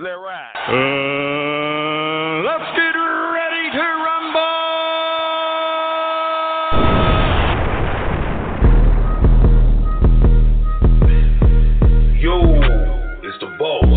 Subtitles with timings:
[0.00, 0.54] Let ride.
[0.54, 0.70] Uh,
[2.46, 4.46] let's get ready to rumble.
[12.14, 12.30] Yo,
[13.26, 13.90] it's the boss,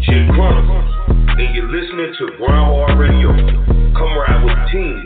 [0.00, 0.88] Jay Chronicles,
[1.36, 3.28] and you're listening to Grind Hard Radio.
[3.92, 5.04] Come ride with the team,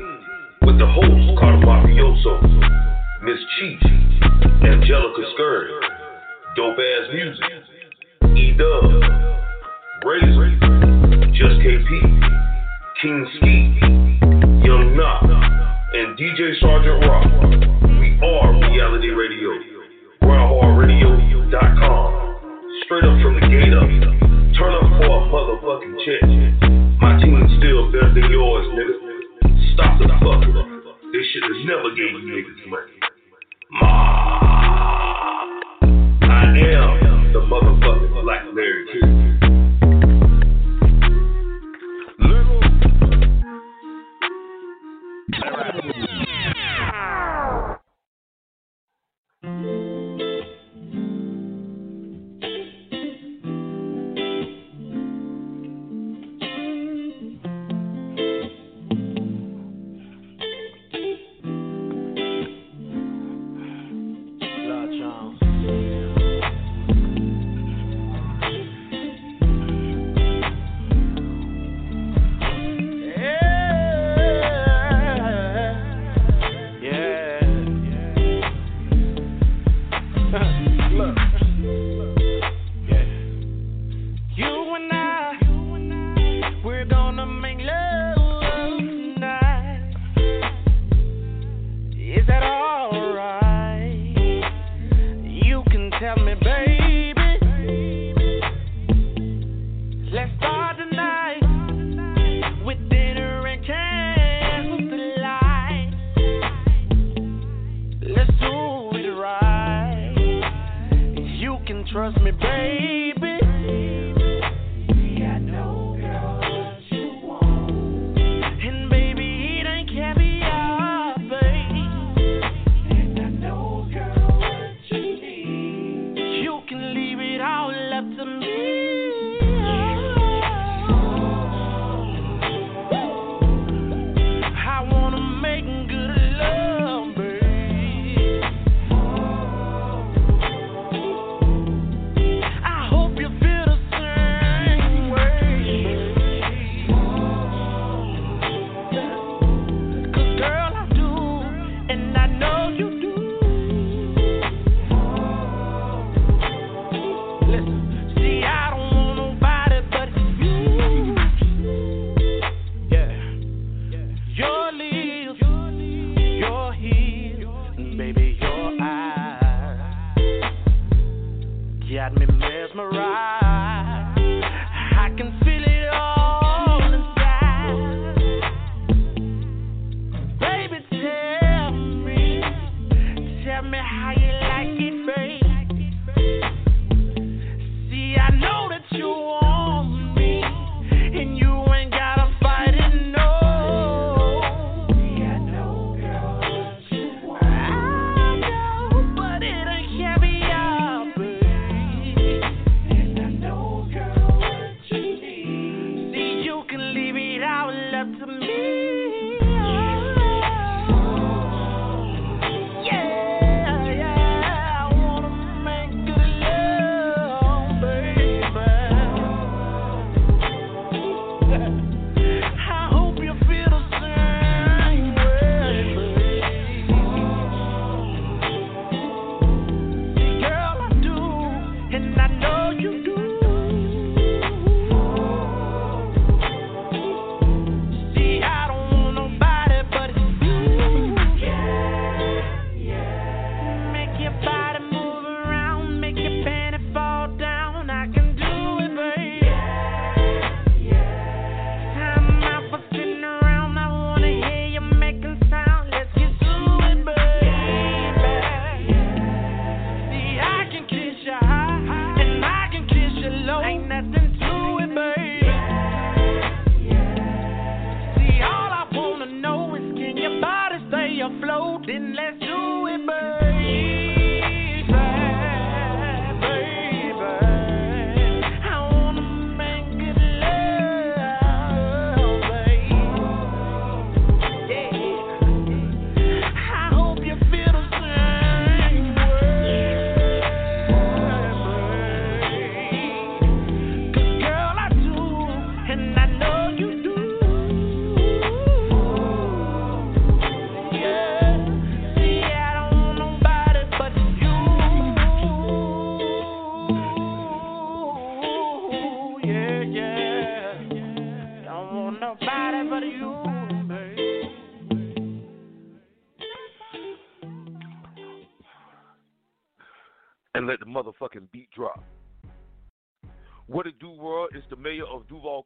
[0.63, 2.39] with the host, Carter Mafioso,
[3.25, 3.83] Miss Cheech,
[4.63, 5.73] Angelica Scurry,
[6.55, 7.43] dope ass music,
[8.37, 9.03] E Dub,
[10.05, 10.55] Razor,
[11.35, 11.91] Just KP,
[13.03, 13.83] King Ski,
[14.63, 17.27] Young Knock, and DJ Sergeant Rock.
[17.99, 19.51] We are Reality Radio.
[20.23, 22.09] GrindHardRadio.com.
[22.85, 23.91] Straight up from the gate up.
[24.55, 26.23] Turn up for a motherfucking check.
[27.03, 28.95] My team's still better than yours, nigga.
[29.75, 30.67] Stop the fuck up.
[31.11, 33.03] They should have never gave you niggas money.
[33.83, 33.89] Ma.
[36.23, 39.18] I am the motherfucking Black Larry King.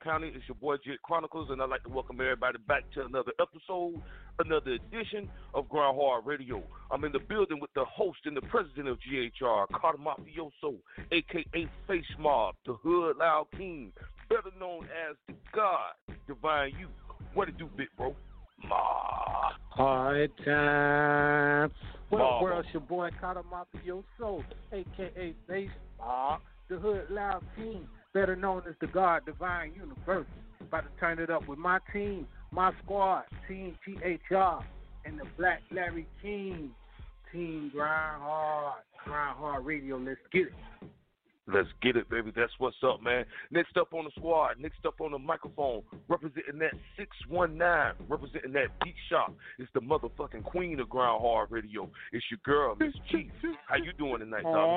[0.03, 0.33] County.
[0.35, 4.03] It's your boy Jet Chronicles, and I'd like to welcome everybody back to another episode,
[4.39, 6.63] another edition of Grind Hard Radio.
[6.91, 10.77] I'm in the building with the host and the president of GHR, Carter Mafioso,
[11.13, 13.93] aka Face Mob, the Hood Loud King,
[14.29, 15.93] better known as the God,
[16.27, 16.89] Divine You.
[17.35, 18.17] What it do, big bro?
[18.69, 19.53] Ma.
[19.71, 21.71] Hard time.
[22.09, 22.37] What Marvel.
[22.37, 22.65] up, world?
[22.65, 28.75] It's your boy Carter Mafioso, aka Face Mob, the Hood Loud King, better known as
[28.81, 30.27] the God Divine Universe.
[30.61, 34.63] About to turn it up with my team, my squad, Team GHR,
[35.05, 36.71] and the Black Larry King,
[37.33, 39.99] Team Grind Hard, Grind Hard Radio.
[39.99, 40.53] Let's get it.
[41.55, 42.33] Let's get it, baby.
[42.35, 43.25] That's what's up, man.
[43.51, 48.69] Next up on the squad, next up on the microphone, representing that 619, representing that
[48.83, 49.35] beat shop.
[49.59, 51.89] It's the motherfucking queen of grind hard radio.
[52.13, 53.31] It's your girl, Miss Chief.
[53.67, 54.69] How you doing tonight, dog?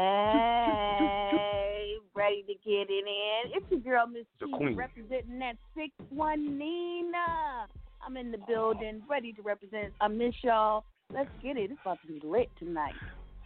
[1.31, 3.51] Hey, ready to get it in.
[3.53, 4.75] It's your girl, Miss T, queen.
[4.75, 7.67] representing that six one Nina.
[8.05, 9.93] I'm in the building, ready to represent.
[10.01, 10.83] I miss y'all.
[11.13, 11.71] Let's get it.
[11.71, 12.93] It's about to be lit tonight.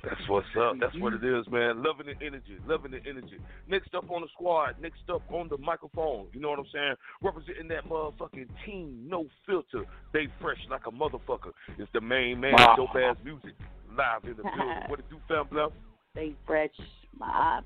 [0.03, 0.75] That's what's up.
[0.79, 1.83] That's what it is, man.
[1.83, 3.37] Loving the energy, loving the energy.
[3.67, 6.27] Next up on the squad, next up on the microphone.
[6.33, 6.95] You know what I'm saying?
[7.21, 9.83] Representing that motherfucking team, no filter.
[10.13, 11.51] They fresh like a motherfucker.
[11.77, 12.75] It's the main man, Wow.
[12.77, 13.51] dope ass music,
[13.97, 14.83] live in the building.
[14.87, 15.73] What it do, fam, bluff?
[16.13, 16.69] Stay fresh,
[17.17, 17.65] mob.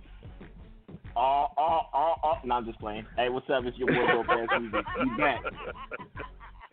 [1.15, 2.33] Oh, oh, oh, oh.
[2.43, 3.05] No, I'm just playing.
[3.15, 3.63] Hey, what's up?
[3.65, 4.85] It's your boy Dope Ass Music.
[4.99, 5.43] You back.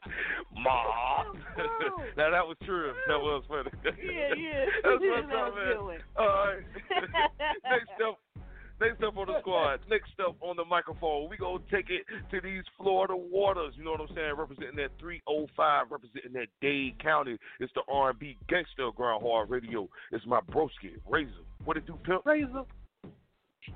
[0.55, 0.70] Ma.
[0.70, 1.32] Oh.
[2.17, 2.93] now that was true.
[3.08, 3.70] That was funny.
[4.02, 4.64] Yeah, yeah.
[4.82, 6.00] That's what's That up, was man.
[6.17, 6.62] All right.
[7.70, 8.19] next up,
[8.81, 12.41] next up on the squad, next up on the microphone, we gonna take it to
[12.41, 13.75] these Florida waters.
[13.76, 14.35] You know what I'm saying?
[14.37, 17.37] Representing that 305, representing that Dade County.
[17.61, 19.88] It's the R&B gangster of Grind Hard Radio.
[20.12, 21.31] It's my broski Razor.
[21.64, 22.25] What it do, pimp?
[22.25, 22.64] Razor.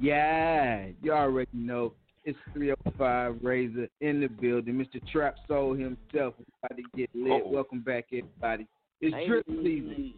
[0.01, 1.93] Yeah, you already know.
[2.25, 4.75] It's 305 Razor in the building.
[4.75, 5.01] Mr.
[5.13, 7.43] Trap Soul himself is about to get lit.
[7.43, 7.51] Uh-oh.
[7.51, 8.67] Welcome back, everybody.
[9.03, 10.15] It's drip season.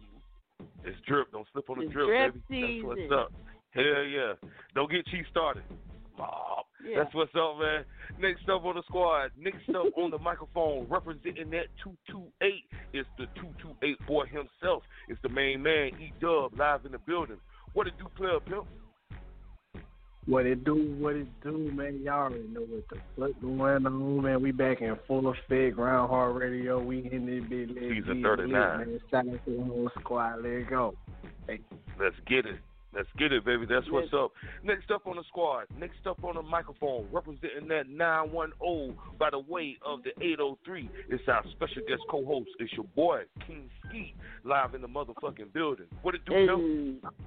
[0.85, 1.31] It's drip.
[1.33, 2.81] Don't slip on the It's drip, drip baby.
[2.81, 3.33] That's what's up.
[3.71, 4.33] Hell yeah.
[4.73, 5.63] Don't get cheap started.
[6.17, 6.65] Mob.
[6.87, 7.03] Yeah.
[7.03, 7.83] That's what's up, man.
[8.19, 12.53] Next up on the squad, next up on the microphone, representing that 228
[12.93, 14.83] is the 228 boy himself.
[15.09, 17.37] It's the main man, E Dub, live in the building.
[17.73, 18.65] What it do, player pimp?
[20.27, 22.01] What it do, what it do, man.
[22.03, 24.41] Y'all already know what the fuck going on, man.
[24.41, 26.83] We back in full effect, Grind Hard Radio.
[26.83, 28.79] We in this big Let's Season 39.
[28.79, 28.99] lit, Man.
[29.09, 30.43] Shout out to the whole squad.
[30.43, 30.95] Let's go.
[31.47, 32.59] Let's get it.
[32.93, 33.65] Let's get it, baby.
[33.69, 34.33] That's what's up.
[34.63, 39.39] Next up on the squad, next up on the microphone, representing that 910 by the
[39.39, 40.89] way of the 803.
[41.07, 42.49] It's our special guest co-host.
[42.59, 44.13] It's your boy, King Ski,
[44.43, 45.85] live in the motherfucking building.
[46.01, 47.03] What it do, pimp?
[47.03, 47.23] Hey.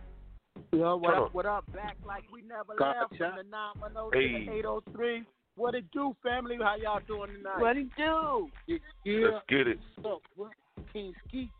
[0.72, 1.34] Yo, what Turn up, up.
[1.34, 1.72] what up?
[1.72, 3.00] Back like we never Gotcha.
[3.00, 4.38] left from the 910 Hey.
[4.38, 5.24] to the 803.
[5.56, 6.56] What it do, family?
[6.60, 7.60] How y'all doing tonight?
[7.60, 8.50] What it do?
[8.66, 8.78] Yeah.
[9.04, 9.78] Let's get it.
[9.96, 10.22] What's up?
[10.36, 10.52] What?
[10.92, 11.50] King Ski.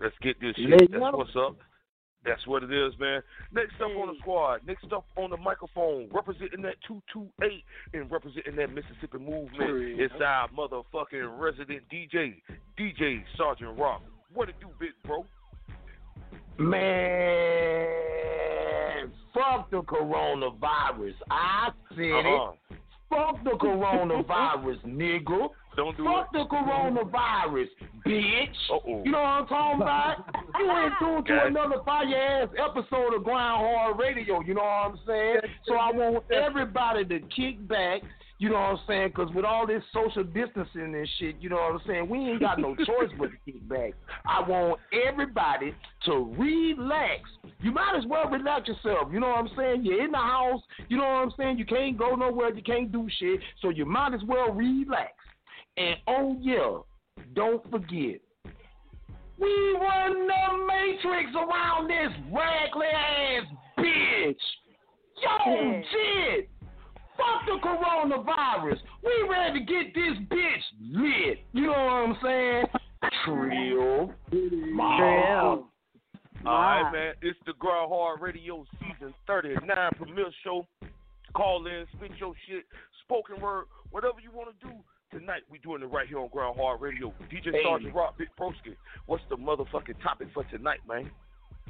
[0.00, 0.70] Let's get this shit.
[0.70, 1.10] Let's That's go.
[1.18, 1.56] what's up.
[2.24, 3.22] That's what it is, man.
[3.50, 8.56] Next up on the squad, next up on the microphone, representing that 228 and representing
[8.56, 9.98] that Mississippi movement.
[10.00, 12.42] It's our motherfucking resident DJ,
[12.78, 14.02] DJ Sergeant Rock.
[14.34, 15.24] What it do, big bro?
[16.60, 17.86] Man,
[19.34, 21.14] fuck the coronavirus.
[21.30, 22.26] I said it.
[22.26, 22.52] Uh-uh.
[23.08, 25.48] Fuck the coronavirus, nigga.
[25.76, 26.38] Don't do Fuck it.
[26.38, 27.68] the coronavirus,
[28.06, 28.48] bitch.
[28.72, 29.02] Uh-oh.
[29.04, 30.16] You know what I'm talking about?
[30.58, 34.40] You ain't tuned to another fire ass episode of Grind Hard Radio.
[34.42, 35.40] You know what I'm saying?
[35.66, 38.02] So I want everybody to kick back.
[38.40, 39.08] You know what I'm saying?
[39.08, 42.08] Because with all this social distancing and shit, you know what I'm saying?
[42.08, 43.92] We ain't got no choice but to kick back.
[44.26, 45.74] I want everybody
[46.06, 47.20] to relax.
[47.60, 49.08] You might as well relax yourself.
[49.12, 49.84] You know what I'm saying?
[49.84, 50.62] You're in the house.
[50.88, 51.58] You know what I'm saying?
[51.58, 52.54] You can't go nowhere.
[52.54, 53.40] You can't do shit.
[53.60, 55.12] So you might as well relax.
[55.76, 56.78] And oh yeah,
[57.34, 58.20] don't forget,
[59.38, 63.44] we run the matrix around this ragly ass
[63.78, 64.34] bitch.
[65.22, 66.48] Yo, shit.
[67.20, 68.78] Fuck the coronavirus.
[69.04, 71.38] We ready to get this bitch lit.
[71.52, 72.64] You know what I'm saying?
[73.24, 74.12] Trill.
[74.30, 75.66] Trill.
[76.46, 77.14] All right, man.
[77.22, 80.66] It's the Grind Hard Radio Season 39 premiere show.
[81.34, 82.64] Call in, spit your shit,
[83.04, 84.72] spoken word, whatever you want to do.
[85.16, 87.12] Tonight, we doing it right here on Grind Hard Radio.
[87.30, 87.62] DJ Hey.
[87.64, 88.76] Sergeant Rock, Big Broski.
[89.06, 91.10] What's the motherfucking topic for tonight, man?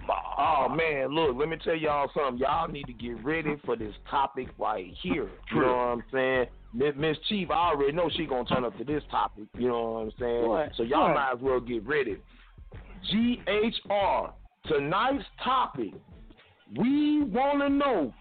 [0.09, 2.38] Oh man, look, let me tell y'all something.
[2.38, 5.28] Y'all need to get ready for this topic right here.
[5.54, 6.47] You know what I'm saying?
[6.97, 9.45] Miss- Chief, I already know she gonna turn up to this topic.
[9.59, 10.49] You know what I'm saying?
[10.49, 10.73] What?
[10.76, 11.14] So y'all What?
[11.14, 12.16] might as well get ready.
[13.12, 14.33] GHR
[14.66, 15.92] tonight's topic,
[16.76, 18.14] we want to know.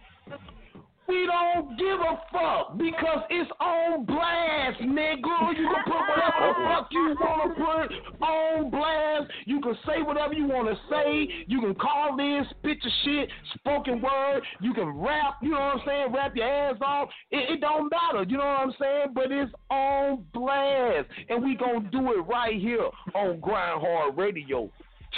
[1.09, 5.57] We don't give a fuck because it's on blast, nigga.
[5.57, 9.31] You can put whatever the fuck you want to put on blast.
[9.45, 11.27] You can say whatever you want to say.
[11.47, 14.41] You can call this spit your shit, spoken word.
[14.61, 16.13] You can rap, you know what I'm saying?
[16.13, 17.09] Rap your ass off.
[17.31, 19.07] It, it don't matter, you know what I'm saying?
[19.15, 21.07] But it's on blast.
[21.27, 24.69] And we going to do it right here on Grind Hard Radio.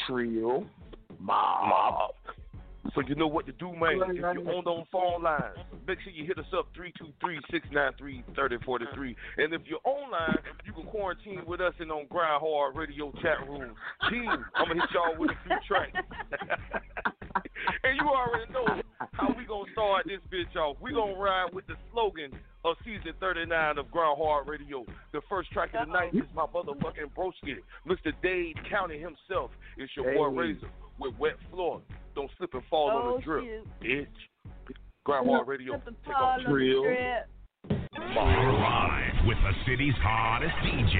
[0.07, 0.65] Trill
[1.19, 2.13] Mob.
[2.93, 4.01] So you know what to do, man.
[4.09, 5.55] If you're on those phone lines,
[5.87, 9.15] make sure you hit us up 323-693-3043.
[9.37, 13.47] And if you're online, you can quarantine with us in on Grind Hard Radio chat
[13.47, 13.73] room.
[14.09, 15.93] Team, I'm gonna hit y'all with a few tracks.
[17.83, 18.81] and you already know
[19.13, 20.75] how we gonna start this bitch off.
[20.81, 22.31] We gonna ride with the slogan
[22.65, 24.85] of season 39 of Grind Hard Radio.
[25.13, 27.55] The first track of the night is my motherfucking broski,
[27.87, 28.11] Mr.
[28.21, 29.51] Dade County himself.
[29.77, 30.35] It's your boy Hey.
[30.53, 30.69] Razor
[30.99, 31.81] with Wet Floor.
[32.15, 33.67] Don't slip and fall on Oh, the drip, shoot.
[33.81, 34.75] bitch.
[35.05, 35.73] Grind Hard Radio.
[35.77, 36.37] Take fall off.
[36.39, 36.83] on the Trill.
[36.83, 37.27] strip.
[38.15, 40.97] Live with the city's hottest DJ,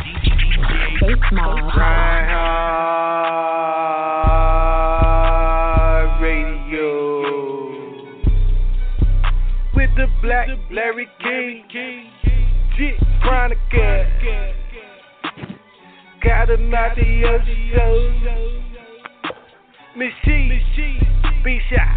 [0.00, 2.74] DJ Face Mob.
[6.20, 7.72] Radio
[9.74, 11.64] with the Black Larry King,
[12.76, 14.12] Jit Chronicle.
[16.22, 16.96] Got him out
[19.96, 20.48] the ocean.
[20.48, 20.98] Miss She,
[21.44, 21.94] B Shot,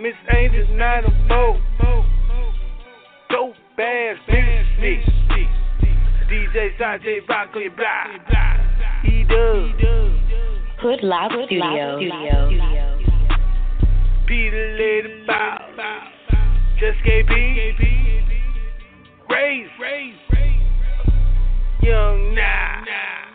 [0.00, 2.06] Miss Angel's not a 904,
[3.30, 4.16] Dope Ass
[4.80, 5.48] Music.
[6.30, 8.06] DJ Sanjay Broccoli Blah.
[9.02, 9.70] He does.
[10.80, 11.98] Hood Live Studio.
[14.26, 15.56] Peter Lady Bow.
[16.78, 17.28] Just KP.
[19.28, 19.68] Raise.
[21.82, 23.29] Young Nah.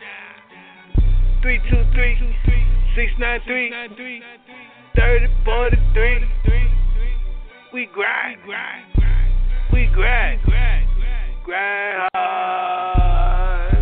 [1.41, 4.23] 323 693
[4.95, 6.35] 3043.
[7.73, 8.39] We grind.
[9.73, 10.41] We grind.
[11.43, 13.73] Grind hard.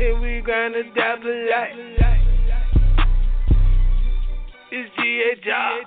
[0.00, 1.74] And we grind die for life.
[4.70, 4.90] It's
[5.44, 5.82] job.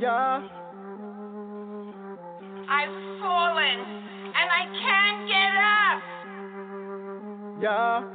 [0.00, 0.59] Yeah.
[2.70, 3.78] I've fallen
[4.30, 5.98] and I can't get up.
[7.60, 8.06] Yeah.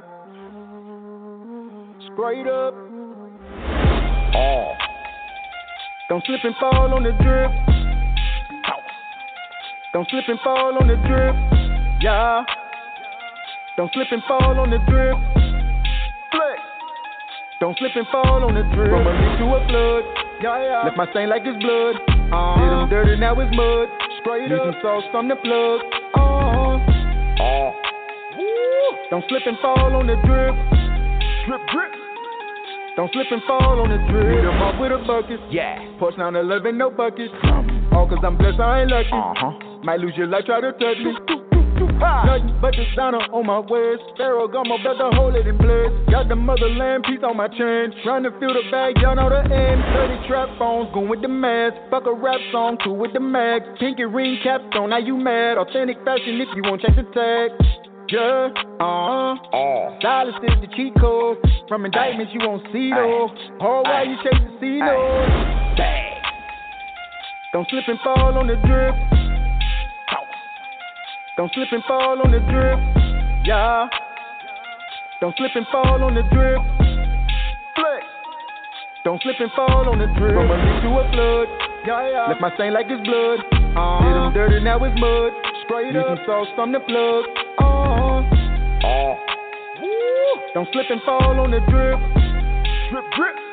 [2.13, 2.74] Straight up.
[4.33, 4.71] Oh.
[6.07, 7.51] Don't slip and fall on the drip.
[9.91, 11.35] Don't slip and fall on the drip.
[12.00, 12.45] Yeah.
[13.75, 15.17] Don't slip and fall on the drip.
[16.31, 16.62] Flex.
[17.59, 18.89] Don't slip and fall on the drip.
[18.89, 20.03] From a leak to a flood.
[20.41, 20.83] Yeah, yeah.
[20.85, 21.95] Left my stain like it's blood.
[22.31, 22.59] Uh-huh.
[22.59, 24.04] Did him dirty, now it's mud.
[24.25, 25.82] Straight Need some sauce on the plug.
[26.17, 26.82] Uh-huh.
[27.46, 27.72] Oh.
[29.12, 30.55] Don't slip and fall on the drip.
[31.46, 31.91] Drip, drip.
[32.98, 34.25] Don't slip and fall on the drip.
[34.25, 35.39] Beat 'em up with a bucket.
[35.51, 35.77] Yeah.
[36.00, 37.29] Push down 11, no bucket.
[37.94, 39.13] All cause I'm blessed, I ain't lucky.
[39.13, 39.51] Uh-huh.
[39.84, 41.45] Might lose your life, try to touch me.
[42.00, 44.04] Nothing but designer on my waist.
[44.18, 45.94] Pharaoh got my brother, hold it in place.
[46.12, 47.94] Got the motherland piece on my chain.
[48.04, 49.80] Trying to fill the bag, y'all know the end.
[49.96, 51.75] 30 trap phones, going with the mask.
[51.90, 53.64] Fuck a rap song, cool with the mag.
[53.80, 55.58] Pinky ring capstone, now you mad.
[55.58, 57.52] Authentic fashion if you won't check the tag.
[58.08, 59.34] Yeah, uh.
[59.52, 59.98] Oh.
[60.02, 61.38] Silence is the cheat code.
[61.68, 63.34] From indictments you won't see no.
[63.60, 64.80] Hard why you chase the C.
[64.80, 66.22] Bang.
[67.54, 69.25] Don't slip and fall on the drip.
[71.38, 72.80] Don't slip and fall on the drip.
[73.44, 73.89] Yeah.
[75.20, 76.63] Don't slip and fall on the drip.
[77.75, 78.08] Flex.
[79.04, 80.32] Don't slip and fall on the drip.
[80.32, 81.48] From a leak to a flood.
[81.86, 82.27] Yeah, yeah.
[82.32, 83.44] Left my stain like it's blood.
[83.51, 84.08] Uh-huh.
[84.08, 85.34] Did him dirty, now it's mud.
[85.68, 87.27] Straight Need some sauce from the plug.
[87.60, 88.24] Uh-huh.
[88.88, 89.15] Oh.
[90.54, 92.00] Don't slip and fall on the drip.
[92.96, 93.45] Drip, drip.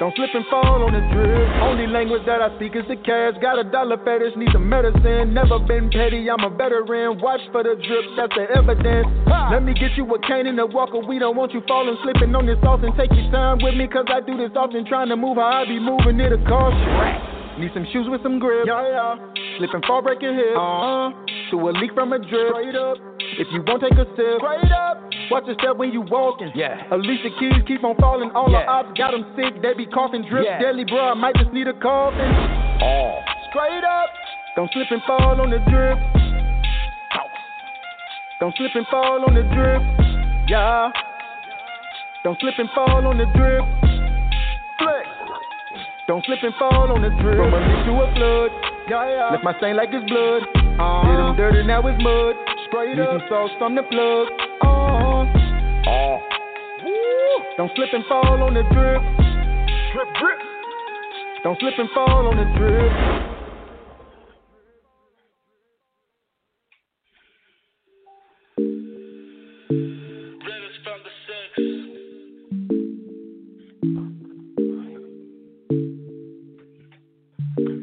[0.00, 1.62] Don't slip and fall on the drip.
[1.62, 3.38] Only language that I speak is the cash.
[3.40, 5.32] Got a dollar fetish, need some medicine.
[5.32, 7.20] Never been petty, I'm a veteran.
[7.22, 9.06] Watch for the drip, that's the evidence.
[9.54, 10.98] Let me get you a cane and a walker.
[10.98, 12.90] We don't want you falling, slipping on this often.
[12.98, 14.84] Take your time with me, cause I do this often.
[14.84, 17.33] Trying to move how I be moving, it a caution.
[17.58, 18.66] Need some shoes with some grip.
[18.66, 19.14] Yeah, yeah.
[19.58, 20.56] Slip and fall, break your hip.
[20.58, 21.10] Uh huh.
[21.52, 22.50] To a leak from a drip.
[22.50, 22.96] Straight up.
[23.38, 24.42] If you won't take a sip.
[24.42, 24.98] Straight up.
[25.30, 26.50] Watch your step when you walking.
[26.54, 26.82] Yeah.
[26.90, 28.30] Alicia Keys keep on falling.
[28.34, 28.66] All Yeah.
[28.66, 29.62] the ops got them sick.
[29.62, 30.44] They be coughing drip.
[30.44, 30.58] Yeah.
[30.58, 31.10] Deadly, bro.
[31.10, 32.26] I might just need a coffin.
[32.82, 33.20] Oh.
[33.50, 34.10] Straight up.
[34.56, 35.98] Don't slip and fall on the drip.
[38.40, 39.82] Don't slip and fall on the drip.
[40.48, 40.90] Yeah.
[42.24, 43.62] Don't slip and fall on the drip.
[46.06, 47.40] Don't slip and fall on the drip.
[47.40, 48.50] From a leak to a flood.
[48.92, 49.30] Yeah, yeah.
[49.32, 50.44] Left my stain like it's blood.
[50.76, 52.36] Uh, Did them dirty, now it's mud.
[52.68, 53.20] Straight Need up.
[53.20, 54.28] some sauce from the plug.
[54.60, 55.24] Uh,
[55.88, 56.16] uh.
[57.56, 59.00] Don't slip and fall on the drip.
[59.96, 60.38] Drip, drip.
[61.42, 62.92] Don't slip and fall on the drip.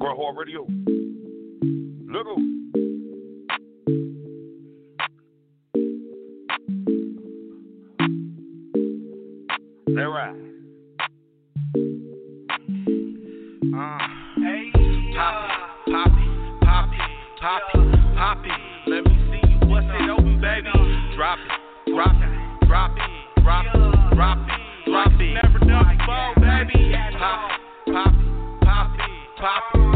[0.01, 0.65] Grow Radio.
[2.07, 2.25] Look.
[9.85, 10.33] They right.
[13.77, 13.99] Uh,
[14.37, 14.71] hey,
[15.15, 15.53] poppy,
[15.91, 16.25] poppy,
[16.63, 16.97] poppy,
[17.39, 17.79] poppy,
[18.15, 18.49] poppy.
[18.87, 20.71] Let me see you bust it open, baby.
[21.15, 25.33] Drop it, drop it, drop it, drop it, drop it, drop it.
[25.43, 26.95] Never done before, baby.
[27.19, 27.51] Pop
[27.85, 27.93] it,
[29.37, 29.90] pop it,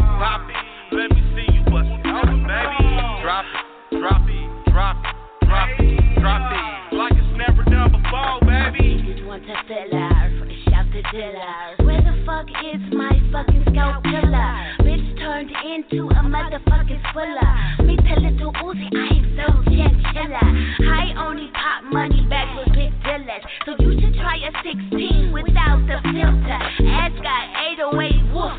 [0.96, 2.88] Let me see you bust it open, baby.
[3.20, 5.12] Drop it, drop it, drop it,
[5.44, 6.96] drop it, drop it.
[6.96, 9.04] Like it's never done before, baby.
[9.04, 10.32] Just want to fill out,
[10.64, 11.84] shout the dealer.
[11.84, 14.56] Where the fuck is my fucking scout killer?
[14.88, 17.84] Bitch turned into a motherfucking swiller.
[17.84, 20.44] Me tell little Uzi, I am so chinchilla.
[20.80, 23.44] I only pop money back with big dealers.
[23.68, 26.60] So you should try a 16 without the filter.
[26.88, 27.44] Ass got
[27.84, 28.56] 808 woof,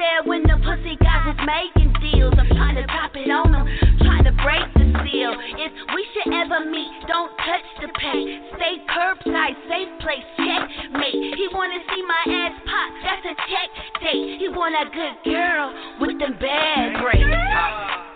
[0.00, 2.32] there when the pussy guys was making deals.
[2.40, 3.68] I'm trying to drop it on him,
[4.00, 5.36] trying to break the seal.
[5.36, 8.40] If we should ever meet, don't touch the pay.
[8.56, 11.36] Stay curbside, safe place, checkmate.
[11.36, 13.68] He wanna see my ass pop, that's a check
[14.00, 14.40] date.
[14.40, 15.68] He want a good girl
[16.00, 17.28] with them bad braids.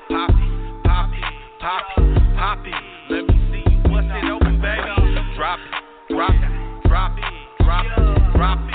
[0.08, 0.40] Poppy,
[0.88, 1.20] poppy,
[1.60, 2.00] poppy,
[2.40, 2.74] poppy.
[3.12, 4.88] Let me see you bust it open, baby.
[5.36, 7.28] Drop it, drop it, drop it,
[7.60, 8.73] drop it, drop it,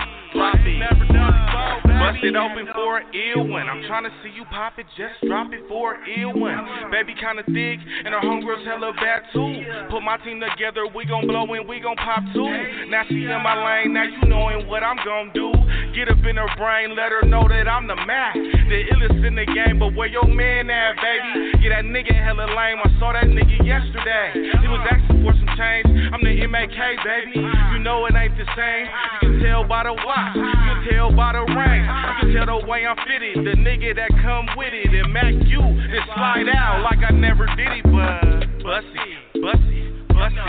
[2.09, 3.69] Bust it open for an ill one.
[3.69, 6.89] I'm trying to see you pop it, just drop it for an ill one.
[6.89, 9.61] Baby kinda thick, and her homegirls hella bad too.
[9.93, 12.49] Put my team together, we gon' blow and we gon' pop too.
[12.89, 15.53] Now she in my lane, now you knowin' what I'm gon' do.
[15.93, 18.33] Get up in her brain, let her know that I'm the Mac.
[18.33, 21.61] The illest in the game, but where your man at, baby?
[21.61, 22.81] Yeah, that nigga hella lame.
[22.81, 24.33] I saw that nigga yesterday.
[24.33, 25.87] He was asking for some change.
[26.15, 27.35] I'm the MAK, baby.
[27.35, 28.87] You know it ain't the same.
[28.87, 31.83] You can tell by the watch, you can tell by the ring.
[31.83, 33.43] You can tell the way I'm fitted.
[33.43, 37.45] The nigga that come with it and Mac you and slide out like I never
[37.59, 39.07] did it, but bussy,
[39.43, 40.39] bussy, bussy,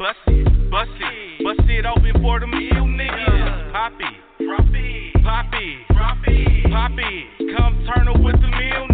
[0.00, 0.40] bussy,
[0.72, 3.72] bust it, bust it, open for them ill niggas.
[3.72, 4.12] Poppy,
[4.48, 7.24] poppy, it, poppy,
[7.56, 8.93] come turn up with the ill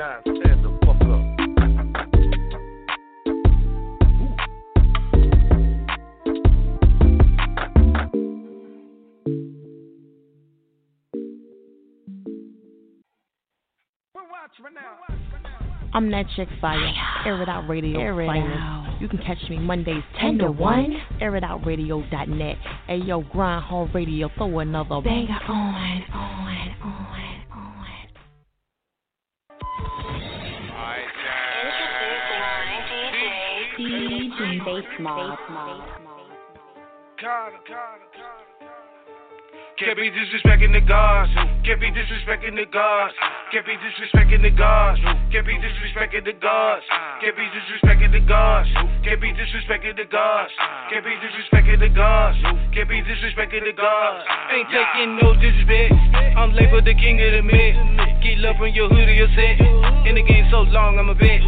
[0.00, 1.20] nine, stand the fuck up.
[15.92, 16.78] I'm that chick fire.
[17.26, 18.00] Air it out radio.
[18.00, 18.58] Air it finest.
[18.58, 18.96] out.
[19.00, 20.96] You can catch me Mondays 10 to 1.
[21.20, 22.56] Air it airitoutradio.net.
[22.86, 24.30] Hey yo, grind hard radio.
[24.36, 27.29] Throw another Banger on, on, on, on.
[33.80, 35.38] DJ Bass Mob.
[39.78, 41.32] Can't be disrespecting the gods.
[41.64, 43.14] Can't be disrespecting the gods.
[43.50, 45.00] Can't be disrespecting the gods.
[45.32, 46.84] Can't be disrespecting the gods.
[47.24, 48.68] Can't be disrespecting the gods.
[49.00, 50.50] Can't be disrespecting the gods.
[50.92, 52.36] Can't be disrespecting the gods.
[52.76, 54.28] Can't be disrespecting the gods.
[54.52, 55.94] Ain't taking no disrespect.
[56.36, 57.80] I'm labeled the king of the mix.
[58.20, 59.79] Get love from your hood or your set.
[60.06, 61.40] In the game so long, I'm a vet.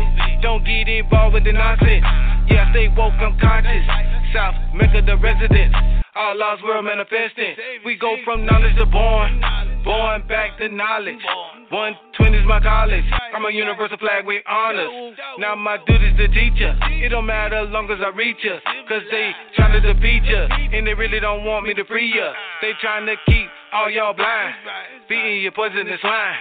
[0.42, 2.04] Don't get involved with the nonsense.
[2.50, 3.86] Yeah, I stay woke, I'm conscious.
[4.34, 5.74] South Mecca, the residence.
[6.14, 7.56] All lost world manifesting.
[7.86, 9.40] We go from knowledge to born.
[9.84, 11.24] Born back to knowledge.
[11.70, 13.04] 120 is my college.
[13.34, 15.16] I'm a universal flag with honors.
[15.38, 16.76] Now my duty's to teach ya.
[17.00, 18.60] It don't matter as long as I reach ya.
[18.88, 20.48] Cause they tryna defeat ya.
[20.52, 22.32] And they really don't want me to free ya.
[22.60, 24.54] They tryna keep all y'all blind.
[25.08, 26.36] Feeding your poisonous swine.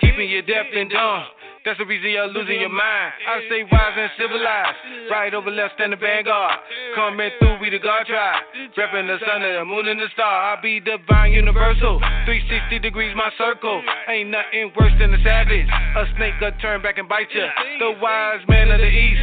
[0.00, 1.24] Keeping you deaf and dumb.
[1.64, 3.12] That's the reason you're losing your mind.
[3.26, 5.10] I stay wise and civilized.
[5.10, 6.58] Right over left stand the vanguard.
[6.94, 8.42] Coming through, we the God tribe.
[8.76, 10.56] Repping the sun and the moon and the star.
[10.56, 11.98] I be divine universal.
[12.26, 13.82] 360 degrees my circle.
[14.08, 15.68] Ain't nothing worse than a savage.
[15.68, 17.46] A snake will turn back and bite ya.
[17.78, 19.20] The wise man of the east.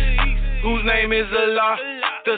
[0.64, 1.78] Whose name is Allah?
[2.26, 2.38] the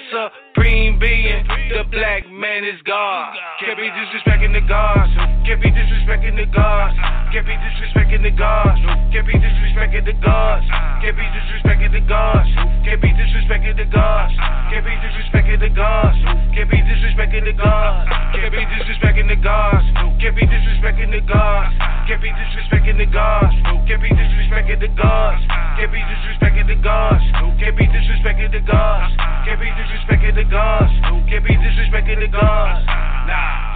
[0.58, 1.46] supreme being.
[1.70, 3.36] The black man is God.
[3.60, 5.14] Can't be disrespecting the gods.
[5.46, 6.98] Can't be disrespecting the gods.
[7.32, 8.80] Can't be disrespecting the gods.
[9.14, 10.66] Can't be disrespecting the gods.
[11.02, 12.50] Can't be disrespecting the gods.
[12.86, 14.34] Can't be disrespecting the gods.
[14.74, 16.18] Can't be disrespecting the gods.
[16.56, 18.02] Can't be disrespecting the gods.
[18.34, 19.86] Can't be disrespecting the gods.
[20.18, 21.74] Can't be disrespecting the gods.
[22.08, 23.46] Can't be disrespecting the gods.
[23.86, 25.44] Can't be disrespecting the gods.
[25.78, 27.24] Can't be disrespecting the gods.
[27.60, 29.14] Can't be disrespecting the gods.
[29.46, 30.92] Can't be disrespecting the gods.
[31.30, 32.86] Can't be disrespecting the gods.
[32.86, 33.68] Nah.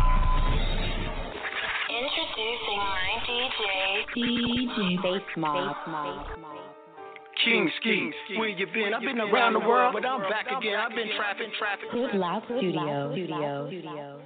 [1.90, 3.62] Introducing my DJ.
[4.16, 5.76] DJ Bass Mob.
[7.44, 8.94] King Ski, where you been?
[8.94, 10.76] I've been around the world, but I'm back again.
[10.78, 11.90] I've been trapping, trapping.
[11.92, 13.12] Good Loud Studio.
[13.14, 14.22] Studio.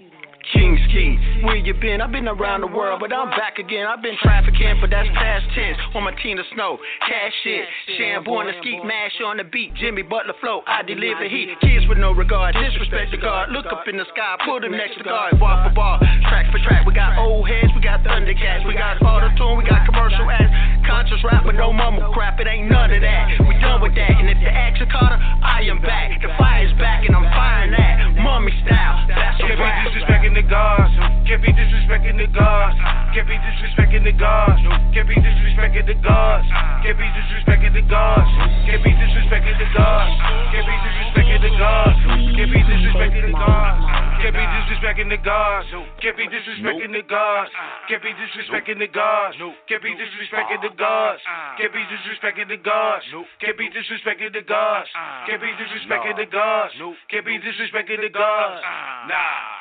[0.53, 2.01] King Ski, where you been?
[2.01, 3.88] I've been around the world, but I'm back again.
[3.88, 5.77] I've been trafficking, but that's past tense.
[5.95, 7.65] On my Tina Snow, cash shit.
[7.97, 9.73] Shamborn the skeet, mash on the beat.
[9.75, 11.49] Jimmy Butler flow, I deliver heat.
[11.62, 13.49] Kids with no regard, disrespect the guard.
[13.49, 15.39] Look up in the sky, pull them next to guard.
[15.39, 15.97] Bar for bar,
[16.29, 16.86] track for track.
[16.86, 20.51] We got old heads, we got Thundercats, we got auto tune, we got commercial ads.
[20.86, 23.41] Conscious rap with no mumble crap, it ain't none of that.
[23.49, 26.21] We done with that, and if the action Carter, I am back.
[26.21, 28.21] The fire's back, and I'm firing that.
[28.21, 29.89] Mummy style, that's a rap.
[30.36, 30.91] Disrespecting the gods.
[31.28, 32.76] Can't be disrespecting the gods.
[33.15, 34.62] Can't be disrespecting the gods.
[34.93, 36.48] Can't be disrespecting the gods.
[36.84, 38.32] Can't be disrespecting the gods.
[38.65, 40.15] Can't be disrespecting the gods.
[40.56, 42.00] Can't be disrespecting the gods.
[42.36, 43.88] Can't be disrespecting the gods.
[44.21, 45.71] Can't be disrespecting the gods.
[46.02, 47.52] Can't be disrespecting the gods.
[47.88, 49.45] Can't be disrespecting the gods.
[49.67, 51.21] Can't be disrespecting the gods.
[51.58, 53.08] Can't be disrespecting the gods.
[53.39, 54.89] Can't be disrespecting the gods.
[55.28, 56.74] Can't be disrespecting the gods.
[57.10, 58.62] Can't be disrespecting the gods.
[59.08, 59.55] Nah.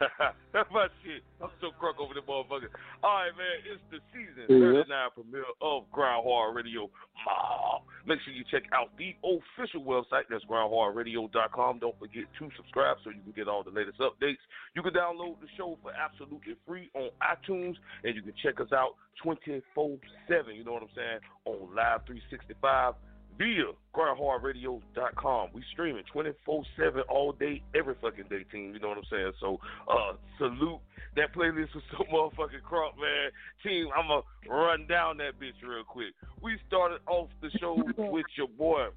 [0.52, 1.22] That's my shit.
[1.40, 2.68] I'm so crunk over the motherfucker.
[3.02, 3.56] All right, man.
[3.64, 4.84] It's the season Yeah.
[4.84, 6.90] 39 premiere of Grind Hard Radio.
[7.24, 7.80] Ma.
[8.06, 10.28] Make sure you check out the official website.
[10.30, 11.78] That's grindhardradio.com.
[11.80, 14.42] Don't forget to subscribe so you can get all the latest updates.
[14.74, 18.72] You can download the show for absolutely free on iTunes, and you can check us
[18.72, 20.54] out 24 7.
[20.54, 21.20] You know what I'm saying?
[21.46, 22.94] On Live 365
[23.38, 25.48] via grindhardradio.com.
[25.52, 26.64] We streaming 24-7
[27.08, 28.74] all day, every fucking day, team.
[28.74, 29.32] You know what I'm saying?
[29.40, 30.80] So, uh, salute.
[31.16, 33.30] That playlist was so motherfucking crunk, man.
[33.62, 36.12] Team, I'm going to run down that bitch real quick.
[36.42, 38.88] We started off the show with your boy.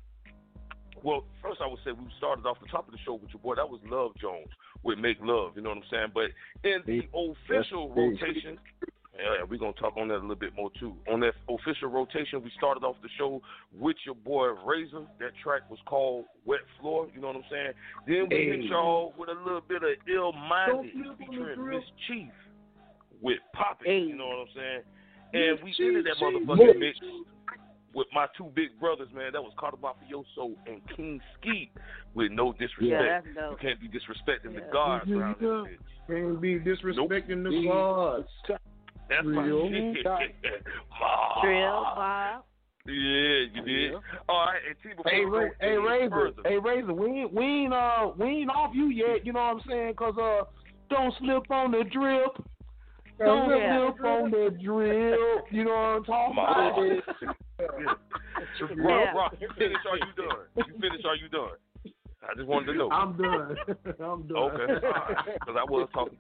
[1.02, 3.40] Well, first I would say we started off the top of the show with your
[3.40, 3.56] boy.
[3.56, 4.50] That was Love Jones
[4.84, 5.54] with Make Love.
[5.56, 6.12] You know what I'm saying?
[6.14, 6.32] But
[6.68, 8.60] in the official rotation,
[9.22, 10.96] yeah, we're gonna talk on that a little bit more too.
[11.12, 13.42] On that official rotation, we started off the show
[13.78, 15.06] with your boy Razor.
[15.20, 17.08] That track was called Wet Floor.
[17.14, 17.72] You know what I'm saying?
[18.08, 22.32] Then we hit y'all with a little bit of Ill Minded featuring Miss Chief
[23.22, 24.10] with Poppin'.
[24.10, 24.82] You know what I'm saying?
[25.34, 26.98] And we ended that motherfucking mix
[27.94, 29.34] with my two big brothers, man.
[29.34, 31.72] That was Carter Mafioso and King Skeet
[32.14, 33.28] with no disrespect.
[33.36, 34.72] Yeah, you can't be disrespecting the Yeah.
[34.72, 35.20] gods Mhm.
[35.20, 35.80] around this bitch.
[36.08, 37.66] Can't be disrespecting the Nope.
[37.66, 38.60] gods.
[39.10, 39.70] That's my Real.
[39.70, 40.06] shit.
[40.06, 41.42] Ma.
[41.42, 42.44] Drill, Bob.
[42.86, 42.94] Yeah,
[43.54, 43.94] you did.
[44.28, 47.08] All right, and T, before Hey, we Ra- hey, any Razor, further, hey, Razor, we
[47.22, 49.26] ain't, we ain't, uh, we ain't off you yet.
[49.26, 49.94] You know what I'm saying?
[49.96, 50.44] Cause uh,
[50.90, 52.34] don't slip on the drip.
[53.20, 53.92] Don't Yeah.
[53.92, 55.20] slip on the drip.
[55.52, 56.70] You know what I'm talking Ma.
[56.70, 56.82] about?
[57.20, 57.66] yeah.
[58.40, 58.76] Yeah.
[58.78, 59.78] Rock, rock, you finish?
[59.90, 60.46] Are you done?
[60.56, 61.04] You finish?
[61.06, 61.58] Are you done?
[62.22, 62.90] I just wanted to know.
[62.92, 63.56] I'm done.
[64.04, 64.38] I'm done.
[64.38, 66.18] Okay, because I was talking.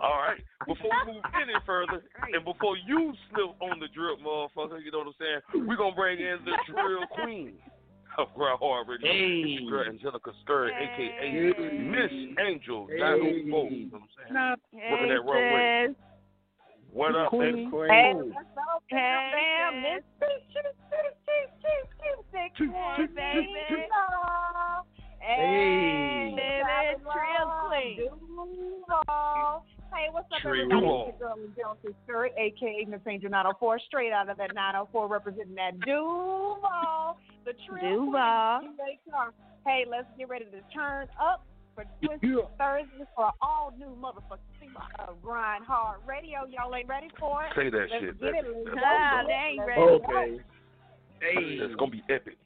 [0.00, 2.02] All right, before we move any further,
[2.32, 5.66] and before you slip on the drip, motherfucker, you know what I'm saying?
[5.66, 7.54] We're gonna bring in the drill queen
[8.18, 9.58] of Grind Hard Radio, Hey.
[9.58, 12.12] It's Girl Angelica Scurry, aka Miss
[12.46, 12.98] Angel Hey.
[12.98, 13.70] 904.
[13.70, 14.02] You know what
[14.38, 14.90] I'm saying?
[14.92, 15.86] Working that runway.
[15.88, 15.96] sis.
[16.92, 17.70] What up, Queen.
[17.72, 17.88] baby?
[17.88, 18.32] Hey, Queen.
[18.36, 19.82] what's up, fam?
[19.82, 20.04] Miss
[22.32, 23.48] Six one, baby.
[25.22, 26.34] Hey.
[26.34, 28.10] Hey, Trill Queen.
[29.94, 30.80] Hey, what's up, Tree everybody?
[30.80, 31.06] Duval.
[31.08, 35.54] It's your girl, Johnson Curry, aka Miss Angel 904, straight out of that 904, representing
[35.54, 37.18] that Duval.
[37.44, 38.60] The Trill Duval.
[38.60, 39.32] Queen.
[39.66, 41.44] Hey, let's get ready to turn up
[41.76, 42.48] for Twisted Yeah.
[42.58, 46.40] Thursday for all new motherfucking people of Grind Hard Radio.
[46.50, 47.52] Y'all ain't ready for it?
[47.54, 48.48] Say that Let's shit, get baby.
[48.48, 48.64] it.
[48.74, 49.28] Let's Ah, go.
[49.28, 49.80] they ain't ready.
[49.80, 50.40] Okay.
[51.20, 51.58] Hey.
[51.62, 52.36] It's gonna be epic.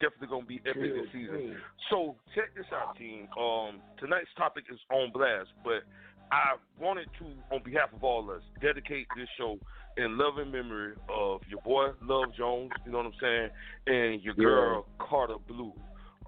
[0.00, 1.56] Definitely gonna be epic this season.
[1.90, 3.28] So check this out, team.
[3.38, 5.84] Um, tonight's topic is on blast, but
[6.32, 9.58] I wanted to, on behalf of all of us, dedicate this show
[9.96, 12.70] in loving memory of your boy Love Jones.
[12.86, 13.50] You know what I'm saying,
[13.86, 14.44] and your Yeah.
[14.44, 15.74] girl Carter Blue.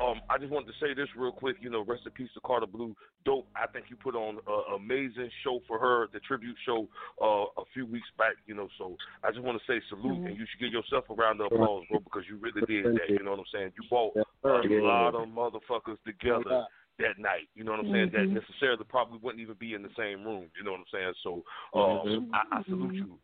[0.00, 1.56] Um, I just wanted to say this real quick.
[1.60, 2.96] You know, rest in peace to Carter Blue.
[3.24, 3.46] Dope.
[3.54, 6.88] I think you put on an amazing show for her, the tribute show,
[7.20, 8.34] uh, a few weeks back.
[8.46, 10.26] You know, so I just want to say salute, Mm-hmm.
[10.26, 13.08] and you should give yourself a round of applause, bro, because you really did that.
[13.08, 13.72] You know what I'm saying?
[13.76, 14.62] You brought sir.
[14.62, 16.66] a lot of motherfuckers together
[16.98, 17.48] that night.
[17.54, 18.10] You know what I'm saying?
[18.12, 18.40] That Mhm.
[18.40, 20.50] necessarily probably wouldn't even be in the same room.
[20.56, 21.14] You know what I'm saying?
[21.22, 22.28] So uh, Mhm.
[22.32, 23.18] I, I salute you.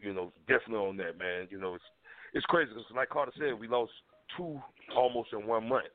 [0.00, 1.46] You know, definitely on that, man.
[1.50, 1.84] You know, it's
[2.32, 3.92] it's crazy because, like Carter said, we lost
[4.36, 4.60] two
[4.96, 5.86] almost in one month,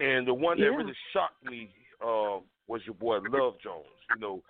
[0.00, 0.76] and the one that Yeah.
[0.76, 3.86] really shocked me uh, was your boy Love Jones.
[4.14, 4.42] You know.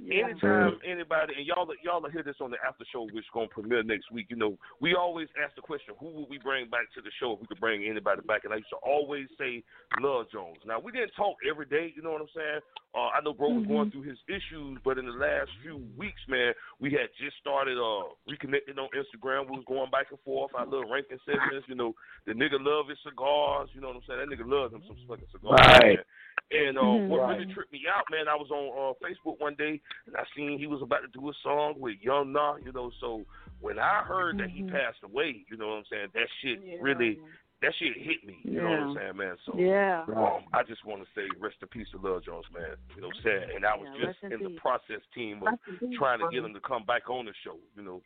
[0.00, 0.24] Yeah.
[0.24, 3.82] Anytime anybody and y'all y'all hear this on the after show, which is gonna premiere
[3.82, 4.26] next week.
[4.30, 7.32] You know, we always ask the question, who would we bring back to the show
[7.34, 8.44] if we could bring anybody back?
[8.44, 9.62] And I used to always say
[10.00, 10.58] Love Jones.
[10.66, 12.60] Now we didn't talk every day, you know what I'm saying?
[12.94, 16.20] Uh, I know bro was going through his issues, but in the last few weeks,
[16.28, 19.48] man, we had just started uh reconnecting on Instagram.
[19.48, 20.52] We was going back and forth.
[20.54, 21.94] Our little ranking segments, you know,
[22.26, 24.20] the nigga love his cigars, you know what I'm saying?
[24.24, 25.60] That nigga loves him some fucking cigars.
[25.60, 26.00] Right.
[26.00, 26.04] man.
[26.52, 27.08] And uh, Mhm.
[27.08, 27.38] what Right.
[27.38, 30.58] really tripped me out, man, I was on uh, Facebook one day and I seen
[30.58, 32.90] he was about to do a song with Young Nah, you know.
[33.00, 33.24] So
[33.60, 37.18] when I heard that he passed away, you know what I'm saying, that shit really,
[37.62, 38.40] that shit hit me.
[38.44, 39.36] You know what I'm saying, man.
[39.46, 40.04] So Yeah.
[40.08, 42.76] um, I just want to say rest in peace to Love Jones, man.
[42.94, 43.44] You know, what I'm saying?
[43.56, 46.18] and I was Yeah, just in in the process team of Rest in peace, trying
[46.18, 47.56] to get him to come back on the show.
[47.76, 48.02] You know.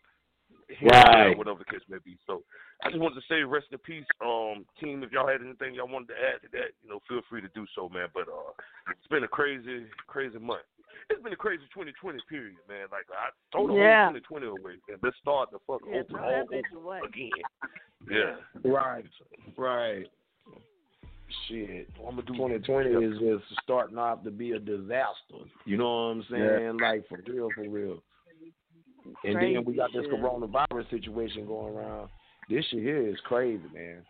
[0.68, 1.38] Here and there, Right.
[1.38, 2.18] Whatever the case may be.
[2.26, 2.42] So
[2.82, 5.02] I just wanted to say rest in peace, um, team.
[5.02, 7.48] If y'all had anything y'all wanted to add to that, you know, feel free to
[7.54, 8.08] do so, man.
[8.12, 8.52] But uh,
[8.90, 10.66] it's been a crazy, crazy month.
[11.10, 12.86] It's been a crazy 2020 period, man.
[12.90, 14.10] Like I throw the Yeah.
[14.10, 17.00] whole 2020 away and let's start the fuck Yeah, open all over away.
[17.06, 17.30] again.
[18.10, 18.36] Yeah.
[18.64, 19.04] Right.
[19.56, 20.06] Right.
[21.48, 21.88] Shit.
[21.98, 25.42] I'm gonna do 2020 is just starting off to be a disaster.
[25.64, 26.78] You know what I'm saying?
[26.78, 28.02] Like for real, for real.
[29.24, 30.20] And then we got this Crazy shit.
[30.20, 32.08] coronavirus situation going around.
[32.48, 34.02] This shit here is crazy, man.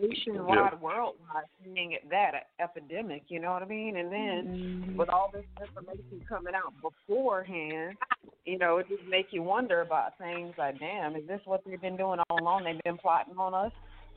[0.00, 3.22] nationwide, worldwide, seeing it that a epidemic.
[3.28, 3.96] You know what I mean?
[3.96, 4.96] And then mm-hmm.
[4.96, 7.96] with all this information coming out beforehand,
[8.44, 11.80] you know, it just makes you wonder about things like, damn, is this what they've
[11.80, 12.64] been doing all along?
[12.64, 13.72] They've been plotting on us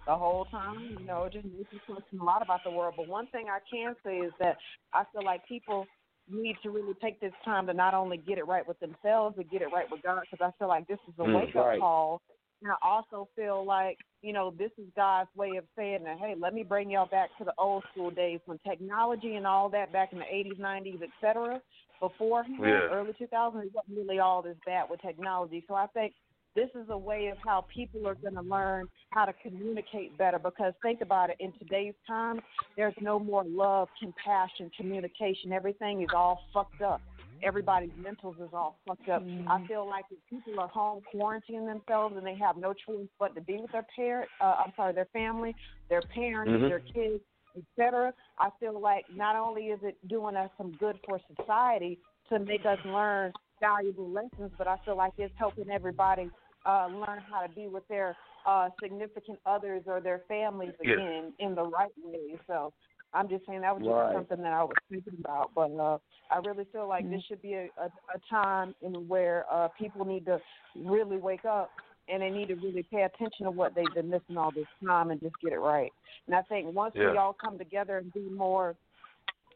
[0.06, 0.98] the whole time.
[1.00, 2.96] You know, it just makes you question a lot about the world.
[2.98, 4.58] But one thing I can say is that
[4.94, 5.86] I feel like people
[6.30, 9.50] need to really take this time to not only get it right with themselves, but
[9.50, 10.22] get it right with God.
[10.30, 11.80] Because I feel like this is a Mm, wake up right.
[11.80, 12.22] call
[12.62, 16.34] and I also feel like, you know, this is God's way of saying that, hey,
[16.40, 19.94] let me bring y'all back to the old school days when technology and all that
[19.94, 21.62] back in the 80s, 90s, et cetera,
[22.00, 22.90] before Yeah.
[22.92, 25.64] early 2000s, it wasn't really all this bad with technology.
[25.68, 26.14] So I think
[26.58, 30.40] this is a way of how people are going to learn how to communicate better
[30.40, 32.40] because think about it in today's time
[32.76, 35.52] there's no more love compassion communication.
[35.52, 37.02] Everything is all fucked up.
[37.44, 39.24] Everybody's mentals is all fucked up.
[39.48, 43.36] I feel like if people are home quarantining themselves and they have no choice but
[43.36, 45.56] to be with their parent uh, i'm sorry their family
[45.90, 46.68] their parents Mhm.
[46.70, 47.24] their kids
[47.58, 52.40] etc i feel like not only is it doing us some good for society to
[52.40, 56.30] make us learn valuable lessons but i feel like it's helping everybody
[56.68, 60.94] uh, learn how to be with their uh, significant others or their families Yeah.
[60.94, 62.38] again in the right way.
[62.48, 62.74] So
[63.14, 64.14] I'm just saying that was just Right.
[64.16, 65.52] something that I was thinking about.
[65.56, 65.98] But uh,
[66.32, 70.06] I really feel like this should be a, a, a time in where uh, people
[70.06, 70.40] need to
[70.76, 71.72] really wake up
[72.10, 75.12] and they need to really pay attention to what they've been missing all this time
[75.12, 75.92] and just get it right.
[76.28, 77.12] And I think once Yeah.
[77.12, 78.76] we all come together and be more,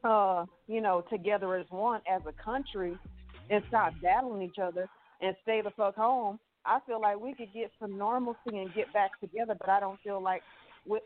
[0.03, 2.97] uh, you know, together as one as a country
[3.49, 4.87] and stop battling each other
[5.21, 8.91] and stay the fuck home, I feel like we could get some normalcy and get
[8.93, 9.55] back together.
[9.59, 10.41] But I don't feel like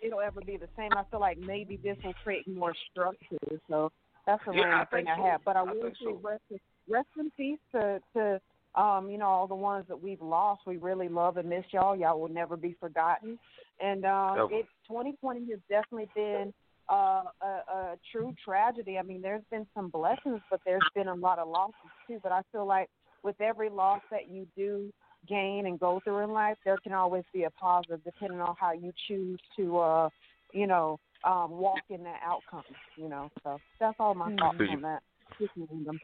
[0.01, 0.91] it'll ever be the same.
[0.95, 3.59] I feel like maybe this will create more structure.
[3.69, 3.91] So
[4.25, 5.41] that's the Yeah, I thing think I have.
[5.45, 6.19] But I I will say so.
[6.23, 6.43] rest,
[6.89, 8.41] rest in peace to to
[8.75, 10.61] um, you know, all the ones that we've lost.
[10.67, 11.95] We really love and miss y'all.
[11.95, 13.39] Y'all will never be forgotten.
[13.79, 14.53] And um, Ever.
[14.53, 16.53] it 2020 has definitely been
[16.89, 18.97] uh, a, a true tragedy.
[18.97, 21.75] I mean, there's been some blessings, but there's been a lot of losses
[22.07, 22.19] too.
[22.21, 22.89] But I feel like
[23.23, 24.91] with every loss that you do
[25.27, 28.73] gain and go through in life, there can always be a positive, depending on how
[28.73, 30.09] you choose to, uh,
[30.53, 32.63] you know, um, walk in that outcome.
[32.97, 35.01] You know, so that's all my thoughts on that.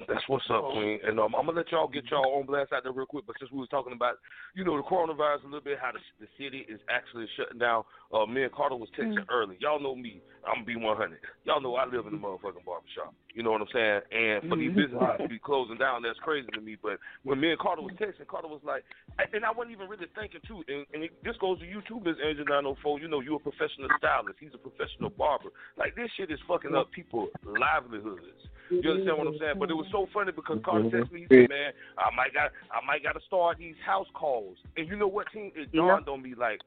[0.08, 1.00] That's what's up, Queen.
[1.04, 3.26] And um, I'm gonna let y'all get y'all on blast out there real quick.
[3.26, 4.16] But since we was talking about,
[4.56, 7.84] you know, the coronavirus a little bit, how the, the city is actually shutting down.
[8.12, 9.58] Uh, me and Carter was texting early.
[9.62, 10.22] Y'all know me.
[10.46, 11.20] I'm gonna be 100.
[11.46, 13.14] Y'all know I live in the motherfucking barbershop.
[13.34, 14.02] You know what I'm saying?
[14.12, 14.76] And for these Mhm.
[14.76, 16.76] businesses to be closing down, that's crazy to me.
[16.76, 18.84] But when me and Carter was texting, Carter was like,
[19.34, 20.64] and I wasn't even really thinking too.
[20.68, 23.00] And, and it, this goes to you too, Miss Angel 904.
[23.00, 24.40] You know, you're a professional stylist.
[24.40, 25.50] He's a professional barber.
[25.78, 28.50] Like this shit is fucking up people livelihoods.
[28.70, 29.60] You understand what I'm saying?
[29.60, 30.92] But it was so funny because Carter Mhm.
[30.92, 31.22] texted me.
[31.22, 34.88] He said, "Man, I might got, I might got to start these house calls." And
[34.88, 35.52] you know what, team?
[35.56, 36.62] It dawned on me like,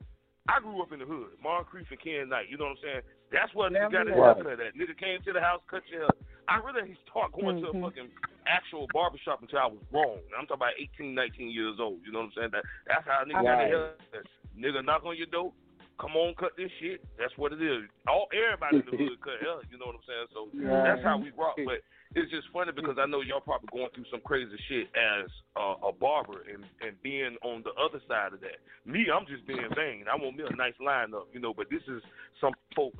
[0.48, 2.48] I grew up in the hood, Moncrief and Ken Knight.
[2.50, 3.02] You know what I'm saying?
[3.32, 4.14] That's what you got Right.
[4.14, 4.74] haircut at.
[4.74, 6.10] Nigga came to the house, cut your hair.
[6.48, 8.10] I really didn't start going to a fucking
[8.46, 10.20] actual barbershop until I was grown.
[10.36, 12.00] I'm talking about 18, 19 years old.
[12.04, 12.50] You know what I'm saying?
[12.52, 13.68] That that's how a nigga got a Right.
[13.68, 14.26] haircut.
[14.56, 15.52] Nigga knock on your door.
[15.98, 17.00] Come on, cut this shit.
[17.16, 17.86] That's what it is.
[18.08, 19.62] All everybody in the hood cut hair.
[19.70, 20.26] You know what I'm saying?
[20.34, 20.82] So Yeah.
[20.82, 21.54] that's how we rock.
[21.64, 21.82] But
[22.16, 25.76] it's just funny because I know y'all probably going through some crazy shit as uh,
[25.86, 28.58] a barber and and being on the other side of that.
[28.84, 30.06] Me, I'm just being vain.
[30.10, 31.54] I want me a nice lineup, you know.
[31.54, 32.02] But this is
[32.40, 32.98] some folks'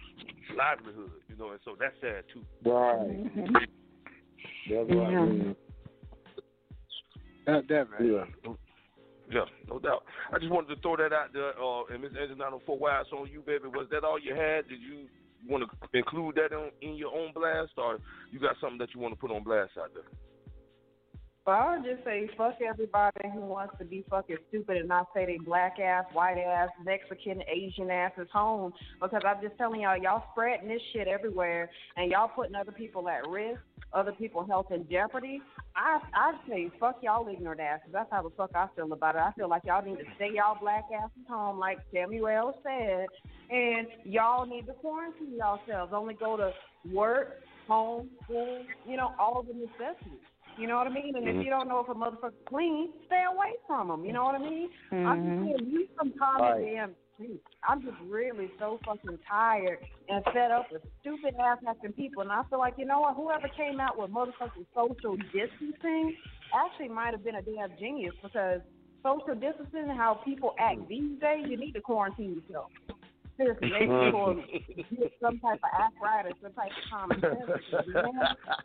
[0.56, 2.44] livelihood, you know, and so that's sad too.
[2.68, 3.24] Right.
[4.68, 5.24] That's what I Yeah.
[5.24, 5.56] mean.
[7.46, 8.26] That, that man.
[8.44, 8.52] Yeah.
[9.30, 10.04] Yeah, no doubt.
[10.32, 11.52] I just wanted to throw that out there.
[11.60, 13.68] Uh, and Miss Angel 904, why it's on you, baby.
[13.68, 14.68] Was that all you had?
[14.68, 15.08] Did you
[15.48, 17.98] want to include that in, in your own blast, or
[18.30, 20.04] you got something that you want to put on blast out there?
[21.44, 25.08] But I would just say fuck everybody who wants to be fucking stupid and not
[25.14, 28.72] say they black ass, white ass, Mexican, Asian ass is home.
[29.00, 33.10] Because I'm just telling y'all, y'all spreading this shit everywhere and y'all putting other people
[33.10, 33.60] at risk,
[33.92, 35.42] other people's health in jeopardy.
[35.76, 37.90] I I say fuck y'all ignorant asses.
[37.92, 39.18] That's how the fuck I feel about it.
[39.18, 43.06] I feel like y'all need to stay y'all black asses home, like Samuel said,
[43.50, 45.92] and y'all need to quarantine yourselves.
[45.94, 46.52] Only go to
[46.90, 50.20] work, home, school, you know, all the necessities.
[50.56, 51.16] You know what I mean?
[51.16, 51.44] And if Mhm.
[51.44, 54.04] you don't know if a motherfucker clean, stay away from them.
[54.04, 54.70] You know what I mean?
[54.92, 56.64] I'm just saying, use some common Right.
[56.64, 57.40] damn sense.
[57.68, 62.22] I'm just really so fucking tired and fed up with stupid ass acting people.
[62.22, 63.16] And I feel like, you know what?
[63.16, 66.16] Whoever came out with motherfucking social distancing
[66.52, 68.60] actually might have been a damn genius because
[69.02, 72.70] social distancing and how people act these days, you need to quarantine yourself.
[73.36, 74.38] Seriously, maybe people
[74.94, 77.86] get some type of arthritis, some type of common sense.
[77.90, 78.14] Man,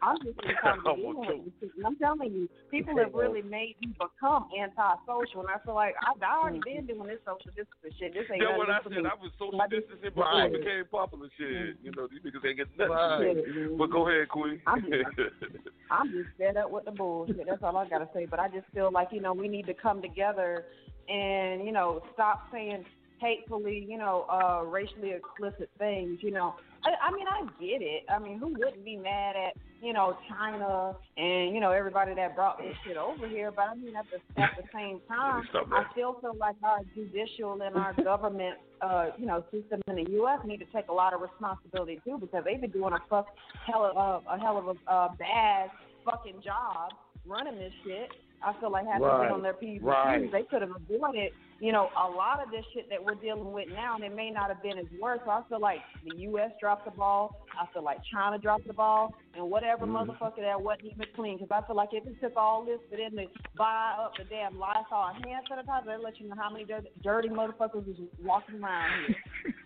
[0.01, 1.73] I'm just trying to deal with this.
[1.77, 5.95] And I'm telling you, people have really made me become antisocial, and I feel like
[6.05, 6.85] I've already mm-hmm.
[6.85, 8.13] been doing this social distancing shit.
[8.13, 8.93] This ain't That's what I said.
[8.93, 9.09] me.
[9.09, 10.53] I was social just- distancing before Right.
[10.53, 11.81] it became popular shit.
[11.81, 11.97] You mm-hmm.
[11.97, 12.93] know, these niggas ain't getting nothing.
[12.93, 13.77] Right.
[13.77, 14.61] But go ahead, Queen.
[14.67, 14.85] I'm
[15.91, 17.45] I'm just fed up with the bullshit.
[17.47, 18.25] That's all I gotta say.
[18.25, 20.65] But I just feel like you know we need to come together
[21.07, 22.85] and you know stop saying
[23.19, 26.19] hatefully, you know, uh, racially explicit things.
[26.21, 28.03] You know, I, I mean I get it.
[28.09, 32.35] I mean who wouldn't be mad at you know China and you know everybody that
[32.35, 33.51] brought this shit over here?
[33.51, 37.61] But I mean at the at the same time, I still feel like our judicial
[37.61, 40.39] and our government, uh, you know, system in the U.S.
[40.45, 43.27] need to take a lot of responsibility too because they've been doing a fuck
[43.65, 45.69] hell of a, a hell of a uh, bad
[46.05, 46.93] fucking job
[47.25, 48.09] running this shit.
[48.41, 49.23] I feel like having Right.
[49.25, 50.21] been on their P's and Right.
[50.21, 53.51] Q's, they could have avoided, you know, a lot of this shit that we're dealing
[53.51, 55.19] with now, and it may not have been as worse.
[55.25, 56.51] So I feel like the U.S.
[56.59, 57.45] dropped the ball.
[57.59, 60.07] I feel like China dropped the ball, and whatever Mhm.
[60.07, 61.37] motherfucker that wasn't even clean.
[61.37, 64.23] Because I feel like if it took all this for them to buy up the
[64.23, 68.63] damn Lysol hand sanitizer, they let you know how many dirty, dirty motherfuckers is walking
[68.63, 69.15] around here.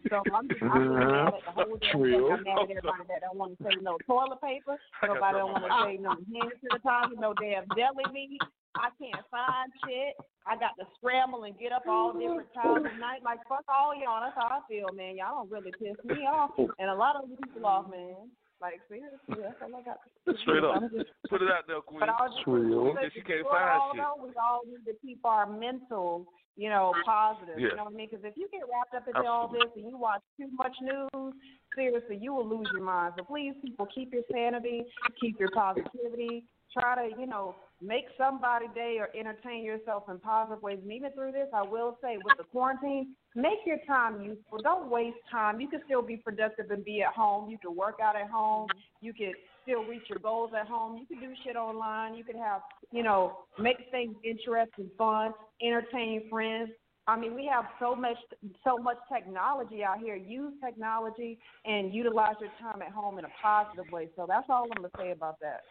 [0.09, 2.31] So I'm just, I'm just mad at the whole damn thing.
[2.31, 4.77] I'm mad at everybody that don't want to say no toilet paper.
[5.05, 8.41] Nobody don't want to say no hand sanitizer, no damn deli meat.
[8.75, 10.15] I can't find shit.
[10.47, 13.23] I got to scramble and get up all different times of night.
[13.23, 14.19] Like fuck all y'all.
[14.21, 15.15] That's how I feel, man.
[15.17, 18.27] Y'all don't really piss me off, and a lot of other people off, man.
[18.61, 19.99] Like seriously, that's all I got.
[20.03, 20.41] to say.
[20.41, 20.79] Straight up.
[20.91, 21.99] Just- Put it out there, Queen.
[21.99, 23.99] but I was just If saying, you can't find all shit.
[23.99, 27.57] know, we all need to keep our mental, you know, positive.
[27.59, 27.69] Yeah.
[27.71, 28.07] You know what I mean?
[28.11, 31.33] Because if you get wrapped up into all this and you watch too much news,
[31.75, 33.15] seriously, you will lose your mind.
[33.17, 34.83] So please, people, keep your sanity,
[35.19, 36.45] keep your positivity.
[36.71, 40.79] Try to, you know, make somebody day or entertain yourself in positive ways.
[40.81, 44.59] And even through this, I will say, with the quarantine, make your time useful.
[44.63, 45.59] Don't waste time.
[45.59, 47.49] You can still be productive and be at home.
[47.49, 48.67] You can work out at home.
[49.01, 49.33] You can
[49.63, 50.97] still reach your goals at home.
[50.97, 52.15] You can do shit online.
[52.15, 56.69] You can have, you know, make things interesting, fun, entertain friends.
[57.05, 58.15] I mean, we have so much,
[58.63, 60.15] so much technology out here.
[60.15, 64.07] Use technology and utilize your time at home in a positive way.
[64.15, 65.61] So that's all I'm gonna say about that.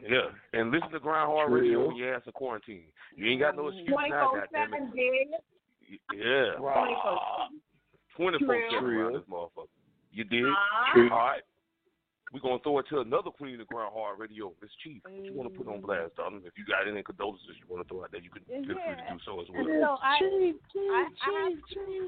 [0.00, 1.60] Yeah, and listen to Grind Hard True.
[1.60, 2.84] Radio when your ass in quarantine.
[3.14, 5.40] You ain't got no excuse Twenty now, four goddamn seven, it.
[6.14, 6.56] Yeah.
[6.58, 7.18] Twenty four
[8.16, 9.00] Twenty four seven True.
[9.00, 9.68] around this motherfucker.
[10.12, 10.44] You did?
[10.92, 11.10] True.
[11.10, 11.42] All right.
[12.32, 15.02] We're gonna throw it to another queen of Grind Hard Radio, It's Chief.
[15.04, 15.86] What you want to put on mm.
[15.86, 16.40] blast, darling?
[16.46, 18.72] If you got any condolences you want to throw out there, you can feel free
[18.72, 19.68] to do so as well.
[19.68, 21.52] So I, Chief, I, I have,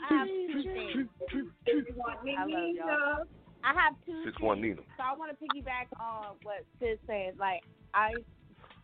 [0.08, 0.28] I have
[1.28, 1.92] two things.
[2.00, 3.28] I love y'all.
[3.64, 4.82] I have two Six one Nina.
[4.96, 7.38] So I want to piggyback on what Sis said.
[7.38, 7.62] Like
[7.94, 8.14] I,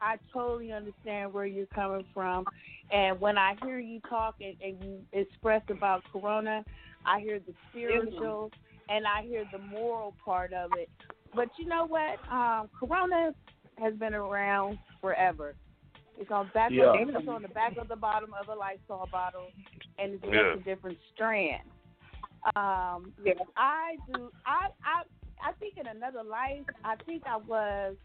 [0.00, 2.46] I totally understand where you're coming from,
[2.90, 6.64] and when I hear you talk and, and you express about Corona,
[7.04, 8.50] I hear the spiritual
[8.88, 10.88] and I hear the moral part of it.
[11.34, 12.18] But you know what?
[12.32, 13.32] Um, Corona
[13.78, 15.54] has been around forever.
[16.18, 16.70] It's on back.
[16.72, 16.92] Yeah.
[17.00, 19.48] Of, it's on the back of the bottom of a Lysol bottle,
[19.98, 20.54] and it's Yeah.
[20.54, 21.62] a different strand.
[22.56, 23.34] Um, yeah.
[23.56, 24.30] I do.
[24.46, 25.02] I I
[25.42, 27.96] I think in another life, I think I was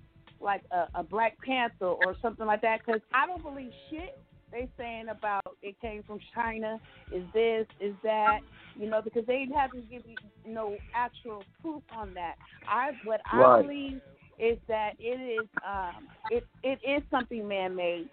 [0.41, 2.79] like a, a Black Panther or something like that.
[2.85, 4.17] Because I don't believe shit
[4.51, 6.79] they saying about it came from China.
[7.11, 7.65] Is this?
[7.79, 8.39] Is that?
[8.77, 12.35] You know, because they haven't given you no actual proof on that.
[12.69, 13.61] I what I Right.
[13.61, 14.01] believe
[14.37, 18.09] is that it is um it it is something man made.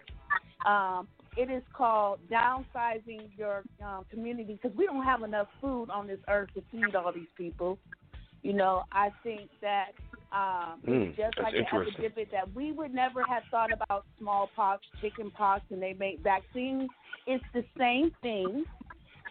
[0.65, 1.07] Um,
[1.37, 6.19] it is called downsizing your um, community because we don't have enough food on this
[6.29, 7.77] earth to feed all these people.
[8.41, 9.91] You know, I think that
[10.31, 11.93] um, Mm, just like interesting.
[12.05, 16.89] epidemic that we would never have thought about smallpox, chickenpox, and they make vaccines.
[17.27, 18.65] It's the same thing.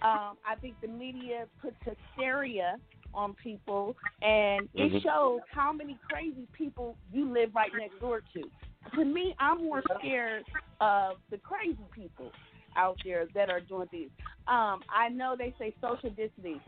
[0.03, 2.79] Um, I think the media puts hysteria
[3.15, 5.03] on people, and it Mhm.
[5.03, 8.51] shows how many crazy people you live right next door to.
[8.95, 10.45] To me, I'm more scared
[10.81, 12.31] of the crazy people
[12.77, 14.09] out there that are doing these.
[14.49, 16.61] Um, I know they say social distancing.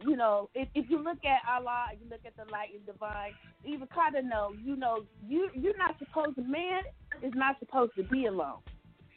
[0.00, 3.32] You know, if, if you look at Allah, you look at the light and divine,
[3.64, 6.36] even kind of know, you know, you you're not supposed.
[6.36, 6.82] To, man
[7.22, 8.60] is not supposed to be alone.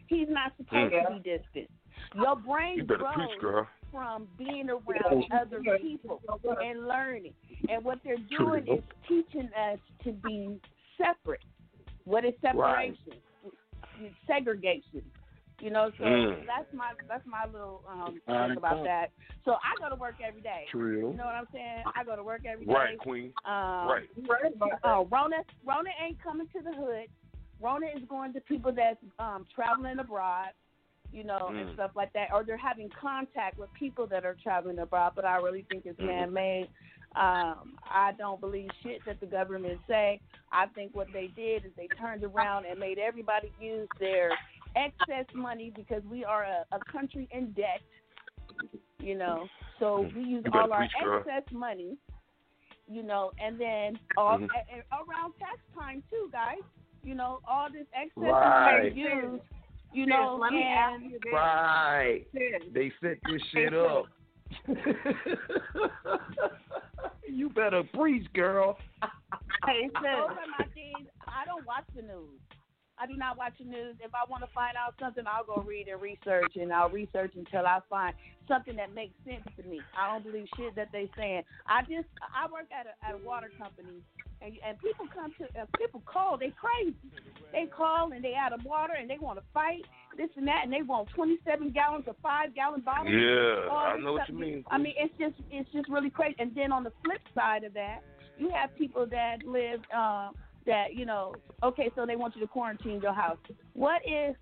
[0.07, 1.07] He's not supposed Mm.
[1.07, 1.69] to be distant.
[2.15, 6.21] Your brain You grows preach, from being around other people
[6.61, 7.33] and learning.
[7.69, 8.75] And what they're doing True.
[8.77, 10.59] is teaching us to be
[10.97, 11.43] separate.
[12.07, 13.19] What is separation?
[14.25, 15.03] Segregation.
[15.59, 16.45] You know, so Mm.
[16.45, 19.11] that's my that's my little um thing about that.
[19.43, 20.65] So I go to work every day.
[20.69, 21.11] True.
[21.11, 21.83] You know what I'm saying?
[21.95, 22.73] I go to work every day.
[22.73, 23.33] Right, Queen.
[23.43, 24.09] Um, Right.
[24.83, 27.07] Oh, Rona, Rona ain't coming to the hood.
[27.59, 30.51] Rona is going to people that's um, traveling abroad,
[31.11, 31.73] you know, and Mm.
[31.73, 35.13] stuff like that, or they're having contact with people that are traveling abroad.
[35.15, 36.05] But I really think it's Mhm.
[36.05, 36.69] man-made.
[37.15, 40.19] Um, I don't believe shit that the government say.
[40.51, 44.31] I think what they did is they turned around and made everybody use their
[44.75, 47.81] excess money because we are a, a country in debt.
[48.99, 49.47] You know,
[49.79, 51.19] so we use all our preach, girl.
[51.19, 51.97] excess money
[52.89, 54.47] you know, and then all, Mhm.
[54.55, 56.61] a- a- around tax time too, guys.
[57.03, 58.83] You know, all this excess Right.
[58.83, 59.43] money used,
[59.91, 61.33] you Sis, know, let me ask you this.
[61.33, 62.25] Right.
[62.31, 64.05] Sis, They set this shit up.
[67.27, 68.77] you better preach, girl.
[69.65, 71.07] Hey, those are my things.
[71.27, 72.39] I don't watch the news.
[72.99, 73.95] I do not watch the news.
[74.01, 77.33] If I want to find out something, I'll go read and research, and I'll research
[77.35, 78.13] until I find
[78.47, 79.81] something that makes sense to me.
[79.97, 81.43] I don't believe shit that they saying.
[81.67, 84.01] I just I work at a at a water company,
[84.41, 86.37] and and people come to uh, people call.
[86.37, 86.95] They crazy.
[87.51, 89.85] They call and they out of water and they want to fight
[90.17, 93.13] this and that, and they want twenty seven gallons or five gallon bottles.
[93.13, 96.35] Yeah, I know what you mean, I mean, it's just it's just really crazy.
[96.39, 98.01] And then on the flip side of that,
[98.37, 100.33] you have people that live um,
[100.67, 101.33] that you know.
[101.63, 103.39] Okay, so they want you to quarantine your house.
[103.73, 104.35] What if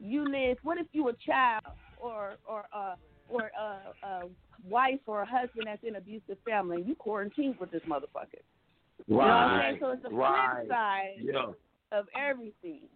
[0.00, 0.56] you live?
[0.62, 1.62] What if you a child
[1.98, 2.94] or or uh
[3.28, 4.28] or a, a
[4.66, 8.40] wife or a husband that's in an abusive family and you quarantine with this motherfucker?
[9.06, 9.78] You know what I'm saying?
[9.80, 10.56] So it's the Right.
[10.56, 11.52] flip side Yeah.
[11.92, 12.88] of everything.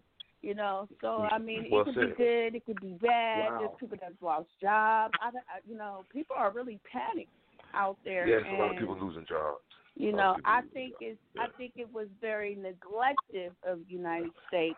[0.43, 2.11] You know, so I mean, Well it could said.
[2.11, 3.51] be good, it could be bad.
[3.51, 3.59] Wow.
[3.59, 5.15] There's people that's lost jobs.
[5.21, 7.33] I, I, you know, people are really panicked
[7.75, 8.29] out there.
[8.29, 9.59] Yes, a lot of people losing jobs.
[9.99, 14.77] You know, I think it's I think it was very neglective of the United States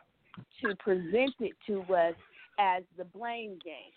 [0.63, 2.15] to present it to us
[2.59, 3.93] as the blame game.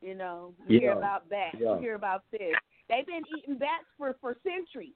[0.00, 1.76] You know, you hear about bats, Yeah.
[1.76, 2.54] you hear about this.
[2.88, 4.94] They've been eating bats for for centuries.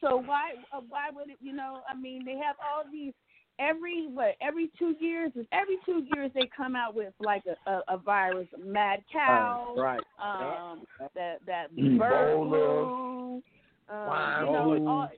[0.00, 1.38] So why uh, why would it?
[1.40, 3.12] You know, I mean, they have all these
[3.58, 5.32] every what every two years.
[5.50, 9.80] Every two years they come out with like a a, a virus, mad cow, Uh,
[9.80, 10.04] right.
[10.20, 13.42] um, that that bird flu,
[13.88, 15.08] um, Swine you know, all,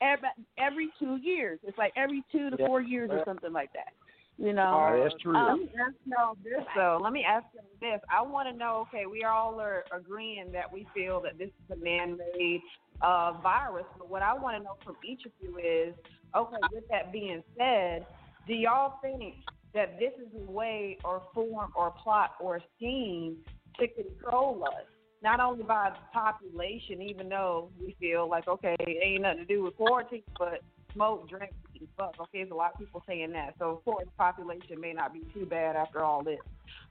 [0.00, 0.28] every,
[0.58, 1.58] every two years.
[1.62, 2.66] It's like every two to Yeah.
[2.66, 3.92] four years or something like that.
[4.38, 5.32] You know, Oh, that's true.
[5.34, 6.98] Let Um, me ask y'all this though.
[7.00, 8.00] Let me ask y'all this.
[8.10, 8.86] I want to know.
[8.88, 12.62] Okay, we all are agreeing that we feel that this is a man-made
[13.02, 15.94] uh, virus, but what I want to know from each of you is,
[16.34, 18.06] okay, with that being said,
[18.46, 19.34] do y'all think
[19.74, 23.36] that this is a way or form or plot or scheme
[23.78, 24.86] to control us?
[25.22, 29.44] Not only by the population, even though we feel like okay, it ain't nothing to
[29.44, 30.62] do with quarantine, but
[30.92, 32.14] smoke, drink, and fuck.
[32.20, 33.54] Okay, there's a lot of people saying that.
[33.58, 36.38] So of course, population may not be too bad after all this.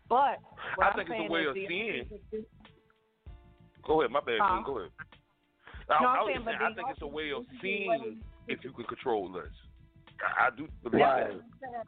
[0.07, 0.39] But
[0.81, 2.05] I I'm think it's a way of seeing.
[3.85, 4.61] Go ahead, my bad, Huh?
[4.65, 4.91] Go ahead.
[5.89, 8.63] No, I, I, saying, I think it's a way of this is a seeing if
[8.63, 9.51] you can control us.
[10.21, 11.33] I, I do believe That's that.
[11.33, 11.83] I'm saying.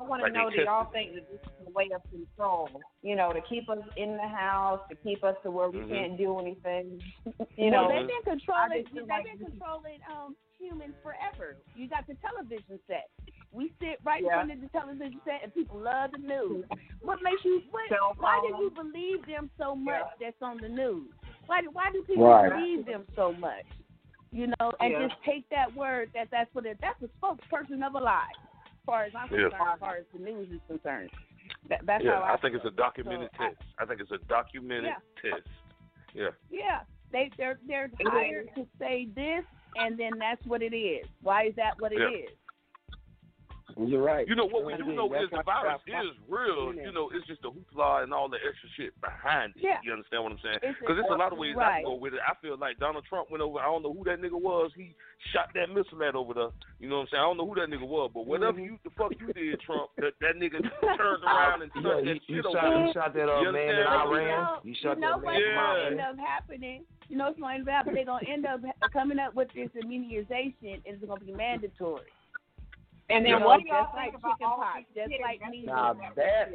[0.00, 2.68] I want to Like know, do y'all think that this is a way of control?
[3.02, 5.88] You know, to keep us in the house, to keep us to where we Mhm.
[5.88, 7.00] can't do anything.
[7.56, 8.72] You well, know, they've been controlling.
[8.72, 11.56] I just feel They've like been this controlling um, humans forever.
[11.74, 13.08] You got the television set.
[13.52, 14.28] We sit right Yeah.
[14.42, 16.64] in front of the television set, and people love the news.
[17.00, 17.62] What makes you?
[17.70, 20.04] What, why do you believe them so much?
[20.20, 21.08] That's on the news.
[21.46, 22.52] Why do why do people Right.
[22.52, 23.64] believe them so much?
[24.32, 25.08] You know, and Yeah.
[25.08, 28.26] just take that word that that's what it that's a spokesperson of a lie.
[28.66, 29.48] As far as I'm Yeah.
[29.48, 31.10] concerned, as far as the news is concerned.
[31.68, 33.62] That, that's yeah, how I, I think it's a documented So I- test.
[33.78, 35.30] I think it's a documented Yeah.
[35.30, 35.48] test.
[36.14, 36.30] Yeah.
[36.50, 36.80] Yeah,
[37.12, 39.44] they they're they're hired to say this,
[39.76, 41.06] and then that's what it is.
[41.22, 42.30] Why is that what it is?
[43.76, 44.26] You're right.
[44.26, 46.72] You know what we That's do know it is the virus is real.
[46.72, 49.62] You know, it's just the hoopla and all the extra shit behind it.
[49.68, 49.76] Yeah.
[49.84, 50.58] You understand what I'm saying?
[50.62, 52.20] It's Because there's a lot of ways I can go with it.
[52.24, 53.60] I feel like Donald Trump went over.
[53.60, 54.72] I don't know who that nigga was.
[54.74, 54.96] He
[55.32, 56.52] shot that missile at over there.
[56.80, 57.20] You know what I'm saying?
[57.20, 59.92] I don't know who that nigga was, but whatever you the fuck you did, Trump,
[60.00, 60.56] that that nigga
[60.96, 62.86] turned around and Yeah, he, that he shit shot, over.
[62.86, 64.08] he shot that uh, You man in understand?
[64.08, 64.58] Iran.
[64.64, 66.80] He shot you know that man what's in end up happening?
[67.08, 67.92] You know what's going to happen?
[67.94, 68.60] They're gonna end up
[68.92, 72.08] coming up with this immunization, and it's gonna be mandatory.
[73.08, 75.12] And then You know, what do y'all just think like about chicken all pox, just
[75.22, 75.66] like that- measles.
[75.66, 76.48] Now that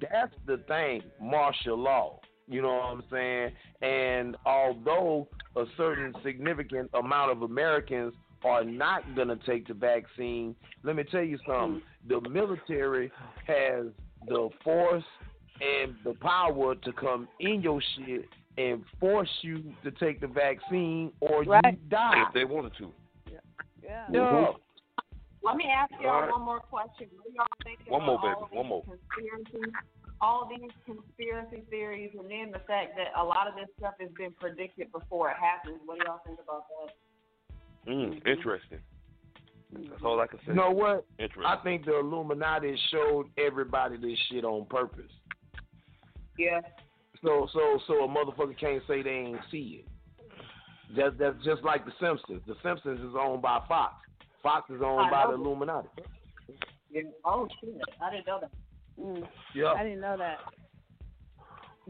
[0.00, 2.20] that's the thing, martial law.
[2.46, 3.52] You know what I'm saying?
[3.82, 8.14] And although a certain significant amount of Americans
[8.44, 11.82] are not gonna take the vaccine, let me tell you something.
[12.06, 13.10] The military
[13.46, 13.86] has
[14.26, 15.04] the force
[15.60, 21.12] and the power to come in your shit and force you to take the vaccine
[21.20, 22.24] or you die.
[22.26, 22.92] If they wanted to.
[23.30, 23.38] Yeah.
[24.10, 24.52] Yeah.
[25.42, 26.30] Let me ask y'all All right.
[26.30, 27.08] one more question.
[27.16, 28.56] What do y'all think One about more, all baby.
[28.56, 28.84] One more.
[28.84, 29.72] Conspiracy,
[30.20, 34.10] all these conspiracy theories, and then the fact that a lot of this stuff has
[34.18, 35.80] been predicted before it happens.
[35.86, 37.90] What do y'all think about that?
[37.90, 38.80] Mm, interesting.
[39.72, 40.44] That's all I can say.
[40.48, 41.06] You know what?
[41.18, 41.44] Interesting.
[41.46, 45.10] I think the Illuminati showed everybody this shit on purpose.
[46.36, 46.60] Yeah.
[47.22, 49.88] So so so a motherfucker can't say they ain't see it.
[50.96, 52.42] That's that's just like the Simpsons.
[52.46, 53.94] The Simpsons is owned by Fox.
[54.42, 55.88] Fox is owned I by the Illuminati.
[56.90, 57.02] Yeah.
[57.24, 57.80] Oh shit!
[58.02, 58.50] I didn't know that.
[59.00, 59.26] Mm.
[59.54, 59.72] Yeah.
[59.72, 60.38] I didn't know that.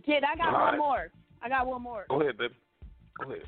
[0.04, 0.78] Kid, I got All one right.
[0.78, 1.10] more.
[1.42, 2.06] I got one more.
[2.08, 2.54] Go ahead, baby.
[3.18, 3.42] Go ahead.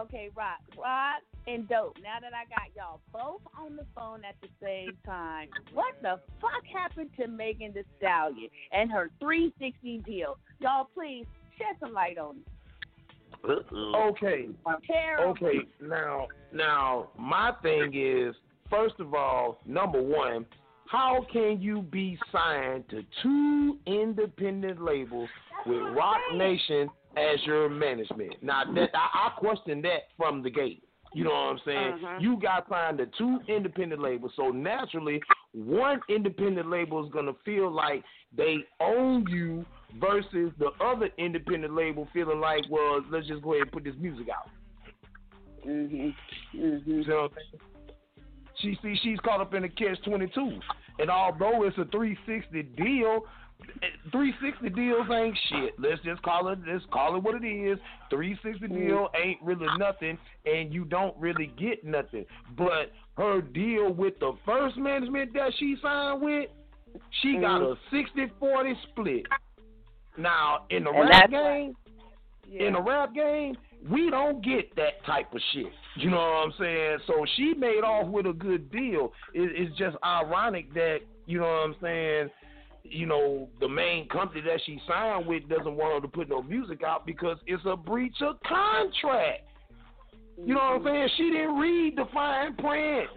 [0.00, 0.56] Okay, Rod.
[0.76, 1.96] Rod and Dope.
[2.02, 6.20] Now that I got y'all both on the phone at the same time, what the
[6.40, 10.36] fuck happened to Megan Thee Stallion and her 360 deal?
[10.58, 11.26] Y'all, please
[11.58, 12.53] shed some light on it.
[13.48, 14.10] Uh-oh.
[14.10, 14.48] Okay.
[15.20, 15.58] Okay.
[15.80, 18.34] Now now my thing is
[18.70, 20.46] first of all, number one,
[20.88, 25.28] how can you be signed to two independent labels
[25.66, 28.42] with Roc Nation as your management?
[28.42, 30.82] Now that I, I question that from the gate.
[31.14, 31.92] You know what I'm saying?
[32.04, 32.18] Uh-huh.
[32.20, 35.22] You got signed to two independent labels, so naturally,
[35.52, 38.02] one independent label is gonna feel like
[38.36, 39.64] they own you
[40.00, 43.94] versus the other independent label feeling like, well, let's just go ahead and put this
[43.98, 44.50] music out.
[45.64, 46.14] Mhm.
[46.54, 46.86] Mhm.
[46.86, 47.32] You know what
[48.56, 50.60] She see she's caught up in the catch twenty two.
[50.98, 53.26] And although it's a three sixty deal,
[54.12, 55.78] three sixty deals ain't shit.
[55.80, 57.78] Let's just call it let's call it what it is.
[58.10, 62.26] Three sixty deal ain't really nothing and you don't really get nothing.
[62.56, 66.50] But her deal with the first management that she signed with,
[67.22, 69.26] she got a 60-40 split.
[70.16, 71.74] Now in the And rap game,
[72.52, 73.56] in the rap game,
[73.90, 75.66] we don't get that type of shit.
[75.96, 76.98] You know what I'm saying?
[77.06, 79.12] So she made off with a good deal.
[79.34, 82.30] It, it's just ironic that you know what I'm saying.
[82.84, 86.42] You know the main company that she signed with doesn't want her to put no
[86.42, 89.42] music out because it's a breach of contract.
[90.36, 90.88] You know what I'm mm-hmm.
[90.88, 91.08] saying?
[91.16, 93.08] She didn't read the fine print.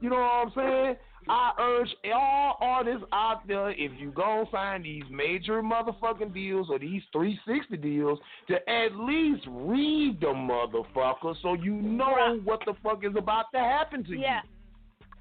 [0.00, 0.96] You know what I'm saying?
[1.28, 6.78] I urge all artists out there, if you gonna sign these major motherfucking deals or
[6.78, 8.18] these 360 deals,
[8.48, 13.58] to at least read the motherfucker so you know what the fuck is about to
[13.58, 14.20] happen to you.
[14.20, 14.40] Yeah.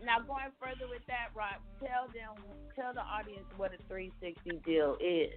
[0.03, 2.43] Now going further with that, Rod, tell them,
[2.75, 5.33] tell the audience what a 360 deal is.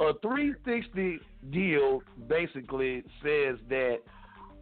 [0.00, 1.20] A 360
[1.50, 3.98] deal basically says that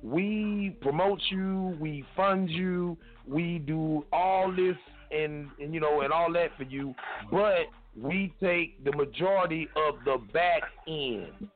[0.02, 2.96] we promote you, we fund you,
[3.30, 4.76] we do all this
[5.10, 6.94] and, and you know and all that for you,
[7.30, 7.66] but
[7.96, 11.48] we take the majority of the back end.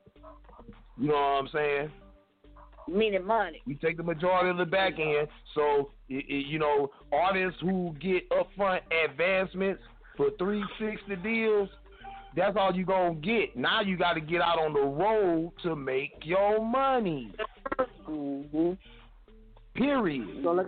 [0.97, 1.91] You know what I'm saying?
[2.89, 3.63] Meaning money.
[3.67, 5.29] We take the majority of the back end.
[5.55, 9.83] So, i i you know, artists who get upfront advancements
[10.17, 11.69] for 360 deals,
[12.37, 13.57] that's all you going to get.
[13.57, 17.33] Now you got to get out on the road to make your money.
[18.09, 18.73] Mm-hmm.
[19.75, 20.41] Period.
[20.43, 20.67] So let,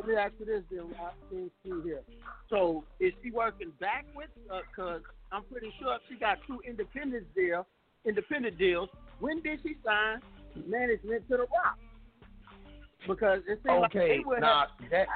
[0.00, 0.80] let me ask you this, then.
[0.98, 1.12] Rob.
[1.30, 2.00] See see here.
[2.48, 4.32] So is she working backwards?
[4.50, 7.66] Uh, because I'm pretty sure she got two independent deal,
[8.04, 8.88] independent deals.
[9.20, 10.20] When did she sign
[10.66, 11.78] management to the Roc?
[13.06, 14.90] Because it seems like Okay, they now have.
[14.90, 15.06] that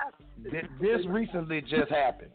[0.51, 2.30] thi- this recently just happened.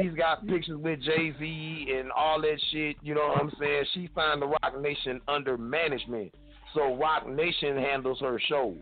[0.00, 2.96] she's got pictures with Jay Z and all that shit.
[3.02, 3.84] You know what I'm saying?
[3.94, 6.34] She signed the Roc Nation under management,
[6.74, 8.76] so Roc Nation handles her shows.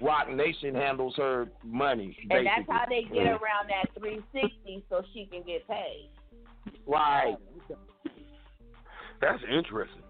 [0.00, 2.16] Roc Nation handles her money.
[2.30, 6.10] And that's how they get around that 360 so she can get paid.
[6.86, 7.36] Right.
[9.20, 10.02] That's interesting.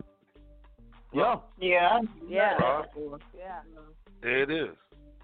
[1.12, 1.36] Yeah.
[1.58, 2.00] Yeah.
[2.28, 2.54] Yeah.
[2.56, 2.86] Right.
[3.36, 3.60] Yeah.
[4.22, 4.76] There it is.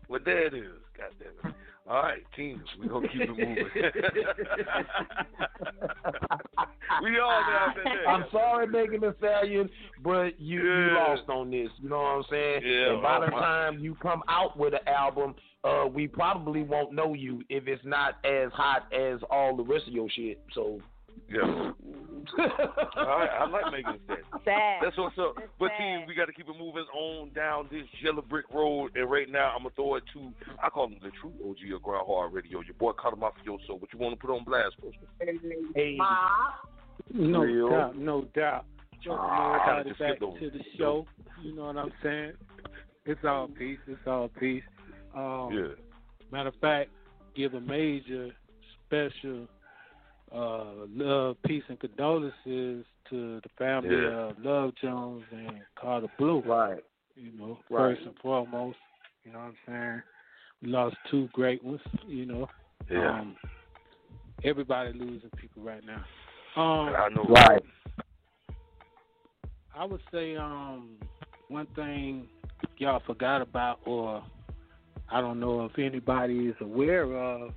[0.09, 0.81] Well, there it is.
[0.97, 1.57] God damn it.
[1.87, 3.57] All right, teams, we're going to keep it moving.
[7.03, 8.09] we all down there.
[8.09, 9.69] I'm sorry, Megan Thee Stallion,
[10.03, 11.69] but you, you lost on this.
[11.83, 12.63] You know what I'm saying?
[12.65, 13.39] Yeah, and by oh the my.
[13.39, 17.85] time you come out with an album, uh, we probably won't know you if it's
[17.85, 20.43] not as hot as all the rest of your shit.
[20.55, 20.81] So.
[21.29, 21.41] Yeah.
[22.39, 24.25] All right, I like Megan Thee Stallion.
[24.45, 24.81] Sad.
[24.83, 25.35] That's what's up.
[25.39, 25.79] It's But sad.
[25.79, 28.93] team, we got to keep it moving on down this yellow brick road.
[28.97, 31.83] And right now, I'm gonna throw it to I call him the true OG of
[31.83, 32.61] Grind Hard Radio.
[32.61, 33.79] Your boy Carter Mafioso.
[33.81, 34.97] What you want to put on blast, first?
[35.75, 35.99] Hey.
[37.13, 37.69] No Real.
[37.71, 38.65] doubt, no doubt.
[39.07, 41.07] Welcome Ah, everybody just back to the show.
[41.43, 42.33] You know what I'm saying?
[43.05, 43.79] It's all peace.
[43.87, 44.63] It's all peace.
[45.15, 45.75] Um, Yeah.
[46.33, 46.91] Matter of fact,
[47.37, 48.31] give a major
[48.87, 49.47] special
[50.35, 54.31] uh, love, peace, and condolences to the family Yeah.
[54.31, 56.41] of Love Jones and Carter Blue.
[56.41, 56.83] Right.
[57.15, 57.97] You know, Right.
[57.97, 58.79] first and foremost.
[59.25, 60.03] You know what I'm saying?
[60.63, 61.81] We lost two great ones.
[62.07, 62.49] You know.
[62.91, 63.21] Yeah.
[63.21, 63.37] Um,
[64.43, 66.05] everybody losing people right now.
[66.57, 67.25] Um, I know.
[67.25, 67.63] Right.
[69.77, 70.99] I would say um
[71.49, 72.29] one thing
[72.79, 74.23] y'all forgot about or
[75.11, 77.53] I don't know if anybody is aware of,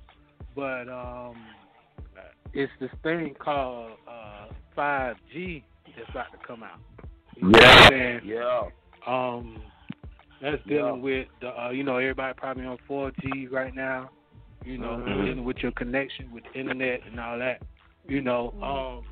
[0.54, 1.36] but um
[2.54, 4.46] it's this thing called uh
[4.76, 5.62] 5G
[5.96, 6.80] that's about to come out.
[7.36, 8.20] You know what I'm saying?
[8.24, 8.62] Yeah.
[9.06, 9.60] Um
[10.40, 10.76] that's Yeah.
[10.78, 14.10] dealing with the uh, you know, everybody probably on four G right now,
[14.64, 15.24] you know, Mhm.
[15.24, 17.62] dealing with your connection with the internet and all that.
[18.06, 19.04] You know, um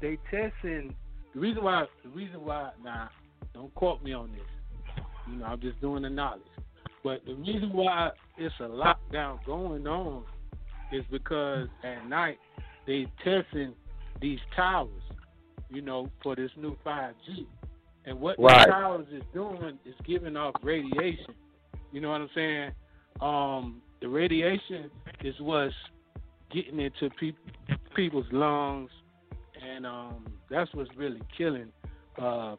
[0.00, 0.94] they testing
[1.34, 3.10] the reason why the reason why now
[3.54, 5.04] don't quote me on this.
[5.26, 6.42] You know, I'm just doing the knowledge.
[7.02, 10.24] But the reason why it's a lockdown going on
[10.92, 12.38] is because at night
[12.86, 13.74] they testing
[14.20, 15.02] these towers,
[15.68, 17.46] you know, for this new five G.
[18.04, 18.66] And what Right.
[18.66, 21.34] the towers is doing is giving off radiation.
[21.92, 22.70] You know what I'm saying?
[23.20, 24.90] Um, the radiation
[25.22, 25.74] is what's
[26.50, 27.36] getting into peop
[27.94, 28.90] people's lungs,
[29.60, 31.72] and um, that's what's really killing
[32.20, 32.56] uh,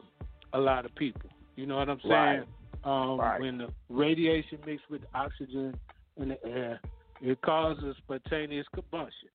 [0.52, 1.30] a lot of people.
[1.56, 2.10] You know what I'm saying?
[2.12, 2.46] Right.
[2.84, 3.40] Um, Right.
[3.40, 5.78] When the radiation mixed with oxygen
[6.16, 6.80] in the air,
[7.20, 9.28] it causes spontaneous combustion.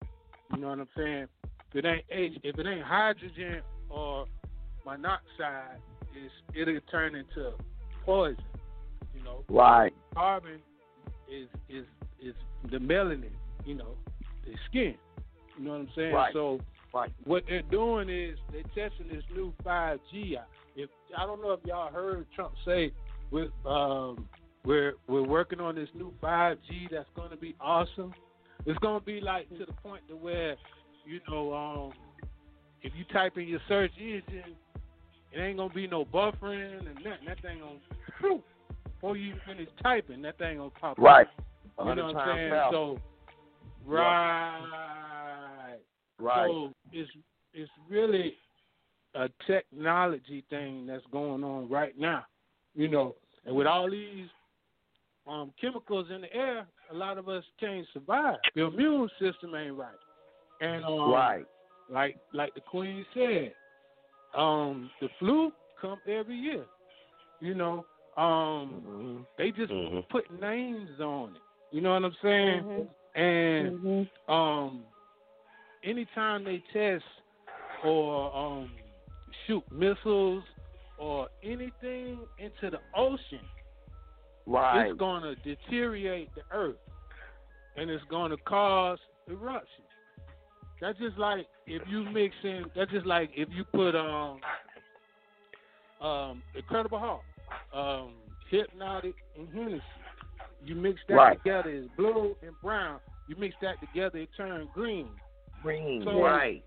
[0.52, 1.28] You know what I'm saying?
[1.74, 4.26] If it ain't H, if it ain't hydrogen or
[4.86, 5.80] monoxide,
[6.16, 7.52] it's, it'll turn into
[8.06, 8.38] poison.
[9.16, 9.94] You know, Right.
[10.14, 10.60] carbon
[11.32, 11.86] is is
[12.22, 12.36] is
[12.72, 13.32] the melanin,
[13.66, 13.96] you know,
[14.46, 14.96] the skin.
[15.58, 16.14] You know what I'm saying?
[16.14, 16.34] Right.
[16.34, 16.60] So
[16.94, 17.12] Right.
[17.24, 20.38] what they're doing is they're testing this new 5G.
[20.76, 22.92] If I don't know if y'all heard Trump say
[23.32, 24.28] with um
[24.64, 28.14] we're we're working on this new 5G that's going to be awesome.
[28.66, 30.56] It's going to be like to the point to where
[31.06, 31.94] you know um
[32.82, 34.56] if you type in your search engine,
[35.32, 37.26] it ain't gonna be no buffering and nothing.
[37.28, 38.42] That thing gonna
[38.84, 40.94] before you finish typing, that thing gonna pop.
[40.94, 41.00] up.
[41.00, 41.28] Right.
[41.80, 42.52] You know what I'm saying?
[42.52, 42.72] faster.
[42.72, 42.98] So
[43.86, 45.78] right.
[46.20, 46.48] Right.
[46.48, 47.10] So it's
[47.54, 48.36] it's really
[49.16, 52.26] a technology thing that's going on right now.
[52.76, 54.28] You know, and with all these
[55.28, 58.38] um chemicals in the air, a lot of us can't survive.
[58.56, 60.00] Your immune system ain't right.
[60.62, 61.46] And um Right.
[61.90, 63.54] like like the Queen said,
[64.36, 66.66] um, the flu come every year.
[67.40, 67.86] You know,
[68.16, 69.74] um, they just
[70.10, 71.42] put names on it.
[71.72, 72.88] You know what I'm saying?
[73.16, 74.84] And um,
[75.84, 77.04] anytime they test
[77.84, 78.70] or um,
[79.46, 80.44] shoot missiles
[80.98, 83.42] or anything into the ocean,
[84.46, 84.88] Right.
[84.90, 86.76] it's going to deteriorate the earth
[87.78, 89.88] and it's going to cause eruptions.
[90.82, 92.66] That's just like if you mix in.
[92.76, 94.40] That's just like if you put um
[96.02, 97.24] um Incredible Hulk,
[97.74, 98.14] um
[98.52, 99.82] Hpnotiq and Hennessy.
[100.66, 101.38] You mix that Right.
[101.44, 103.00] together, it's blue and brown.
[103.28, 105.10] You mix that together, it turns green.
[105.62, 106.04] Green.
[106.06, 106.64] So- right.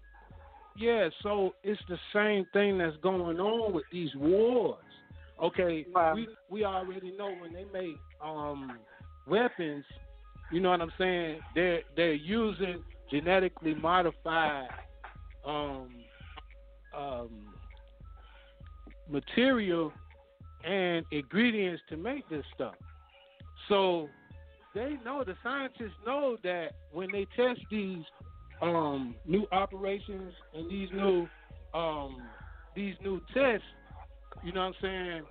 [0.79, 4.77] Yeah, so it's the same thing that's going on with these wars.
[5.43, 8.79] Okay, we we already know when they make um
[9.27, 9.85] weapons,
[10.51, 11.41] you know what I'm saying?
[11.55, 14.69] They're they're using genetically modified
[15.45, 15.89] um
[16.97, 17.31] um
[19.09, 19.93] material
[20.65, 22.75] and ingredients to make this stuff.
[23.69, 24.09] So
[24.75, 28.05] they know the scientists know that when they test these
[28.63, 31.29] um, new operations and these new
[31.75, 32.23] um,
[32.75, 33.67] these new tests,
[34.43, 35.23] you know what I'm saying?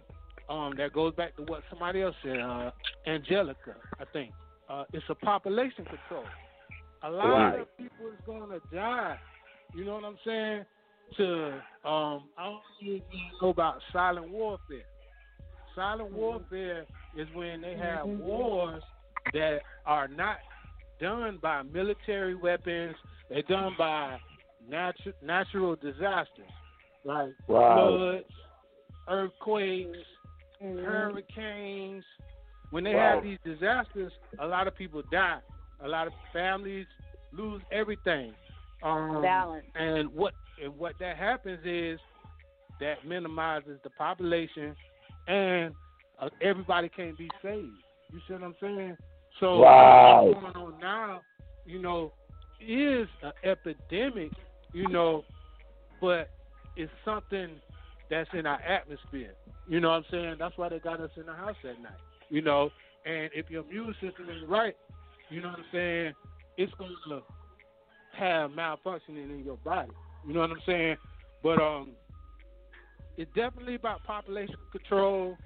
[0.47, 2.69] Um, that goes back to what somebody else said, uh,
[3.07, 4.31] Angelica, I think.
[4.69, 6.25] Uh, it's a population control.
[7.03, 7.59] A lot Right.
[7.61, 9.17] of people is gonna die.
[9.73, 10.65] You know what I'm saying?
[11.17, 11.45] To
[11.87, 13.01] um, I don't even
[13.41, 14.85] know about silent warfare.
[15.75, 16.85] Silent warfare
[17.15, 18.81] is when they have wars
[19.33, 20.37] that are not
[20.99, 22.95] done by military weapons.
[23.29, 24.17] They're done by
[24.67, 26.49] natural natural disasters
[27.03, 27.87] like Wow.
[27.89, 28.25] floods,
[29.07, 29.97] earthquakes,
[30.59, 32.03] hurricanes.
[32.75, 33.15] When they Wow.
[33.15, 35.39] have these disasters, a lot of people die.
[35.79, 36.85] A lot of families
[37.31, 38.33] lose everything.
[38.83, 39.65] Um, Balance.
[39.75, 41.97] And what and what that happens is
[42.81, 44.75] that minimizes the population,
[45.25, 45.73] and
[46.19, 47.77] uh, everybody can't be saved.
[48.11, 48.97] You see what I'm saying?
[49.39, 50.25] So Right.
[50.25, 51.21] what's going on now,
[51.65, 52.11] you know,
[52.59, 54.33] is an epidemic,
[54.73, 55.23] you know,
[56.01, 56.29] but
[56.75, 57.51] it's something
[58.09, 59.31] that's in our atmosphere.
[59.65, 60.35] You know what I'm saying?
[60.39, 61.93] That's why they got us in the house at night.
[62.35, 62.69] You know,
[63.05, 64.75] and if your immune system is right,
[65.29, 66.13] you know what I'm saying,
[66.57, 67.21] it's going to
[68.11, 69.93] have malfunctioning in your body.
[70.27, 70.97] You know what I'm saying?
[71.41, 71.91] But um,
[73.15, 75.37] it's definitely about population control,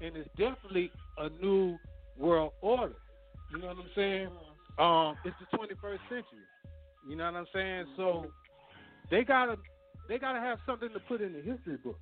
[0.00, 1.78] and it's definitely a new
[2.18, 2.94] world order.
[3.50, 4.28] You know what I'm saying?
[4.78, 6.46] Um, it's the 21st century.
[7.06, 7.84] You know what I'm saying?
[7.98, 8.28] So
[9.10, 9.56] they gotta
[10.08, 12.00] they gotta have something to put in the history book.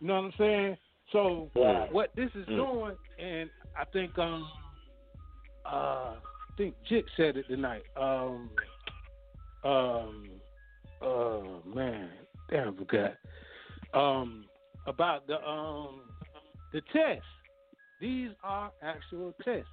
[0.00, 0.76] You know what I'm saying?
[1.12, 1.50] So
[1.90, 2.56] what this is Mm.
[2.56, 4.48] doing, and I think um
[5.66, 7.84] uh I think Jit said it tonight.
[7.96, 8.50] Um
[9.64, 10.30] um
[11.02, 12.10] oh man,
[12.50, 13.16] damn I forgot.
[13.94, 14.44] Um
[14.86, 16.00] about the um
[16.72, 17.24] the tests.
[18.00, 19.68] These are actual tests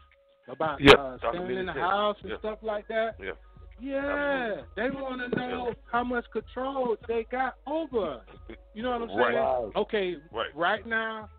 [0.49, 1.79] about Yeah, uh, staying in the tests.
[1.79, 2.37] house and Yeah.
[2.39, 3.15] stuff like that.
[3.19, 3.31] Yeah.
[3.79, 8.57] Yeah, they want to know how much control they got over us.
[8.73, 9.35] You know what I'm saying?
[9.35, 9.71] Right.
[9.75, 10.17] Okay,
[10.55, 10.85] Right.
[10.85, 11.29] now,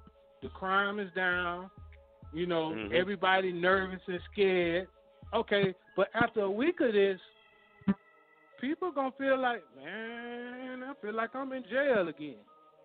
[0.43, 1.69] the crime is down.
[2.33, 2.93] You know, Mhm.
[2.93, 4.89] everybody nervous and scared.
[5.33, 7.21] Okay, but after a week of this,
[8.61, 12.37] people gonna feel like, man, I feel like I'm in jail again.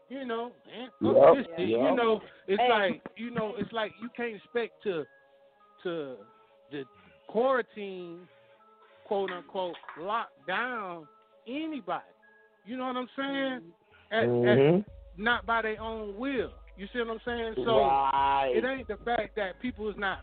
[0.10, 1.70] You know, man, fuck Yep, this yep.
[1.70, 2.70] You know, it's Hey.
[2.70, 5.06] like you know, it's like you can't expect to
[5.84, 6.18] to
[6.72, 6.86] the
[7.28, 8.28] quarantine,
[9.06, 11.08] quote unquote, lock down
[11.48, 12.04] anybody.
[12.66, 13.74] You know what I'm saying?
[14.12, 14.80] At, Mhm.
[14.80, 14.86] at,
[15.18, 16.54] not by their own will.
[16.76, 17.54] You see what I'm saying?
[17.66, 18.52] So Right.
[18.54, 20.20] it ain't the fact that people is not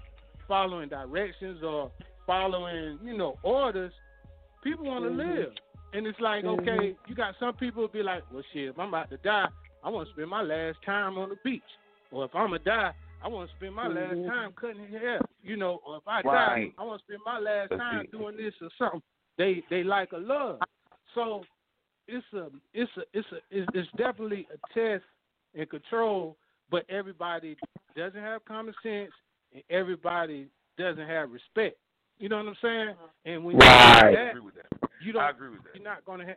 [0.49, 1.93] following directions or
[2.27, 3.93] following, you know, orders.
[4.63, 5.17] People want to Mhm.
[5.17, 5.53] live,
[5.93, 6.61] and it's like, Mhm.
[6.61, 9.49] okay, you got some people be like, well, shit, if I'm about to die,
[9.83, 11.63] I want to spend my last time on the beach,
[12.11, 12.93] or if I'm gonna die,
[13.23, 14.27] I want to spend my last Mhm.
[14.27, 16.75] time cutting hair, you know, or if I Right.
[16.75, 18.11] die, I want to spend my last That's time it.
[18.11, 19.03] doing this or something.
[19.39, 20.61] They they like a love,
[21.15, 21.47] so
[22.07, 25.05] it's a it's a it's a it's, it's definitely a test
[25.55, 26.37] and control,
[26.71, 27.57] but everybody
[27.97, 29.11] doesn't have common sense
[29.55, 30.49] and everybody
[30.79, 31.77] doesn't have respect.
[32.19, 32.95] You know what I'm saying?
[33.25, 34.11] And when you Right.
[34.13, 34.67] do I agree with that.
[35.01, 35.23] you don't.
[35.23, 35.75] I agree with that.
[35.75, 36.37] You're not gonna have.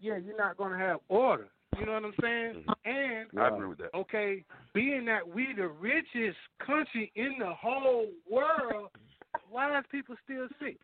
[0.00, 1.48] Yeah, you're not gonna have order.
[1.78, 2.64] You know what I'm saying?
[2.84, 3.38] And Mm-hmm.
[3.38, 3.94] I agree with that.
[3.94, 8.88] okay, being that we the richest country in the whole world,
[9.50, 10.78] why is people still sick?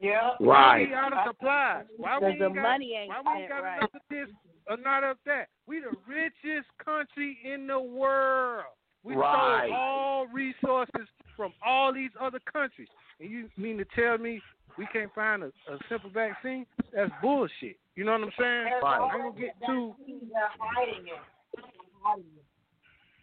[0.00, 0.30] Yeah.
[0.38, 1.84] Why we out of supplies?
[1.98, 3.78] Why we Because ain't got, money ain't why we ain't got right.
[3.78, 4.28] enough of this
[4.66, 5.48] or not of that?
[5.70, 8.64] We the richest country in the world.
[9.04, 9.68] We Right.
[9.68, 11.06] stole all resources
[11.36, 12.88] from all these other countries.
[13.20, 14.42] And you mean to tell me
[14.76, 16.66] we can't find a, a simple vaccine?
[16.92, 17.78] That's bullshit.
[17.94, 18.64] You know what I'm saying?
[18.82, 18.98] Right.
[19.00, 21.64] I'm gonna get too They're hiding it.
[22.02, 22.44] Hiding it.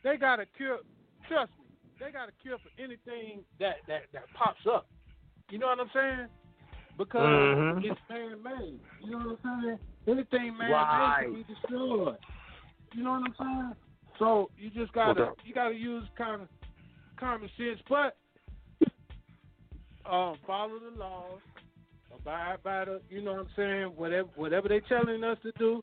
[0.04, 0.80] they got a cure.
[1.28, 1.66] Trust me,
[2.00, 4.88] they got a cure for anything that that that pops up.
[5.50, 6.28] You know what I'm saying?
[6.98, 7.84] Because Mhm.
[7.84, 8.80] it's man made.
[9.02, 9.80] You know what I'm saying?
[10.08, 11.24] Anything man made Right.
[11.24, 12.18] can be destroyed.
[12.94, 13.74] You know what I'm saying?
[14.20, 16.48] So you just gotta Hold you gotta use kind of
[17.20, 18.18] common sense, but
[20.10, 21.40] um, follow the laws,
[22.16, 23.02] abide by the.
[23.10, 23.84] You know what I'm saying?
[23.96, 25.82] Whatever whatever they telling us to do,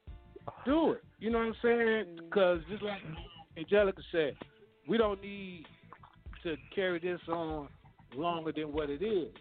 [0.64, 1.04] do it.
[1.20, 2.16] You know what I'm saying?
[2.24, 3.00] Because just like
[3.56, 4.36] Angelica said,
[4.88, 5.66] we don't need
[6.42, 7.68] to carry this on
[8.14, 9.32] longer than what it is.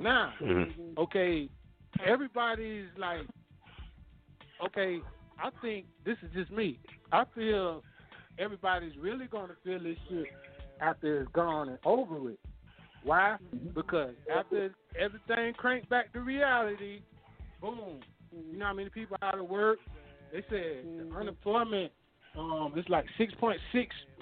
[0.00, 0.96] Now, Mhm.
[0.98, 1.48] okay,
[2.04, 3.26] everybody's like,
[4.64, 5.00] okay,
[5.38, 6.78] I think this is just me.
[7.14, 7.84] I feel
[8.40, 10.26] everybody's really going to feel this shit
[10.80, 12.38] after it's gone and over with.
[13.04, 13.36] Why?
[13.72, 17.02] Because after everything cranked back to reality,
[17.60, 18.00] boom.
[18.50, 19.78] You know how many people out of work?
[20.32, 21.92] They said the unemployment,
[22.36, 23.58] um, it's like 6.6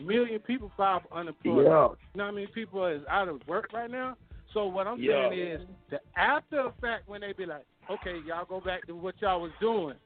[0.05, 1.69] million people filed for unemployment.
[1.69, 1.89] Yeah.
[2.15, 4.19] You know how many people is out of work right now?
[4.53, 5.31] So what I'm Yeah.
[5.31, 9.15] saying is the after effect when they be like, okay, y'all go back to what
[9.23, 9.97] y'all was doing.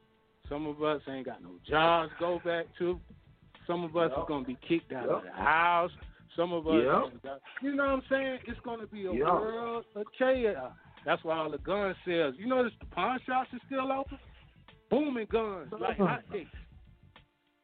[0.49, 2.99] Some of us ain't got no jobs to go back to.
[3.65, 4.19] Some of us Yep.
[4.19, 5.17] are gonna be kicked out Yep.
[5.17, 5.91] of the house.
[6.35, 7.23] Some of us, Yep.
[7.23, 8.39] got- you know what I'm saying?
[8.45, 9.27] It's gonna be a Yep.
[9.27, 10.73] world of chaos.
[11.03, 12.35] That's why all the gun sales.
[12.37, 14.19] You notice the pawn shops are still open,
[14.89, 16.47] booming guns like hotcakes.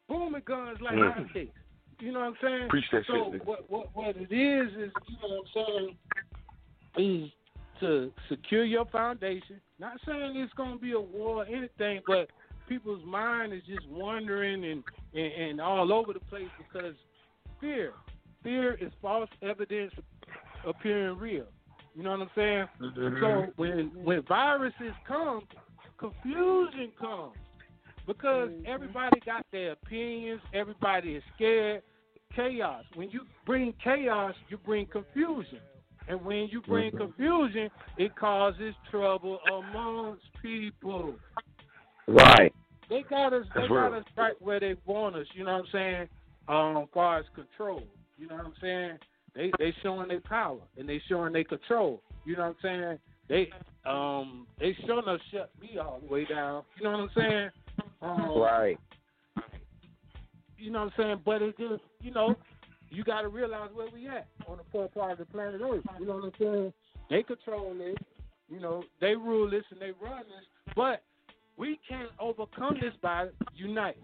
[0.08, 1.16] Booming guns like Mhm.
[1.16, 1.54] hotcakes.
[2.00, 2.70] You know what I'm saying?
[2.70, 5.98] Preach that so shit, what what what it is is you know what I'm saying
[6.98, 7.32] is
[7.80, 9.62] to secure your foundation.
[9.80, 12.30] Not saying it's gonna be a war or anything, but
[12.68, 14.84] people's mind is just wandering and,
[15.14, 16.96] and and all over the place because
[17.60, 17.94] fear,
[18.44, 19.94] fear is false evidence
[20.66, 21.46] appearing real.
[21.96, 22.68] You know what I'm saying?
[22.82, 23.20] Mhm.
[23.20, 25.48] So when when viruses come,
[25.98, 27.36] confusion comes
[28.08, 30.42] because everybody got their opinions.
[30.54, 31.84] Everybody is scared.
[32.36, 32.84] Chaos.
[32.96, 35.60] When you bring chaos, you bring confusion.
[36.08, 36.98] And when you bring Mhm.
[36.98, 41.20] confusion, it causes trouble amongst people.
[42.08, 42.54] Right.
[42.90, 43.46] They got us.
[43.56, 44.00] They That's got real.
[44.00, 45.26] us right where they want us.
[45.34, 46.08] You know what I'm saying?
[46.48, 47.84] Um, as far as control.
[48.18, 48.98] You know what I'm saying?
[49.36, 52.02] They they showing their power and they showing their control.
[52.26, 53.00] You know what I'm saying?
[53.30, 53.50] They
[53.90, 56.64] um they showing us shut me all the way down.
[56.78, 57.50] You know what I'm saying?
[58.02, 58.78] Um, Right.
[60.58, 61.22] You know what I'm saying?
[61.26, 62.36] But it just you know
[62.90, 65.84] you got to realize where we at on the poor part of the planet Earth.
[66.00, 66.74] You know what I'm saying?
[67.10, 67.96] They control this.
[68.50, 70.76] You know they rule this and they run this.
[70.76, 71.02] But
[71.58, 74.04] we can't overcome this by uniting.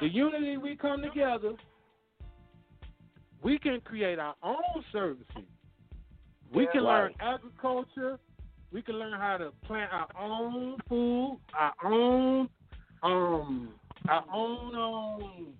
[0.00, 1.54] The unity we come together,
[3.42, 5.26] we can create our own services.
[6.52, 8.18] We Yeah, can learn agriculture.
[8.72, 12.48] We can learn how to plant our own food, our own,
[13.02, 13.74] um,
[14.08, 15.54] our own, um,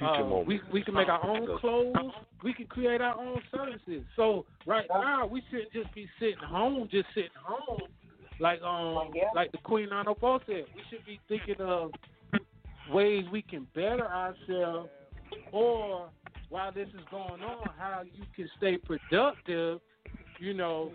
[0.00, 0.46] uh, moment.
[0.46, 2.12] we we can make our own clothes.
[2.42, 4.04] We can create our own services.
[4.16, 7.80] So right now we shouldn't just be sitting home, just sitting home,
[8.40, 8.94] like um
[9.34, 10.64] like the Queen 904 said.
[10.74, 11.90] We should be thinking of
[12.92, 14.88] ways we can better ourselves,
[15.52, 16.08] or
[16.48, 19.80] while this is going on, how you can stay productive.
[20.38, 20.90] You know,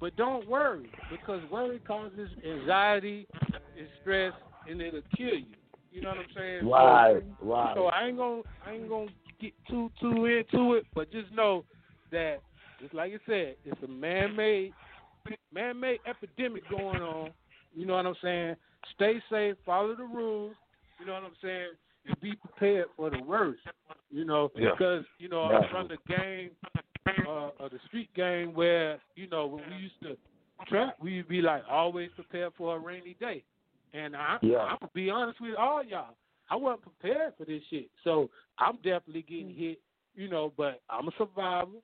[0.00, 4.32] but don't worry because worry causes anxiety and stress,
[4.68, 5.44] and it'll kill you.
[5.92, 6.60] You know what I'm saying?
[6.62, 7.74] So- Right, right.
[7.76, 9.08] So I ain't gonna I ain't gonna
[9.40, 11.64] get too too into it, but just know
[12.12, 12.38] that
[12.80, 14.72] just like you said, it's a man made
[15.52, 17.30] man made epidemic going on.
[17.74, 18.56] You know what I'm saying?
[18.94, 20.54] Stay safe, follow the rules,
[20.98, 21.70] you know what I'm saying,
[22.06, 23.60] and be prepared for the worst.
[24.10, 24.70] You know, Yeah.
[24.70, 25.68] because, you know, Yeah.
[25.70, 26.50] From the game
[27.26, 30.16] uh of the street game where, you know, when we used to
[30.66, 33.44] trap, we'd be like always prepared for a rainy day.
[33.92, 34.58] And I, Yeah.
[34.58, 36.16] I'm gonna be honest with all y'all.
[36.50, 39.80] I wasn't prepared for this shit, so I'm definitely getting hit.
[40.14, 41.78] You know, but I'm a survivor.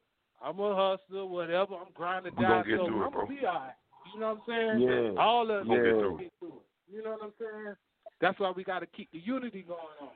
[0.44, 1.74] I'm a hustler, whatever.
[1.74, 3.72] I'm grinding down, so I'm gonna be alright.
[4.12, 5.14] You know what I'm saying?
[5.14, 5.20] Yeah.
[5.22, 5.76] All of us Yeah.
[5.76, 6.18] gonna Get through it.
[6.18, 6.94] get through it.
[6.94, 7.74] You know what I'm saying?
[8.20, 9.86] That's why we got to keep the unity going on.
[10.00, 10.12] You know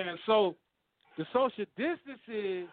[0.00, 0.18] what I'm saying?
[0.26, 0.56] So
[1.18, 2.68] the social distancing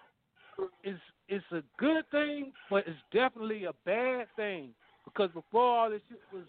[0.84, 4.70] is is a good thing, but it's definitely a bad thing
[5.04, 6.46] because before all this shit was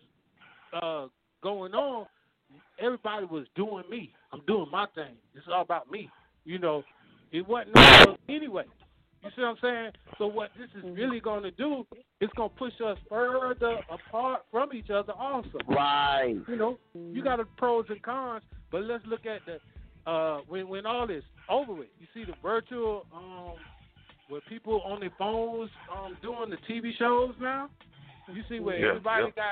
[0.72, 1.08] uh,
[1.42, 2.06] going on,
[2.78, 4.12] everybody was doing me.
[4.32, 5.16] I'm doing my thing.
[5.34, 6.10] It's all about me.
[6.44, 6.84] You know,
[7.32, 7.76] it wasn't
[8.28, 8.64] anyway.
[9.26, 9.90] You see what I'm saying?
[10.18, 11.86] So what this is really going to do,
[12.20, 15.58] it's going to push us further apart from each other also.
[15.68, 16.36] Right.
[16.48, 19.58] You know, you got the pros and cons, but let's look at the
[20.10, 21.88] uh when when all this over with.
[21.98, 23.54] You see the virtual um
[24.28, 27.68] where people on their phones um doing the TV shows now.
[28.32, 29.42] You see where Yeah, everybody yeah.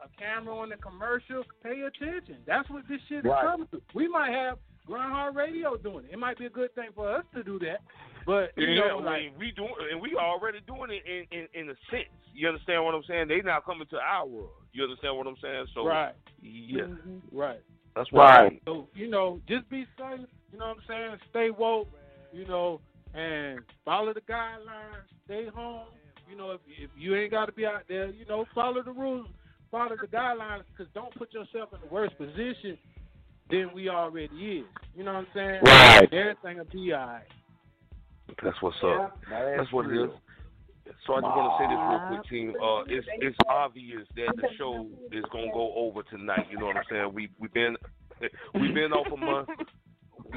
[0.00, 1.42] got a camera on the commercial.
[1.62, 2.36] Pay attention.
[2.46, 3.44] That's what this shit is Right.
[3.44, 3.80] coming to.
[3.94, 6.12] We might have Grind Hard Radio doing it.
[6.12, 7.80] It might be a good thing for us to do that,
[8.26, 11.38] but you Yeah, know, I like mean, we doing, and we already doing it in,
[11.38, 12.10] in in a sense.
[12.34, 13.28] You understand what I'm saying?
[13.28, 14.50] They now coming to our world.
[14.72, 15.66] You understand what I'm saying?
[15.74, 16.12] So right,
[16.42, 17.36] yeah, mm-hmm.
[17.36, 17.60] right.
[17.94, 18.42] that's why.
[18.42, 18.62] Right.
[18.66, 21.16] So, you know, just be safe, you know what I'm saying?
[21.30, 21.88] Stay woke,
[22.32, 22.80] you know,
[23.14, 25.06] and follow the guidelines.
[25.24, 25.86] Stay home.
[26.28, 28.90] You know, if, if you ain't got to be out there, you know, follow the
[28.92, 29.28] rules,
[29.70, 32.76] follow the guidelines, because don't put yourself in the worst position
[33.50, 34.64] than we already is.
[34.94, 35.60] You know what I'm saying?
[35.64, 36.12] Right.
[36.12, 37.22] Everything will be all right.
[38.42, 39.18] That's what's up.
[39.30, 40.10] That's what it is.
[41.06, 42.48] So I just want to say this real quick, team.
[42.62, 46.46] Uh, it's it's obvious that the show is gonna go over tonight.
[46.50, 47.10] You know what I'm saying?
[47.12, 47.76] We we've been
[48.54, 49.48] we've been off a month.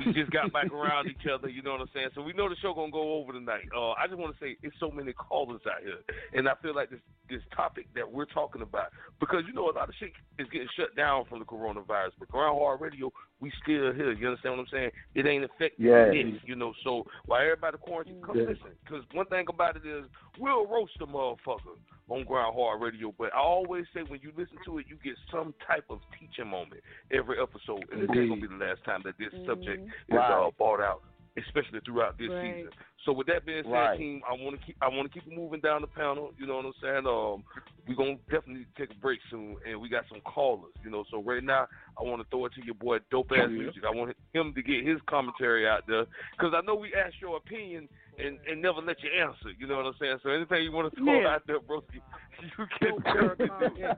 [0.05, 1.49] We just got back around each other.
[1.49, 2.09] You know what I'm saying?
[2.15, 3.67] So we know the show gonna go over tonight.
[3.75, 5.99] Uh, I just want to say it's so many callers out here,
[6.33, 8.87] and I feel like this this topic that we're talking about
[9.19, 12.27] because you know a lot of shit is getting shut down from the coronavirus, but
[12.29, 14.11] Grind Hard Radio, we still here.
[14.13, 14.91] You understand what I'm saying?
[15.13, 16.07] It ain't affecting Yes.
[16.11, 16.73] it, you know.
[16.83, 18.47] So while everybody quarantined, come Yes.
[18.49, 18.71] listen.
[18.83, 20.05] Because one thing about it is
[20.39, 21.77] we'll roast the motherfucker
[22.09, 25.13] on Grind Hard Radio, but I always say when you listen to it, you get
[25.31, 26.81] some type of teaching moment
[27.11, 30.31] every episode, and this ain't gonna be the last time that this subject is Right.
[30.31, 31.01] uh, brought out,
[31.37, 32.41] especially throughout this Right.
[32.41, 32.71] season.
[33.05, 33.97] So with that being said, Right.
[33.97, 36.33] team, I want to keep I want to keep moving down the panel.
[36.37, 37.07] You know what I'm saying?
[37.07, 37.43] Um,
[37.87, 40.73] we're gonna definitely take a break soon, and we got some callers.
[40.83, 41.67] You know, so right now
[41.97, 43.83] I want to throw it to your boy Dope Ass Music.
[43.83, 46.05] I want him to get his commentary out there
[46.37, 47.89] because I know we asked your opinion
[48.25, 49.51] and, and never let you answer.
[49.57, 50.17] You know what I'm saying?
[50.23, 51.27] So anything you want to throw Yeah.
[51.35, 52.01] out there, bro, you,
[52.41, 53.51] you can definitely do.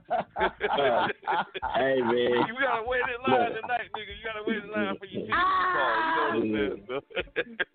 [1.75, 2.45] Hey, man.
[2.47, 4.13] You gotta wait in line tonight, nigga.
[4.15, 5.35] You gotta wait in line for your ticket to
[5.73, 6.43] call.
[6.43, 7.57] You know what I'm saying?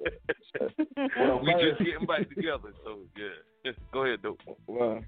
[1.19, 3.73] Well, we first- just getting back together, so yeah.
[3.93, 4.41] Go ahead, dope.
[4.67, 5.01] Well,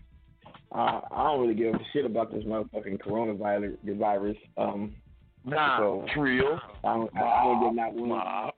[0.72, 3.76] I I don't really give a shit about this motherfucking coronavirus.
[3.84, 4.36] the Virus.
[4.56, 4.94] Um,
[5.44, 6.60] Nah, so trill.
[6.84, 8.50] I don't, I, I don't get not one.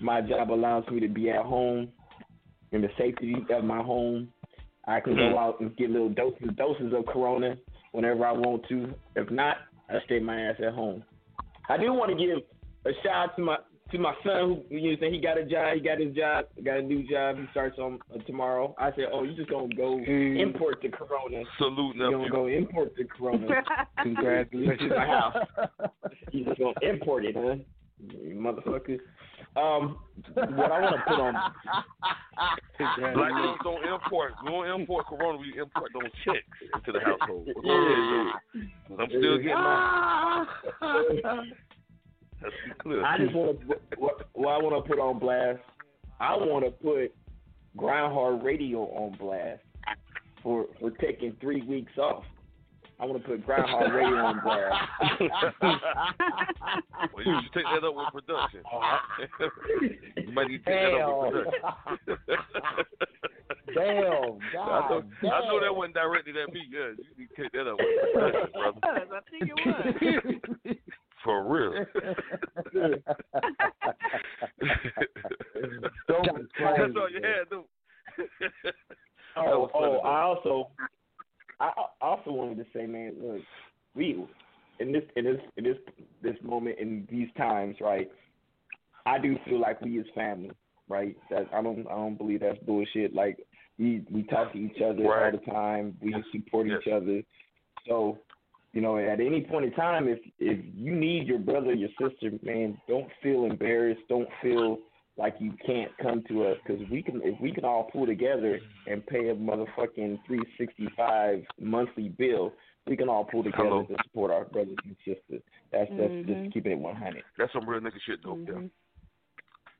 [0.00, 1.88] My job allows me to be at home
[2.72, 4.32] in the safety of my home.
[4.86, 5.32] I can Mhm.
[5.32, 7.56] go out and get little doses doses of Corona
[7.92, 8.94] whenever I want to.
[9.14, 11.04] If not, I stay my ass at home.
[11.68, 12.42] I do want to give
[12.86, 13.58] a shout out to my
[13.90, 16.46] to my son who you know saying he got a job, he got his job,
[16.64, 17.36] got a new job.
[17.38, 18.74] He starts on uh, tomorrow.
[18.78, 21.42] I said, oh, you just gonna go import the Corona.
[21.58, 23.48] Salute, You gonna go import the Corona.
[24.02, 25.36] Congratulations to my house.
[26.30, 27.56] You just gonna import it, huh?
[27.98, 28.98] You motherfucker.
[29.56, 29.98] Um,
[30.34, 31.34] what I want to put on.
[33.14, 34.32] Black folks don't import.
[34.44, 35.38] We don't import Corona.
[35.38, 37.48] We import those checks into the household.
[37.54, 38.62] But go ahead, dope.
[38.88, 40.46] 'Cause I'm still getting mine.
[42.42, 43.04] Let's be clear.
[43.04, 43.66] I just want to.
[43.98, 45.58] What, what I want to put on blast.
[46.20, 47.12] I want to put
[47.76, 49.62] Grind Hard Radio on blast
[50.42, 52.24] for for taking three weeks off.
[53.00, 54.74] I want to put Grind Hard Radio on blast.
[57.14, 58.62] well, you should take that up with production.
[60.26, 61.62] you might need to take that up with production.
[63.74, 66.60] Damn, I know, God I know that wasn't directed at me.
[66.70, 68.80] Yeah, you need to take that up with production, brother.
[68.84, 70.76] I think it was.
[71.24, 71.72] For real.
[76.08, 77.66] That's all you had, though.
[79.36, 80.70] Oh, oh, I also,
[81.60, 81.70] I
[82.00, 83.42] I also wanted to say, man, look,
[83.94, 84.24] we
[84.80, 85.76] in this in this in this
[86.22, 88.10] this moment in these times, right?
[89.06, 90.50] I do feel like we is family,
[90.88, 91.16] right?
[91.30, 93.14] That I don't I don't believe that's bullshit.
[93.14, 93.38] Like
[93.78, 95.32] we we talk to each other Right.
[95.34, 95.96] all the time.
[96.02, 97.22] We support each other.
[97.88, 98.18] So,
[98.72, 102.30] you know, at any point in time, if if you need your brother, your sister,
[102.42, 104.02] man, don't feel embarrassed.
[104.08, 104.78] Don't feel
[105.16, 107.20] like you can't come to us because we can.
[107.24, 112.52] If we can all pull together and pay a motherfucking three sixty five monthly bill,
[112.86, 113.82] we can all pull together Hello.
[113.84, 115.42] to support our brothers and sisters.
[115.72, 116.26] That's that's Mhm.
[116.44, 117.22] just keeping it one hundred.
[117.38, 118.44] That's some real nigga shit, dope.
[118.46, 118.68] There.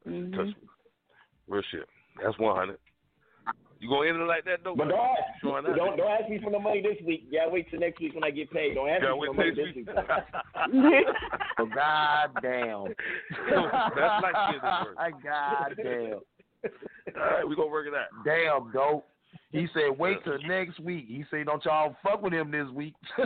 [0.08, 0.32] Mm-hmm.
[0.34, 0.54] Touch me.
[1.48, 1.86] Real shit.
[2.22, 2.78] That's 100.
[3.80, 4.74] You gonna end it like that, though?
[4.76, 7.26] But don't ask, Showing don't, don't ask me for the money this week.
[7.30, 8.74] Yeah, wait till next week when I get paid.
[8.74, 9.86] Don't ask Yeah, me for wait the money till this week.
[9.86, 11.14] next
[11.58, 12.84] Oh, God damn.
[13.96, 14.96] That's like kids at work.
[15.24, 16.20] God damn.
[17.16, 18.08] All right, we gonna work it out.
[18.24, 19.08] Damn, dope.
[19.52, 21.06] He said, wait till next week.
[21.08, 22.94] He said, don't y'all fuck with him this week.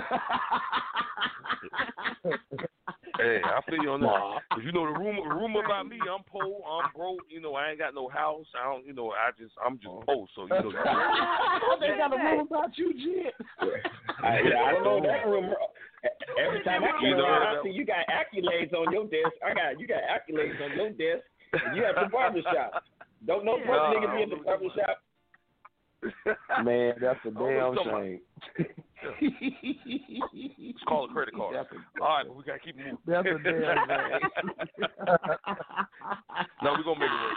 [3.16, 4.42] Hey, I feel you on that.
[4.50, 7.22] 'Cause you know the rumor, rumor about me, I'm poor, I'm broke.
[7.30, 8.46] You know, I ain't got no house.
[8.58, 10.02] I don't, you know, I just, I'm just uh-huh.
[10.02, 10.26] poor.
[10.34, 10.72] So you know,
[11.80, 13.34] they got a rumor about you, Jit.
[14.18, 15.54] I, I don't know that rumor.
[16.42, 19.38] Every time I You come know around, I see you got accolades on your desk.
[19.46, 21.22] I got you got accolades on your desk.
[21.54, 22.82] And you at the barber shop.
[23.26, 23.94] Don't no broke Nah.
[23.94, 24.98] nigga be at the barber shop.
[26.64, 28.20] Man, that's a Oh, damn come shame.
[30.62, 31.56] Let's call a credit card.
[32.00, 32.98] All right, but we gotta keep moving.
[33.06, 34.48] That's a damn shame.
[36.62, 37.36] no, we're gonna make it work.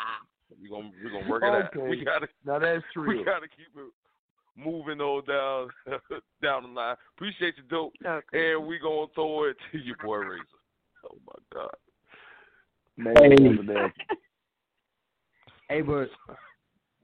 [0.61, 1.89] We're gonna we're gonna work it out.
[1.89, 3.91] We gotta Now that's we gotta keep it
[4.57, 5.69] moving on down
[6.41, 6.95] down the line.
[7.15, 7.93] Appreciate you, dope.
[8.33, 10.43] And we gonna throw it to your boy Razor.
[11.05, 11.75] Oh my God.
[12.97, 13.29] Man, Hey.
[13.29, 13.93] that's a damn
[15.69, 16.09] Hey, but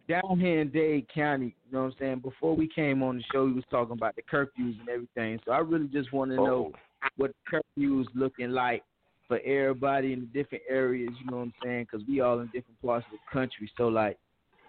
[0.08, 2.20] down here in Dade County, you know what I'm saying?
[2.20, 5.40] Before we came on the show, we was talking about the curfews and everything.
[5.46, 6.72] So I really just want to know
[7.18, 8.84] what the curfews looking like
[9.28, 11.12] for everybody in the different areas.
[11.20, 11.88] You know what I'm saying?
[11.92, 13.72] Because we all in different parts of the country.
[13.78, 14.18] So like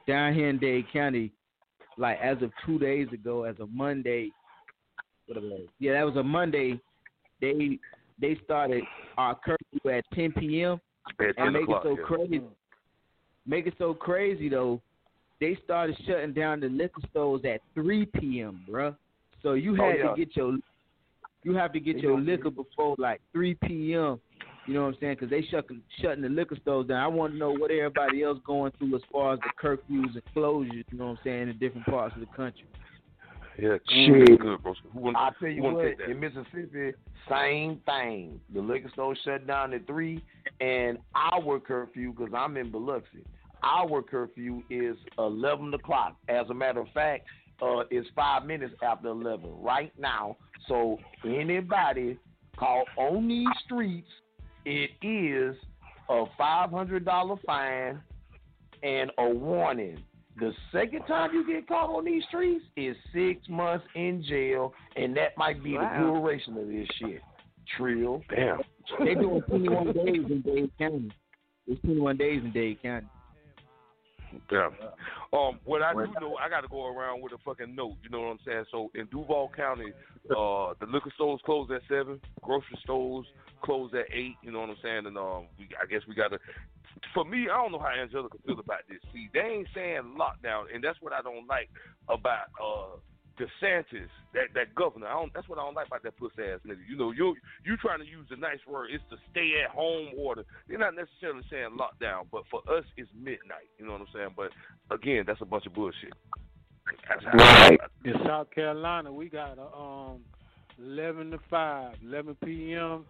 [0.07, 1.33] down here in Dade County,
[1.99, 4.31] like as of two days ago, as of Monday.
[5.79, 6.81] Yeah, that was a Monday.
[7.41, 7.79] They
[8.21, 8.85] they started
[9.17, 10.81] our curfew at 10 p.m.
[11.21, 12.05] At 10 and make it so yeah.
[12.05, 12.43] crazy.
[13.47, 14.81] Make it so crazy though.
[15.45, 18.97] They started shutting down the liquor stores at 3 p.m., bruh.
[19.43, 20.11] So you Oh, had yeah.
[20.11, 20.57] to get your
[21.43, 24.19] you have to get They your don't- liquor before like 3 p.m.
[24.67, 25.17] You know what I'm saying?
[25.21, 27.03] Because they shutting shutting the liquor stores down.
[27.03, 30.23] I want to know what everybody else going through as far as the curfews and
[30.35, 30.73] closures.
[30.91, 32.65] You know what I'm saying in different parts of the country.
[33.59, 34.41] Yeah, Shit.
[34.41, 34.73] good, bro.
[34.95, 36.93] Who wouldn't- I tell you wouldn't what, in Mississippi,
[37.29, 38.41] same thing.
[38.55, 40.23] The liquor store shut down at three,
[40.61, 43.23] and our curfew, because I'm in Biloxi,
[43.65, 46.17] our curfew is eleven o'clock.
[46.29, 47.25] As a matter of fact,
[47.63, 50.37] uh, it's five minutes after eleven right now.
[50.69, 52.19] So anybody
[52.57, 54.09] caught on these streets,
[54.65, 55.57] it is
[56.09, 58.01] a five hundred dollar fine
[58.83, 59.99] and a warning.
[60.39, 65.17] The second time you get caught on these streets is six months in jail, and
[65.17, 65.93] that might be Wow.
[65.93, 67.23] the duration of this shit.
[67.77, 68.21] Trill.
[68.35, 68.59] Damn.
[68.99, 71.11] They doing 21 days in Dade County.
[71.67, 73.07] It's 21 days in Dade County.
[74.51, 74.71] Yeah.
[75.33, 77.97] Um, what I do know, I got to go around with a fucking note.
[78.03, 78.65] You know what I'm saying?
[78.71, 79.93] So in Duval County,
[80.31, 83.27] uh, the liquor stores close at seven, grocery stores
[83.63, 84.37] close at eight.
[84.43, 85.07] You know what I'm saying?
[85.07, 86.39] And um, we, I guess we got to.
[87.13, 88.99] For me, I don't know how Angelica feel about this.
[89.13, 91.69] See, they ain't saying lockdown, and that's what I don't like
[92.09, 92.97] about uh
[93.39, 95.07] DeSantis, that that governor.
[95.07, 95.33] I don't.
[95.35, 96.79] That's what I don't like about that pussy ass nigga.
[96.89, 98.91] You know, you you trying to use the nice word.
[98.93, 100.45] It's the stay at home order.
[100.69, 103.69] They're not necessarily saying lockdown, but for us, it's midnight.
[103.79, 104.35] You know what I'm saying?
[104.37, 104.51] But
[104.95, 106.13] again, that's a bunch of bullshit.
[107.09, 110.21] That's how- In South Carolina, we got a um,
[110.79, 113.05] 11 to 5, 11 p.m.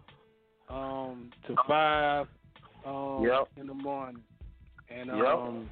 [0.69, 2.27] Um, to 5
[2.85, 3.47] um, Yep.
[3.57, 4.23] in the morning.
[4.89, 5.25] And Yep.
[5.25, 5.69] um,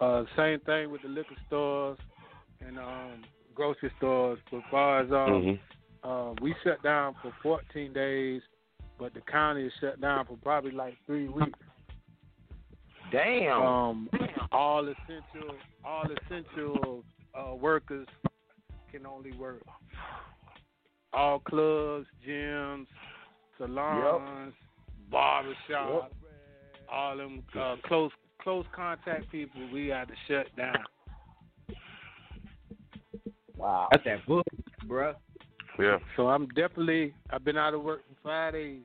[0.00, 1.98] uh, same thing with the liquor stores
[2.60, 3.22] and um,
[3.60, 4.38] grocery stores.
[4.50, 5.58] But as um,
[6.02, 8.40] uh, we shut down for 14 days,
[8.98, 11.58] but the county is shut down for probably like three weeks.
[13.12, 13.60] Damn.
[13.60, 14.10] Um,
[14.50, 15.54] all essential,
[15.84, 17.04] all essential
[17.34, 18.06] uh, workers
[18.90, 19.62] can only work.
[21.12, 22.86] All clubs, gyms,
[23.58, 24.54] salons,
[25.12, 26.06] barbershops,
[26.90, 30.82] all them uh, close close contact people, we had to shut down.
[33.60, 33.88] Wow.
[33.90, 34.46] That's that book,
[34.86, 35.14] bruh.
[35.78, 35.98] Yeah.
[36.16, 38.80] So I'm definitely I've been out of work for five days,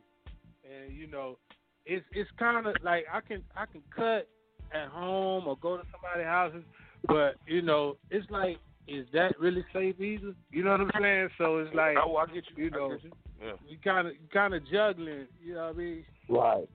[0.64, 1.38] and you know,
[1.86, 4.28] it's it's kind of like I can I can cut
[4.74, 6.64] at home or go to somebody's houses,
[7.08, 8.58] but you know, it's like
[8.88, 10.34] is that really safe either?
[10.52, 11.30] You know what I'm saying?
[11.38, 12.66] So it's like Oh, I get you.
[12.66, 13.12] You know, you.
[13.44, 13.52] Yeah.
[13.68, 15.28] you kind of kind of juggling.
[15.44, 16.06] You know what I mean?
[16.30, 16.70] Right.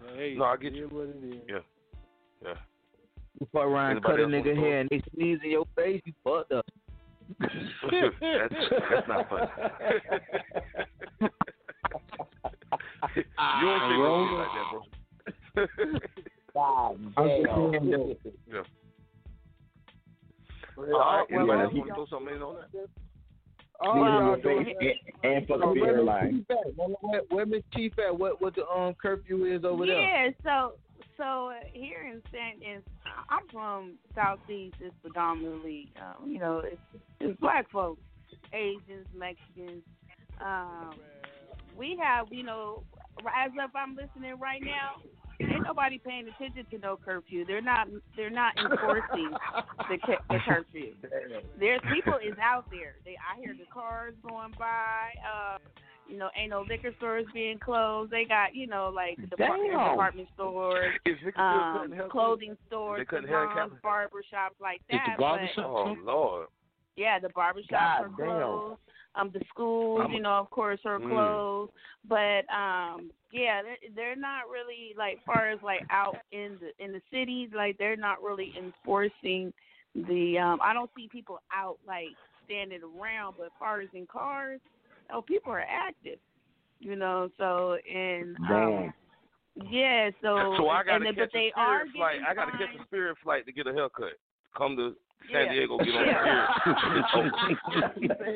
[0.00, 0.86] But, hey, No, I get you.
[0.86, 1.40] is what it is.
[1.48, 1.58] Yeah.
[2.44, 2.54] Yeah.
[3.40, 4.60] You fuck around, Anybody cut a nigga go?
[4.60, 6.00] hair, and they sneeze in your face.
[6.04, 6.66] You fucked up.
[7.40, 8.54] that's,
[8.90, 9.46] that's not funny.
[13.16, 14.82] you don't say no like that, bro.
[16.54, 17.26] God damn.
[17.26, 17.44] saying,
[17.90, 18.16] though.
[18.50, 18.62] yeah.
[20.76, 22.68] All All right, right, well, anybody man, else want to throw something in on that?
[23.80, 24.96] Oh, Sneeze in wow, your doing face it.
[25.22, 26.46] and, and fuck Oh, the where Miss airline.
[26.48, 26.58] Chief?
[26.76, 28.18] Where, where, where Miss Chief at?
[28.18, 30.00] What what the um curfew is over there?
[30.00, 30.74] yeah, so
[31.16, 32.82] so uh, here in San, in,
[33.28, 34.76] I'm from Southeast.
[34.80, 36.80] It's predominantly, um, you know, it's,
[37.20, 38.02] it's black folks,
[38.52, 39.82] Asians, Mexicans.
[40.44, 40.94] Um,
[41.76, 42.82] we have, you know,
[43.20, 45.00] as of I'm listening right now,
[45.40, 47.44] ain't nobody paying attention to no curfew.
[47.44, 47.88] They're not.
[48.16, 49.30] They're not enforcing
[49.88, 49.98] the,
[50.28, 50.94] the curfew.
[51.58, 52.96] There's people is out there.
[53.04, 55.10] They I hear the cars going by.
[55.22, 55.58] Uh,
[56.08, 58.10] you know, ain't no liquor stores being closed.
[58.10, 63.04] They got you know like department, department stores, Is Vicky still um, clothing stores, They
[63.04, 65.14] cutting salons, barber shops like that.
[65.16, 66.46] the barber but- Oh Lord.
[66.96, 68.26] yeah, the barbershops God are damn.
[68.26, 68.80] closed.
[69.16, 71.08] Um, the schools, I'm you know, of course, are Mm.
[71.10, 71.72] closed.
[72.08, 76.92] But um, yeah, they're, they're not really like far as like out in the in
[76.92, 77.50] the cities.
[77.54, 79.52] Like they're not really enforcing
[79.94, 80.38] the.
[80.38, 82.08] Um, I don't see people out like
[82.44, 83.36] standing around.
[83.38, 84.60] But far as in cars,
[85.12, 86.18] oh, people are active.
[86.80, 88.92] You know, so and um,
[89.70, 92.18] yeah, so So I gotta then, catch a they are spirit flight.
[92.28, 94.18] I got to catch a spirit flight to get a haircut.
[94.56, 94.94] Come to
[95.32, 95.52] San Yeah.
[95.52, 96.20] Diego, get on Yeah.
[96.20, 96.48] spirit.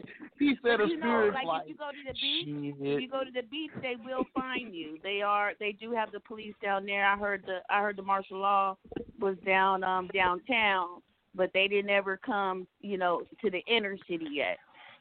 [0.38, 1.62] he said a you know, spirit like flight.
[1.64, 2.94] if you go to the beach, Shit.
[2.94, 4.96] if you go to the beach, they will find you.
[5.02, 7.04] They are they do have the police down there.
[7.04, 8.78] I heard the I heard the martial law
[9.20, 11.02] was down um downtown,
[11.34, 14.58] but they didn't ever come, you know, to the inner city yet.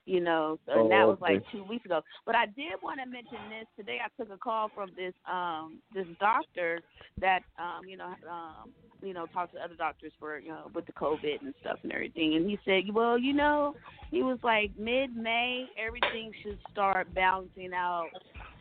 [0.07, 2.01] You know, so and that Oh, was like two weeks ago.
[2.25, 3.97] But I did want to mention this today.
[4.01, 6.79] I took a call from this um this doctor
[7.19, 8.71] that um you know um
[9.01, 11.91] you know talked to other doctors for you know with the COVID and stuff and
[11.91, 13.75] everything, and he said, well, you know,
[14.09, 18.07] he was like mid May, everything should start balancing out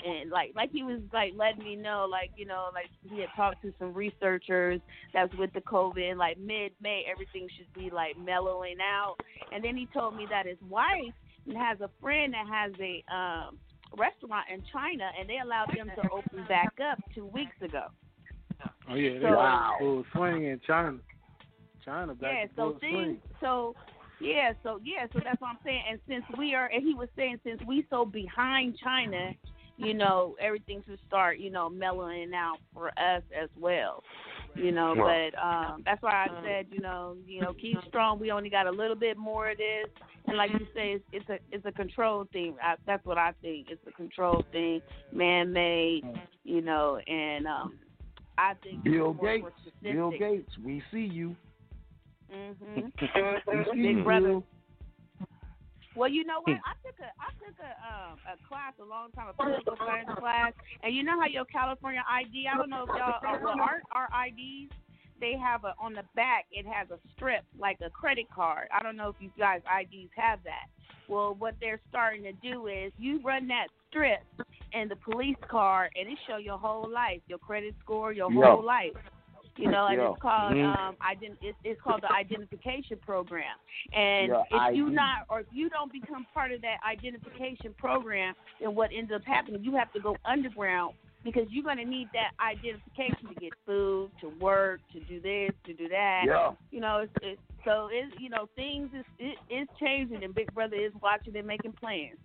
[0.04, 3.28] and like like he was like letting me know like you know like he had
[3.36, 4.80] talked to some researchers
[5.14, 9.14] that's with the COVID like mid May everything should be like mellowing out,
[9.52, 11.14] and then he told me that his wife
[11.54, 13.58] has a friend that has a um
[13.96, 17.86] restaurant in China and they allowed them to open back up two weeks ago.
[18.90, 20.98] Oh yeah, they So- got full swing in China.
[21.84, 23.22] China back yeah, so full things swing.
[23.40, 23.74] so
[24.20, 25.82] yeah, so yeah, so that's what I'm saying.
[25.88, 29.30] And since we are and he was saying since we so behind China,
[29.76, 34.02] you know, everything should start, you know, mellowing out for us as well.
[34.56, 35.32] You know, Right.
[35.34, 38.18] but um that's why I said, you know, you know, keep strong.
[38.18, 39.88] We only got a little bit more of this.
[40.26, 42.56] And like you say, it's, it's a it's a control thing.
[42.62, 43.68] I, that's what I think.
[43.70, 44.80] It's a control thing,
[45.12, 46.04] man made,
[46.44, 47.78] you know, and um
[48.38, 49.46] I think Bill Gates.
[49.82, 50.10] Bill.
[50.10, 50.50] Gates.
[50.64, 51.36] We see you.
[52.34, 52.92] Mhm.
[53.74, 54.28] Big brother.
[54.28, 54.44] Bill.
[55.96, 56.60] Well, you know what?
[56.60, 60.10] I took a I took a um a class a long time, a political science
[60.18, 60.52] class,
[60.82, 62.46] and you know how your California ID.
[62.52, 64.72] I don't know if y'all uh, well our our IDs
[65.18, 68.68] they have a on the back it has a strip like a credit card.
[68.76, 70.66] I don't know if you guys IDs have that.
[71.08, 74.20] Well, what they're starting to do is you run that strip
[74.72, 78.64] in the police car, and it show your whole life, your credit score, your whole
[78.64, 78.92] life.
[79.56, 80.10] You know, and Yeah.
[80.10, 80.78] it's called Mhm.
[80.78, 83.56] um ident- it's, it's called the identification program.
[83.92, 84.94] And Yeah, if you ID.
[84.94, 89.24] not or if you don't become part of that identification program, then what ends up
[89.24, 93.52] happening, you have to go underground because you're going to need that identification to get
[93.64, 96.24] food, to work, to do this, to do that.
[96.26, 96.52] Yeah.
[96.70, 100.52] You know, it's, it's so it's you know things is it, it's changing, and Big
[100.54, 102.18] Brother is watching and making plans.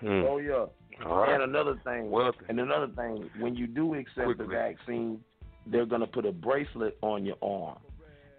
[0.00, 0.24] Hmm.
[0.26, 0.66] Oh yeah.
[1.06, 1.32] All right.
[1.34, 2.12] And another thing.
[2.48, 5.20] And another thing, when you do accept the vaccine,
[5.66, 7.78] they're gonna put a bracelet on your arm,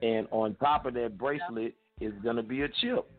[0.01, 3.09] and on top of that bracelet is gonna be a chip,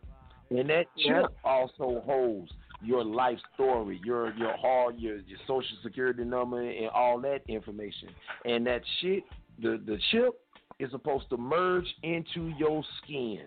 [0.49, 2.51] and that chip also holds
[2.81, 8.09] your life story, your your hard, your your social security number, and all that information.
[8.45, 9.23] And that shit,
[9.61, 10.39] the the chip
[10.79, 13.45] is supposed to merge into your skin.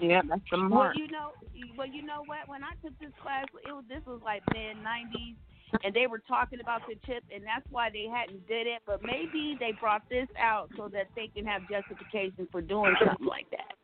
[0.00, 1.30] Yeah, that's the Well, you know,
[1.76, 2.48] well, you know what?
[2.48, 5.36] When I took this class, it was this was like mid '90s,
[5.84, 8.82] and they were talking about the chip, and that's why they hadn't did it.
[8.86, 13.26] But maybe they brought this out so that they can have justification for doing something
[13.26, 13.74] like that.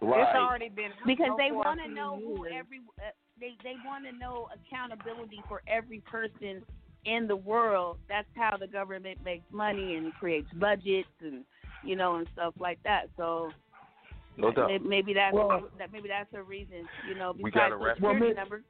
[0.00, 0.20] Right.
[0.20, 3.10] It's already been because out they want to know who every uh,
[3.40, 6.62] they they want to know accountability for every person
[7.04, 7.98] in the world.
[8.08, 11.44] That's how the government makes money and creates budgets and
[11.84, 13.04] you know and stuff like that.
[13.16, 13.50] So
[14.36, 14.82] No doubt.
[14.84, 16.86] maybe that's Well- that maybe that's a reason.
[17.08, 18.62] You know, We besides gotta the security Well, number.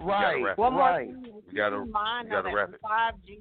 [0.00, 0.58] Gotta wrap.
[0.58, 1.06] One more Right.
[1.08, 1.42] thing.
[1.46, 2.80] We gotta- keep in mind gotta wrap that it.
[2.82, 3.40] 5G.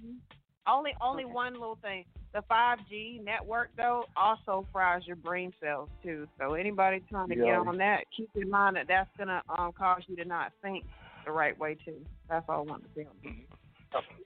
[0.67, 2.05] Only only one little thing.
[2.33, 6.27] The 5G network though also fries your brain cells too.
[6.37, 7.45] So anybody trying to Yeah.
[7.45, 10.85] get on that, keep in mind that that's gonna um cause you to not think
[11.25, 12.03] the right way too.
[12.27, 13.07] That's all I want to say.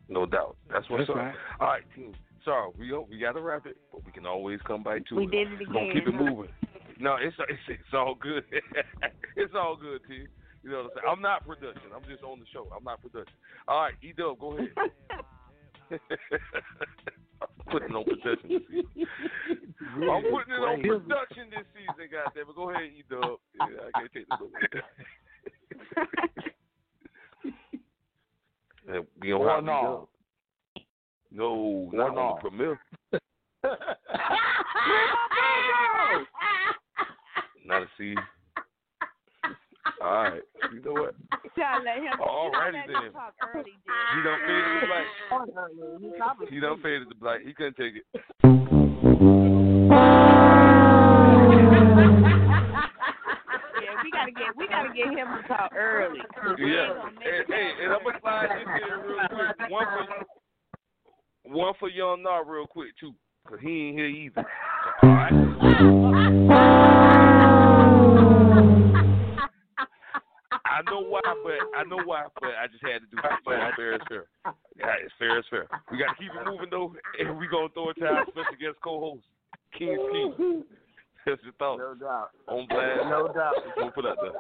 [0.08, 0.56] No doubt.
[0.70, 1.16] That's what's That's up.
[1.18, 1.36] right.
[1.60, 2.16] All right, team.
[2.44, 5.26] Sorry, we we got to wrap it, but we can always come back to We
[5.26, 5.32] it.
[5.32, 5.68] did it again.
[5.74, 6.52] We're gonna keep it moving.
[7.00, 8.44] No, it's it's it's all good.
[9.36, 10.28] it's all good, team.
[10.64, 11.08] You know what I'm saying?
[11.10, 11.90] I'm not production.
[11.96, 12.68] I'm just on the show.
[12.76, 13.34] I'm not production.
[13.68, 14.70] All right, E Dub, go ahead.
[17.42, 19.08] I'm putting on production this season.
[20.04, 22.56] I'm putting it on production this season, goddamn it.
[22.56, 23.40] Go ahead, E Dub.
[23.60, 24.62] Yeah, I can't take this away.
[28.90, 30.10] On Or hot, no.
[31.32, 32.80] No, not on the premiere.
[37.66, 38.16] Not a C.
[40.10, 40.42] All right.
[40.74, 41.14] You know what?
[41.56, 42.20] Gotta let him.
[42.20, 43.04] All you gotta righty let then.
[43.06, 43.94] him talk early, dude.
[44.16, 45.06] He done faded the black.
[46.50, 47.42] He done faded the black.
[47.46, 48.06] He couldn't take it.
[48.10, 48.24] yeah,
[54.02, 56.20] we gotta get we gotta get him to talk early.
[56.58, 56.94] Yeah.
[57.22, 59.70] Hey, hey, and I'm gonna slide this in real quick.
[59.70, 63.14] One for one for young Nard real quick too,
[63.48, 64.46] cause he ain't here either.
[65.04, 65.49] All right.
[70.80, 73.24] I know why, but I know why, but I just had to do it.
[73.46, 74.26] You know, fair is fair.
[74.78, 75.68] Yeah, it's fair is fair.
[75.92, 78.56] We got to keep it moving though, and we gonna throw it to our special
[78.60, 79.24] guest co-host,
[79.78, 80.64] King Ski.
[81.26, 81.80] That's your thought.
[81.80, 82.30] No doubt.
[82.48, 83.02] On blast.
[83.10, 83.56] No doubt.
[83.76, 84.32] We'll put up there.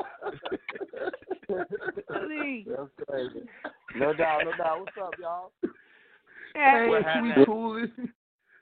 [1.50, 3.46] That's crazy.
[3.98, 4.80] No doubt, no doubt.
[4.80, 5.52] What's up, y'all?
[6.56, 8.10] Hey, What we happened?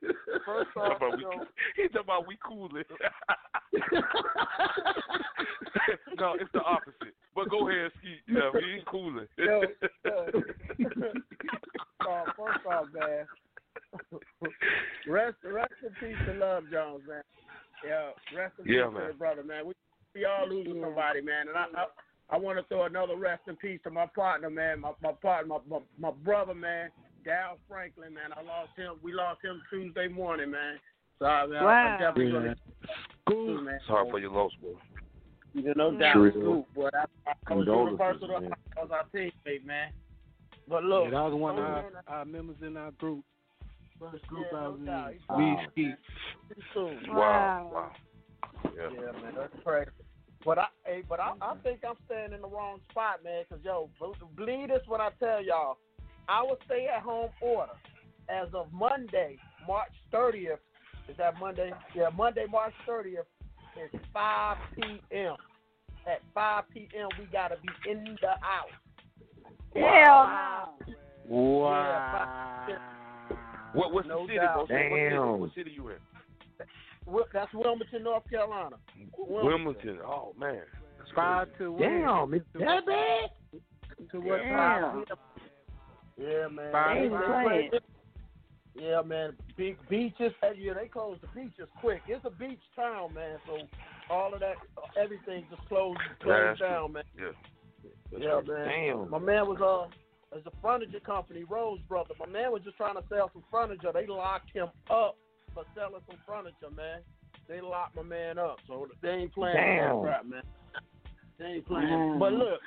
[0.07, 0.41] Coolin'.
[0.45, 2.85] First He off, talking about you we, know, he talking about we coolin'.
[6.19, 7.15] no, it's the opposite.
[7.35, 8.15] But go ahead, Ski.
[8.27, 9.27] Yeah, we ain't cooling.
[9.37, 9.61] Yo,
[12.01, 13.25] uh, first off, man,
[15.07, 17.21] rest rest in peace to Love Jones, man.
[17.85, 19.01] Yeah, rest in Yeah, peace man.
[19.07, 19.67] to the brother, man.
[19.67, 19.73] We
[20.15, 21.85] we all losing somebody, man, and I, I
[22.29, 24.81] I want to throw another rest in peace to my partner, man.
[24.81, 26.89] My my partner, my my, my brother, man.
[27.27, 28.31] Dal Franklin, man.
[28.31, 28.95] I lost him.
[29.03, 30.79] We lost him Tuesday morning, man.
[31.19, 31.97] So I, man, I, I Wow.
[31.99, 32.39] definitely Yeah.
[32.39, 32.55] gonna
[33.27, 33.79] cool, man.
[33.85, 34.79] Sorry for your loss, bro.
[35.53, 36.31] You know, no doubt, Sure.
[36.31, 38.27] Scoop, but I, I was Condolences, universal.
[38.29, 38.53] to- man.
[38.77, 39.91] I was our teammate, man.
[40.69, 43.25] But look, yeah, that was one of oh, our, our members in our group.
[43.99, 45.11] First group Yeah, I was doubt.
[45.11, 45.37] in.
[45.37, 45.93] We ski.
[46.53, 46.99] Too soon.
[47.09, 47.71] Wow.
[47.73, 47.91] Wow.
[48.75, 48.89] Yeah.
[48.93, 49.89] Yeah, man, that's crazy.
[50.45, 53.43] But I, hey, but I, I think I'm staying in the wrong spot, man.
[53.49, 55.77] Cause yo, b- believe this when I tell y'all,
[56.29, 57.73] our stay-at-home order
[58.29, 59.37] as of Monday,
[59.67, 60.57] March 30th.
[61.09, 61.71] Is that Monday?
[61.95, 63.25] Yeah, Monday, March 30th
[63.93, 65.35] is 5 p.m.
[66.05, 68.69] At 5 p.m., we gotta be in the house.
[69.75, 70.73] Hell
[71.29, 72.65] Wow.
[73.73, 74.53] What what's No the city, doubt.
[74.53, 74.61] bro?
[74.61, 75.39] What city, Damn.
[75.39, 75.95] what city you in?
[77.33, 78.77] That's Wilmington, North Carolina.
[79.17, 79.99] Wilmington.
[80.05, 80.61] Oh man.
[80.97, 81.63] That's Five crazy.
[81.65, 81.81] to one.
[81.81, 83.61] Damn, it's that bad?
[84.11, 84.81] to what Damn.
[84.81, 85.05] time?
[86.17, 86.71] Yeah, man.
[86.71, 87.71] Five They to playing-
[88.75, 89.35] Yeah, man.
[89.55, 90.33] Big beaches.
[90.55, 92.01] Yeah, they close the beaches quick.
[92.07, 93.39] It's a beach town, man.
[93.47, 93.57] So
[94.09, 94.55] all of that,
[94.95, 97.03] everything just closed, That's closed down, man.
[97.17, 97.31] Yeah.
[98.11, 98.51] That's Yeah, crazy.
[98.51, 98.67] man.
[98.97, 99.09] Damn.
[99.09, 102.13] My man was uh, as a furniture company, Rose Brother.
[102.19, 103.91] My man was just trying to sell some furniture.
[103.93, 105.17] They locked him up
[105.53, 106.99] for selling some furniture, man.
[107.47, 109.95] They locked my man up, so they ain't playing Damn.
[109.95, 110.43] that crap, man.
[111.39, 111.87] They ain't playing.
[111.87, 112.19] Mm.
[112.19, 112.59] But look,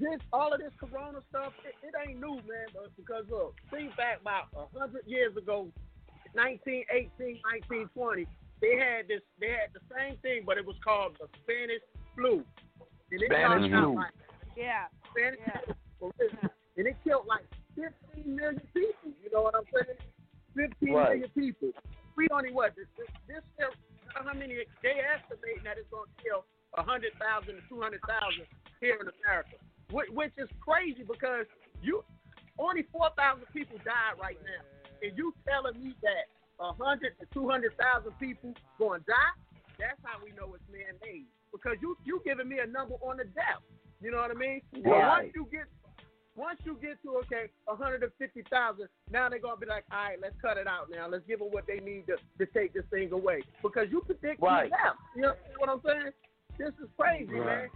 [0.00, 2.68] this all of this Corona stuff, it, it ain't new, man.
[2.74, 5.68] But because look, think back about a hundred years ago,
[6.34, 7.38] 1918,
[7.94, 8.26] 1920,
[8.60, 9.22] they had this.
[9.38, 11.82] They had the same thing, but it was called the Spanish
[12.14, 12.42] flu.
[13.10, 13.94] And it Spanish flu.
[13.94, 14.14] like
[14.56, 14.86] Yeah.
[15.10, 15.60] Spanish Yeah.
[15.98, 16.10] flu,
[16.76, 17.46] and it killed like
[17.76, 19.12] 15 million people.
[19.22, 19.98] You know what I'm saying?
[20.54, 21.18] 15 Right.
[21.18, 21.70] million people.
[22.16, 23.70] We only what this this, this year,
[24.14, 26.44] how many they estimating that it's going to kill
[26.74, 28.46] 100,000 to 200,000
[28.80, 29.56] here in America,
[29.94, 31.46] which, which is crazy because
[31.78, 32.02] you
[32.58, 34.62] only 4,000 people died right now,
[35.06, 36.26] and you telling me that
[36.58, 39.34] 100 to 200,000 people going to die?
[39.78, 43.26] That's how we know it's man-made because you you giving me a number on the
[43.34, 43.62] death.
[44.02, 44.62] You know what I mean?
[44.82, 45.66] Once you get
[46.36, 50.58] once you get to okay, 150,000, now they're gonna be like, all right, let's cut
[50.58, 51.08] it out now.
[51.08, 54.40] Let's give them what they need to, to take this thing away because you predict
[54.42, 54.70] Right.
[54.70, 54.98] death.
[55.14, 56.12] You know what I'm saying?
[56.58, 57.46] This is crazy, Right.
[57.46, 57.70] man.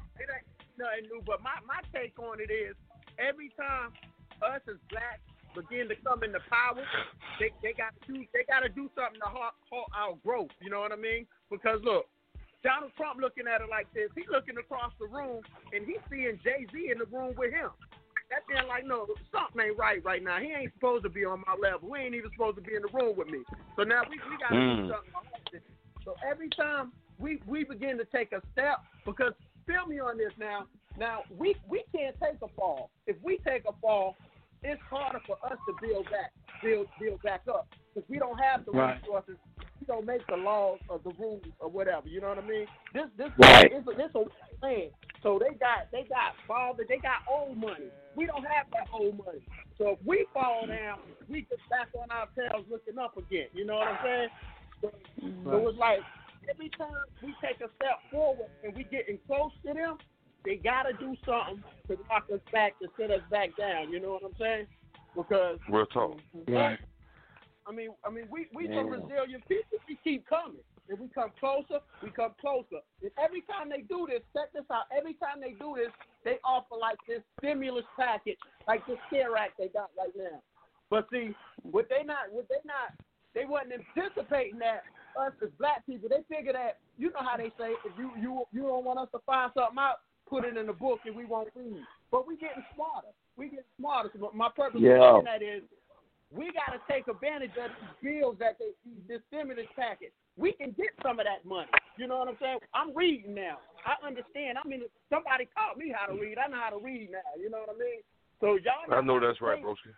[0.78, 1.20] Nothing new.
[1.26, 2.78] But my my take on it is
[3.18, 3.90] every time
[4.40, 5.20] us as blacks
[5.58, 6.86] begin to come into power,
[7.42, 10.54] they they got to do they got to do something to halt, halt our growth.
[10.62, 11.26] You know what I mean?
[11.50, 12.06] Because look,
[12.62, 14.10] Donald Trump looking at it like this.
[14.14, 15.42] He's looking across the room
[15.74, 17.70] and he's seeing Jay Z in the room with him.
[18.30, 20.38] That man like, no, something ain't right right now.
[20.38, 21.88] He ain't supposed to be on my level.
[21.88, 23.40] We ain't even supposed to be in the room with me.
[23.74, 24.86] So now we we got to Mm.
[24.86, 25.62] do something.
[26.04, 29.32] So every time we we begin to take a step, because
[29.68, 30.66] feel me on this now.
[30.98, 32.90] Now we we can't take a fall.
[33.06, 34.16] If we take a fall,
[34.64, 36.32] it's harder for us to build back,
[36.62, 39.00] build build back up, because we don't have the Right.
[39.00, 39.36] resources.
[39.80, 42.08] We don't make the laws or the rules or whatever.
[42.08, 42.66] You know what I mean?
[42.92, 43.70] This this Right.
[43.70, 44.24] this, this a
[44.66, 44.90] land.
[45.22, 47.90] So they got they got father, they got old money.
[48.16, 49.40] We don't have that old money.
[49.76, 53.46] So if we fall down, we just back on our tails looking up again.
[53.52, 54.28] You know what I'm saying?
[54.80, 54.92] So,
[55.44, 56.00] so it's like
[56.50, 59.98] every time we take a step forward and we getting close to them,
[60.44, 63.92] they gotta do something to knock us back to sit us back down.
[63.92, 64.66] You know what I'm saying?
[65.16, 66.18] Because Real talk.
[66.46, 66.78] Right.
[67.66, 68.76] I mean, I mean, we we Yeah.
[68.76, 69.78] some resilient people.
[69.88, 70.62] We keep coming.
[70.88, 72.80] If we come closer, we come closer.
[73.02, 74.84] And every time they do this, check this out.
[74.90, 75.92] Every time they do this,
[76.24, 80.40] they offer like this stimulus package, like this CARES Act they got right now.
[80.88, 82.96] But see, what they not, what they not,
[83.34, 84.84] they wasn't anticipating that
[85.16, 86.08] us as black people.
[86.08, 89.08] They figure that you know how they say if you you you don't want us
[89.12, 91.82] to find something out, put it in the book and we won't read.
[92.10, 93.12] But we getting smarter.
[93.36, 94.10] We getting smarter.
[94.12, 94.98] So my purpose Yeah.
[94.98, 95.62] of saying that is
[96.30, 97.70] we got to take advantage of
[98.02, 98.76] these bills that they
[99.08, 100.12] this stimulus package.
[100.36, 101.70] We can get some of that money.
[101.96, 102.58] You know what I'm saying?
[102.74, 103.58] I'm reading now.
[103.86, 104.58] I understand.
[104.62, 106.38] I mean, somebody taught me how to read.
[106.38, 107.26] I know how to read now.
[107.40, 108.00] You know what I mean?
[108.40, 108.86] So y'all.
[108.92, 109.90] I know that's right, take broski.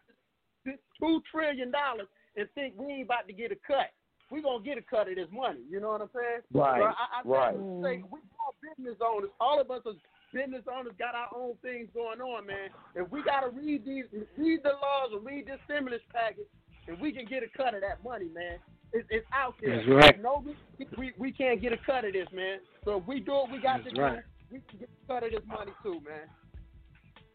[0.64, 2.06] this two trillion dollars
[2.36, 3.90] and think we ain't about to get a cut.
[4.30, 5.60] We gonna get a cut of this money.
[5.68, 6.40] You know what I'm saying?
[6.54, 7.54] Right, So I, I right.
[7.82, 9.30] Say we all business owners.
[9.40, 9.96] All of us as
[10.32, 12.70] business owners got our own things going on, man.
[12.94, 14.04] If we gotta read these,
[14.38, 16.46] read the laws and read this stimulus package,
[16.86, 18.58] and we can get a cut of that money, man.
[18.92, 19.76] It's, it's out there.
[19.76, 20.22] That's right.
[20.22, 22.58] No, we, we we can't get a cut of this, man.
[22.84, 24.18] So if we do what we got That's to right.
[24.50, 26.26] do, we can get a cut of this money too, man.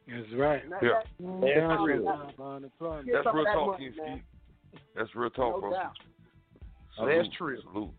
[0.08, 0.70] That's right.
[0.70, 0.90] That- Yeah.
[0.90, 2.06] that- That's that- real.
[2.06, 4.24] that- That's some of real that talk, money, man.
[4.96, 5.72] That's real talk, No bro.
[6.98, 7.08] Doubt.
[7.08, 7.58] That's true.
[7.62, 7.92] Salute.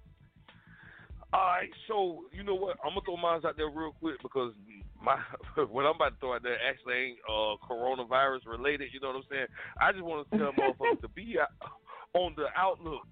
[1.33, 2.77] All right, so you know what?
[2.85, 4.53] I'm gonna throw mine out there real quick because
[5.03, 5.19] my
[5.71, 8.89] what I'm about to throw out there actually ain't uh, coronavirus related.
[8.93, 9.47] You know what I'm saying?
[9.81, 11.37] I just want to tell motherfuckers to be
[12.15, 13.07] on the outlook,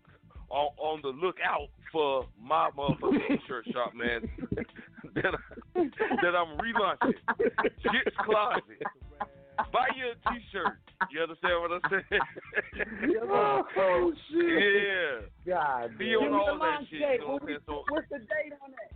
[0.48, 4.28] on, on the lookout for my motherfucking t-shirt shop, man.
[5.14, 5.34] that,
[5.74, 5.82] I,
[6.22, 7.14] that I'm relaunching.
[7.82, 8.62] Shit's Closet.
[9.72, 10.78] Buy you a t-shirt.
[11.10, 12.22] You understand what I'm saying?
[13.30, 15.30] oh shit!
[15.46, 15.54] Yeah.
[15.54, 17.00] God Be on all that launch shit.
[17.00, 17.20] date.
[17.20, 17.58] You know what I'm?
[17.66, 18.90] So What's the date on that?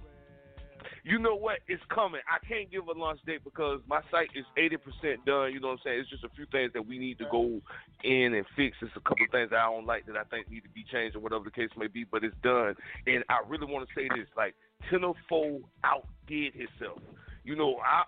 [1.04, 1.58] you know what?
[1.68, 2.20] It's coming.
[2.28, 5.52] I can't give a launch date because my site is 80% done.
[5.52, 6.00] You know what I'm saying?
[6.00, 7.60] It's just a few things that we need to go
[8.04, 8.76] in and fix.
[8.82, 10.84] It's a couple of things that I don't like that I think need to be
[10.90, 12.74] changed or whatever the case may be, but it's done.
[13.06, 14.54] And I really want to say this like,
[14.90, 17.00] Tenderfold outdid himself.
[17.44, 18.04] You know, I.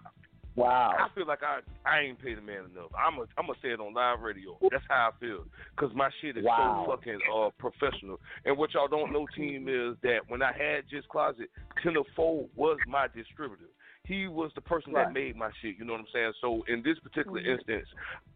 [0.61, 0.97] Wow.
[0.99, 2.91] I feel like I I ain't paid the man enough.
[2.93, 4.59] I'm a, I'm gonna say it on live radio.
[4.71, 6.85] That's how I feel because my shit is Wow.
[6.87, 8.21] so fucking uh professional.
[8.45, 11.49] And what y'all don't know, team, is that when I had Just Closet,
[11.83, 13.71] Tenderfold was my distributor.
[14.05, 15.07] He was the person Right.
[15.07, 15.77] that made my shit.
[15.79, 16.33] You know what I'm saying?
[16.41, 17.59] So in this particular Mhm.
[17.59, 17.89] instance,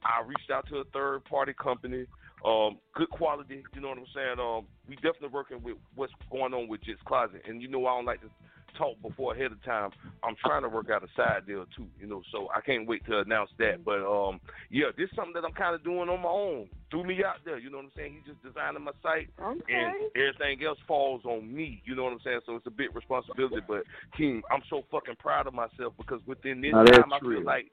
[0.04, 2.06] I reached out to a third party company.
[2.44, 3.64] Um, good quality.
[3.74, 4.38] You know what I'm saying?
[4.38, 7.42] Um, we definitely working with what's going on with Just Closet.
[7.46, 8.30] And you know I don't like to
[8.76, 9.90] talk before ahead of time.
[10.22, 12.22] I'm trying to work out a side deal too, you know.
[12.32, 13.84] So I can't wait to announce that.
[13.84, 14.40] But um,
[14.70, 16.68] yeah, this is something that I'm kind of doing on my own.
[16.90, 18.14] Threw me out there, you know what I'm saying?
[18.14, 21.82] He's just designing my site, and everything else falls on me.
[21.84, 22.40] You know what I'm saying?
[22.46, 23.62] So it's a big responsibility.
[23.66, 23.82] But
[24.16, 27.40] King, I'm so fucking proud of myself because within this Now, time, I real.
[27.40, 27.66] feel like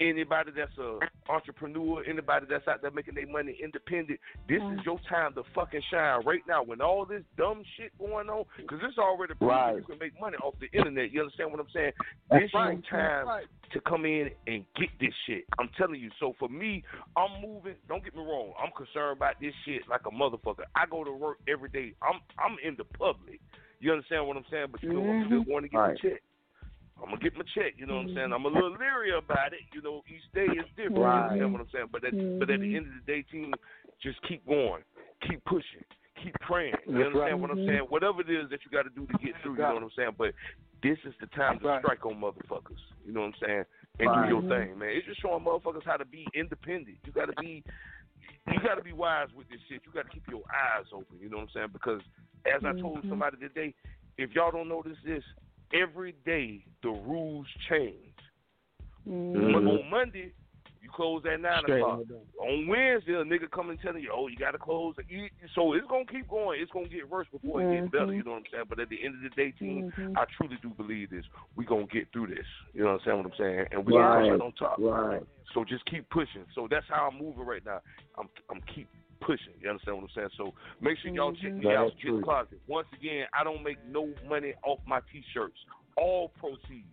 [0.00, 0.98] anybody that's a
[1.30, 4.84] entrepreneur, anybody that's out there making their money independent, this is mm.
[4.84, 6.62] your time to fucking shine right now.
[6.62, 9.76] When all this dumb shit going on, because it's already proven Right.
[9.76, 11.12] you can make money off the internet.
[11.12, 11.92] You understand what I'm saying?
[12.30, 12.72] That's this right.
[12.72, 13.46] your time right.
[13.72, 15.44] to come in and get this shit.
[15.58, 16.10] I'm telling you.
[16.20, 16.84] So for me,
[17.16, 17.74] I'm moving.
[17.88, 18.52] Don't get me wrong.
[18.62, 20.64] I'm concerned about this shit like a motherfucker.
[20.74, 21.94] I go to work every day.
[22.02, 23.40] I'm I'm in the public.
[23.80, 24.66] You understand what I'm saying?
[24.72, 25.96] But you know, I'm still want to get Right.
[26.02, 26.22] my check.
[27.00, 27.74] I'm gonna get my check.
[27.76, 28.30] You know what I'm saying?
[28.34, 28.44] Mm-hmm.
[28.44, 29.62] I'm a little leery about it.
[29.72, 30.98] You know, each day is different.
[30.98, 31.36] Right.
[31.36, 31.88] You understand what I'm saying?
[31.92, 32.76] But at, but at the mm-hmm.
[32.76, 33.54] end of the day, team,
[34.02, 34.82] just keep going,
[35.26, 35.86] keep pushing,
[36.22, 36.74] keep praying.
[36.86, 37.38] You That's understand right.
[37.38, 37.70] what I'm mm-hmm.
[37.70, 37.86] saying?
[37.88, 39.62] Whatever it is that you got to do to get through.
[39.62, 40.14] You know what I'm saying?
[40.18, 40.34] But
[40.82, 42.82] this is the time to strike on motherfuckers.
[43.06, 43.64] You know what I'm saying?
[43.98, 44.30] And Right.
[44.30, 44.94] do your thing, man.
[44.94, 46.98] It's just showing motherfuckers how to be independent.
[47.04, 47.62] You got to be.
[48.46, 49.82] You got to be wise with this shit.
[49.84, 51.18] You got to keep your eyes open.
[51.20, 51.68] You know what I'm saying?
[51.72, 52.00] Because
[52.46, 53.74] as I told somebody today,
[54.16, 55.22] if y'all don't notice this,
[55.72, 58.14] every day the rules change.
[59.06, 59.52] Mhm.
[59.52, 60.32] But on Monday,
[60.82, 62.00] you close at nine Straight o'clock.
[62.40, 64.94] on Wednesday, a nigga come and telling you, oh, you got to close.
[65.54, 66.60] So it's gonna keep going.
[66.60, 68.12] It's gonna get worse before it gets better.
[68.12, 68.64] You know what I'm saying?
[68.68, 71.24] But at the end of the day, team, I truly do believe this.
[71.56, 72.46] We gonna get through this.
[72.72, 73.16] You know what I'm saying?
[73.18, 73.66] What I'm saying?
[73.72, 74.78] And we gonna come out on top.
[74.78, 75.22] Right.
[75.54, 76.44] So just keep pushing.
[76.54, 77.80] So that's how I'm moving right now.
[78.16, 78.88] I'm I'm keep
[79.20, 79.54] pushing.
[79.60, 80.28] You understand what I'm saying?
[80.36, 81.86] So make sure y'all check me That out.
[81.88, 82.60] is Get closet.
[82.66, 85.58] Once again, I don't make no money off my t-shirts.
[85.96, 86.86] All proceeds,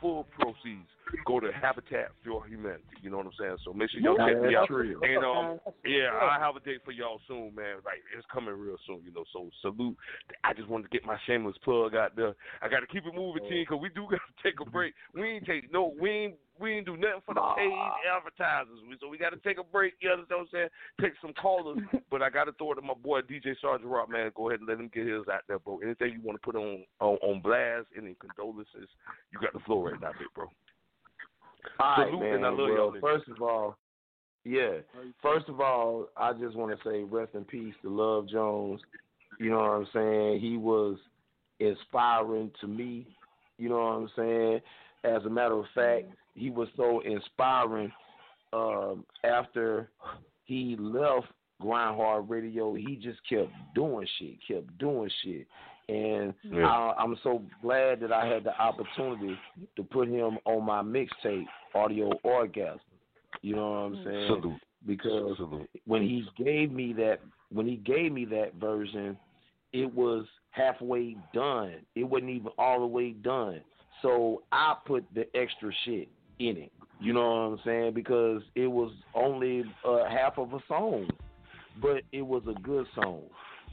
[0.00, 0.88] full proceeds,
[1.26, 2.84] go to Habitat for Humanity.
[3.02, 3.56] You know what I'm saying?
[3.64, 4.66] So make sure y'all check me out.
[4.66, 5.00] true.
[5.02, 7.76] And um, yeah, I have a date for y'all soon, man.
[7.84, 9.00] Like it's coming real soon.
[9.04, 9.96] You know, so salute.
[10.44, 12.34] I just wanted to get my shameless plug out there.
[12.62, 14.94] I got to keep it moving, team, because we do got to take a break.
[15.14, 17.72] We ain't take no, we ain't we ain't do nothing for the paid
[18.16, 18.78] advertisers.
[18.88, 19.94] We- So we got to take a break.
[20.00, 20.68] You understand what I'm saying?
[21.00, 21.78] Take some callers,
[22.10, 24.32] but I got to throw it to my boy DJ Sergeant Rock, man.
[24.34, 25.78] Go ahead and let him get his out there, bro.
[25.78, 28.88] Anything you want to put on on, on blast, any condolences,
[29.32, 30.46] you got the floor right now, big bro.
[31.80, 32.34] All right, Salute, man.
[32.34, 33.76] and I love well, y'all first of all,
[34.44, 34.78] yeah.
[35.22, 38.80] First of all, I just want to say rest in peace to Love Jones.
[39.38, 40.40] You know what I'm saying?
[40.40, 40.96] He was
[41.60, 43.06] inspiring to me.
[43.58, 44.60] You know what I'm saying?
[45.04, 46.06] As a matter of fact,
[46.38, 47.92] he was so inspiring
[48.52, 49.90] um, after
[50.44, 51.26] he left
[51.60, 52.74] Grind Hard Radio.
[52.74, 55.46] He just kept doing shit, kept doing shit.
[55.88, 56.66] And Yeah.
[56.66, 59.36] I, I'm so glad that I had the opportunity
[59.76, 62.80] to put him on my mixtape, Audio Orgasm.
[63.42, 64.26] You know what I'm saying?
[64.26, 64.60] Salute.
[64.86, 65.68] Because Salute.
[65.86, 67.20] when he gave me that
[67.50, 69.16] when he gave me that version,
[69.72, 71.76] it was halfway done.
[71.94, 73.60] It wasn't even all the way done.
[74.02, 76.08] So I put the extra shit
[76.38, 76.72] in it.
[77.00, 77.94] You know what I'm saying?
[77.94, 81.08] Because it was only uh, half of a song,
[81.80, 83.22] but it was a good song.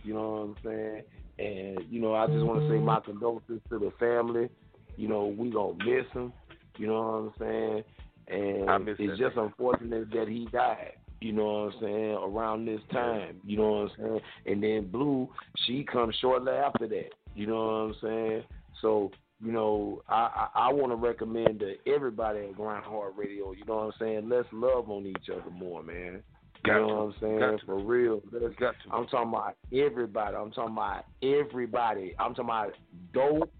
[0.04, 1.02] You know what I'm saying?
[1.38, 4.50] And you know, I just want to say my condolences to the family.
[4.96, 6.32] You know, we gonna miss him.
[6.78, 7.84] You know what I'm saying?
[8.28, 10.94] And it's that just unfortunate that he died.
[11.22, 12.12] You know what I'm saying?
[12.12, 13.38] Around this time.
[13.46, 14.22] You know what I'm saying?
[14.46, 15.30] And then Blue,
[15.66, 17.10] she comes shortly after that.
[17.36, 18.44] You know what I'm saying?
[18.82, 19.12] So
[19.44, 23.52] you know, I I, I want to recommend to everybody at Grind Hard Radio.
[23.54, 24.30] You know what I'm saying?
[24.30, 26.22] Let's love on each other more, man.
[26.66, 26.94] You Got know to.
[26.96, 27.40] what I'm saying?
[27.40, 27.66] Got to.
[27.66, 28.22] For real.
[28.32, 28.96] Let's, Got to.
[28.96, 30.36] I'm talking about everybody.
[30.36, 32.16] I'm talking about everybody.
[32.20, 32.74] I'm talking about
[33.14, 33.52] dope,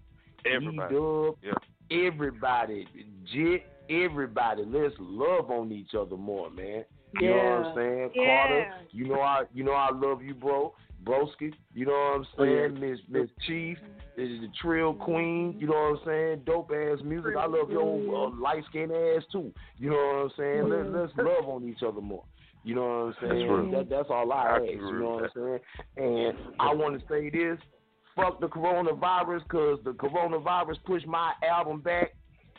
[0.44, 0.94] Everybody.
[0.94, 2.06] D-Dub, Yeah.
[2.06, 2.86] everybody,
[3.32, 6.84] Jit, everybody, let's love on each other more, man.
[7.20, 8.10] You know what I'm saying?
[8.14, 8.26] Yeah.
[8.46, 10.74] Carter, you know I you know I love you, bro.
[11.06, 12.68] Broski, you know what I'm Oh, yeah.
[12.68, 12.80] saying?
[12.80, 13.78] Miss Miss Chief,
[14.16, 16.42] this is the Trill Queen, you know what I'm saying?
[16.44, 17.34] Dope ass music.
[17.38, 19.52] I love your uh, light skinned ass too.
[19.78, 20.68] You know what I'm saying?
[20.68, 22.24] Let, let's love on each other more.
[22.64, 22.82] You know
[23.20, 23.70] what I'm saying?
[23.72, 23.88] That's.
[23.88, 24.64] That, that's all I I ask.
[24.64, 25.58] You know what I'm saying?
[25.96, 27.58] And I want to say this:
[28.16, 32.14] fuck the coronavirus, cause the coronavirus pushed my album back.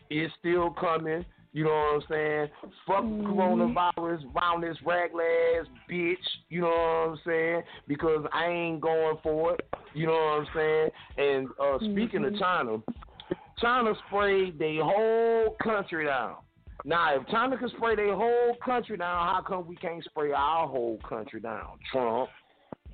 [0.09, 1.25] It's still coming.
[1.53, 2.47] You know what I'm saying?
[2.85, 6.15] Fuck the coronavirus, round this ragla ass bitch.
[6.49, 7.61] You know what I'm saying?
[7.87, 9.61] Because I ain't going for it.
[9.93, 10.89] You know what I'm saying?
[11.17, 12.77] And uh, speaking of China,
[13.59, 16.35] China sprayed their whole country down.
[16.85, 20.67] Now, if China can spray their whole country down, how come we can't spray our
[20.67, 21.79] whole country down?
[21.91, 22.29] Trump.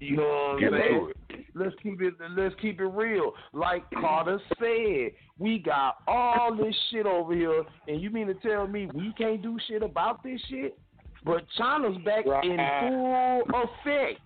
[0.03, 1.11] You know what I'm Get saying?
[1.29, 3.33] to Let's keep it let's keep it real.
[3.53, 8.67] Like Carter said, we got all this shit over here, and you mean to tell
[8.67, 10.77] me we can't do shit about this shit?
[11.23, 12.57] But China's back in
[12.89, 14.19] full effect.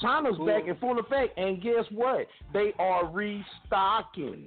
[0.00, 2.26] China's back in full effect, and guess what?
[2.54, 4.46] They are restocking.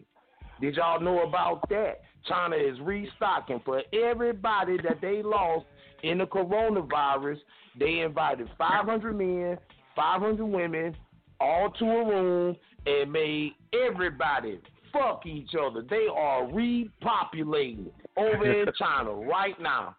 [0.60, 2.02] Did y'all know about that?
[2.28, 5.66] China is restocking for everybody that they lost
[6.04, 7.38] in the coronavirus.
[7.78, 9.58] They invited 500 men,
[9.95, 10.95] 500 women,
[11.40, 12.56] all to a room,
[12.86, 14.60] and made everybody
[14.91, 15.82] fuck each other.
[15.90, 17.88] They are repopulating
[18.18, 19.95] over in China right now,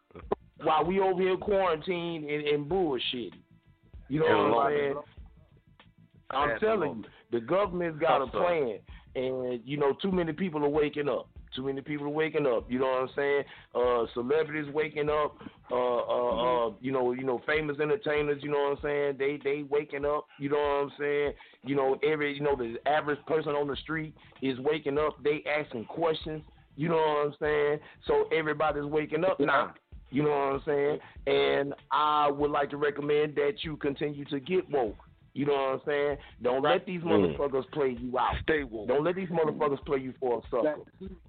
[0.62, 3.32] while we over here quarantined and, and bullshitting.
[4.08, 4.94] You know And what I'm saying?
[6.30, 8.78] I'm telling you, the government's got a plan,
[9.14, 11.28] and you know, too many people are waking up.
[11.55, 12.70] Too many people are waking up.
[12.70, 13.43] You know what I'm saying?
[13.74, 15.36] Uh, celebrities waking up.
[15.70, 18.43] Uh, uh, uh, you know, you know, famous entertainers.
[18.43, 19.16] You know what I'm saying?
[19.18, 20.26] They they waking up.
[20.39, 21.32] You know what I'm saying?
[21.64, 25.22] You know, every you know the average person on the street is waking up.
[25.22, 26.43] They asking questions.
[26.76, 27.78] You know what I'm saying?
[28.06, 29.74] So everybody's waking up now.
[30.10, 30.98] You know what I'm saying?
[31.26, 34.97] And I would like to recommend that you continue to get woke.
[35.35, 36.16] You know what I'm saying?
[36.43, 37.36] Don't let these Mm.
[37.36, 38.36] motherfuckers play you out.
[38.44, 38.89] Stay woke.
[38.89, 40.77] Don't let these motherfuckers play you for a sucker.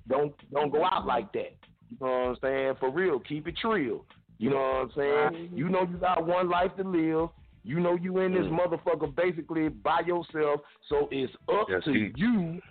[0.08, 1.54] Don't don't go out like that.
[1.90, 2.76] You know what I'm saying?
[2.80, 4.06] For real, keep it trill.
[4.38, 5.50] You know what I'm saying?
[5.56, 7.30] You know you got one life to live.
[7.64, 8.60] You know you in this Mm.
[8.60, 10.62] motherfucker basically by yourself.
[10.88, 12.14] So it's up That's to deep.
[12.18, 12.62] you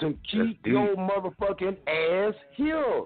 [0.00, 3.02] to keep your motherfucking ass here.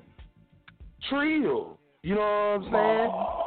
[1.10, 1.78] Trill.
[2.02, 3.45] You know what I'm saying?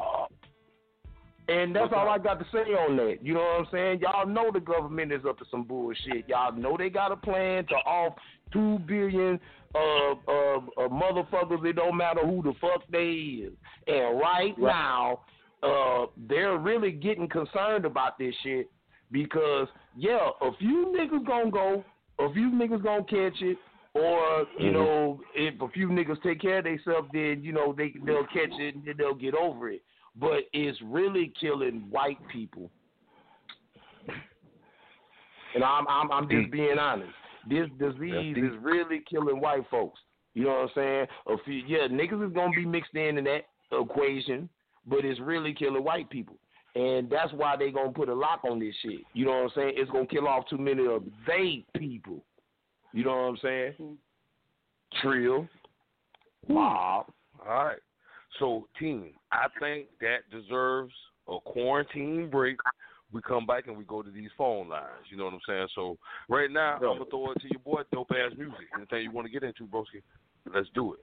[1.49, 3.17] And that's all I got to say on that.
[3.23, 4.01] You know what I'm saying?
[4.01, 6.27] Y'all know the government is up to some bullshit.
[6.29, 8.13] Y'all know they got a plan to off
[8.53, 9.39] two billion
[9.73, 11.65] uh, uh, uh, motherfuckers.
[11.65, 13.53] It don't matter who the fuck they is.
[13.87, 15.21] And right, now,
[15.63, 18.69] uh, they're really getting concerned about this shit
[19.11, 19.67] because
[19.97, 21.83] yeah, a few niggas gonna go,
[22.19, 23.57] a few niggas gonna catch it.
[23.95, 24.73] Or you Mhm.
[24.73, 28.51] know, if a few niggas take care of themselves, then you know they they'll catch
[28.59, 29.81] it and they'll get over it
[30.15, 32.69] but it's really killing white people.
[35.55, 37.11] And I'm I'm I'm just being honest.
[37.49, 39.99] This disease is really killing white folks.
[40.33, 41.07] You know what I'm saying?
[41.27, 44.47] A few, yeah, niggas is gonna be mixed in in that equation,
[44.85, 46.35] but it's really killing white people.
[46.75, 49.01] And that's why they gonna put a lock on this shit.
[49.13, 49.73] You know what I'm saying?
[49.75, 52.23] It's gonna kill off too many of they people.
[52.93, 53.73] You know what I'm saying?
[53.81, 53.95] Mm.
[55.01, 55.47] Trill.
[56.47, 57.07] Mob.
[57.47, 57.79] All right.
[58.37, 60.93] So, team, I think that deserves
[61.27, 62.57] a quarantine break.
[63.11, 64.85] We come back and we go to these phone lines.
[65.09, 65.67] You know what I'm saying?
[65.73, 65.97] So,
[66.27, 68.67] right now, I'm gonna throw it to your boy, dope ass music.
[68.75, 70.03] Anything you want to get into, broski?
[70.53, 70.99] Let's do it.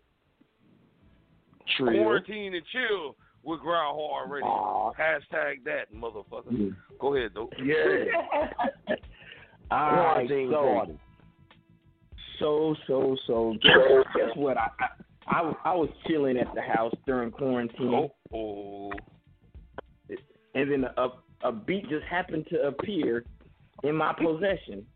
[1.76, 1.92] Trill.
[1.92, 4.92] Quarantine and chill with Grind Hard Radio.
[4.98, 6.74] Hashtag that, motherfucker.
[7.00, 7.52] Go ahead, dope.
[7.62, 7.74] Yeah.
[9.70, 10.98] All right, Quarantine so, party.
[12.38, 13.72] so, so, so, guess,
[14.14, 14.56] guess what?
[14.56, 14.86] I, I,
[15.28, 18.90] I, was- I was chilling at the house during quarantine, Oh,
[20.54, 21.08] and then a,
[21.42, 23.24] a beat just happened to appear
[23.82, 24.86] in my possession,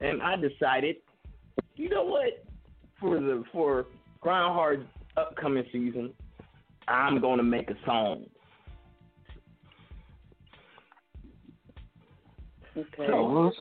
[0.00, 0.96] and I decided,
[1.76, 2.44] you know what?
[2.98, 3.86] For the for
[4.20, 4.86] Grind Hard
[5.16, 6.12] upcoming season,
[6.88, 8.26] I'm gonna make a song.
[12.76, 13.06] Okay.
[13.08, 13.52] So,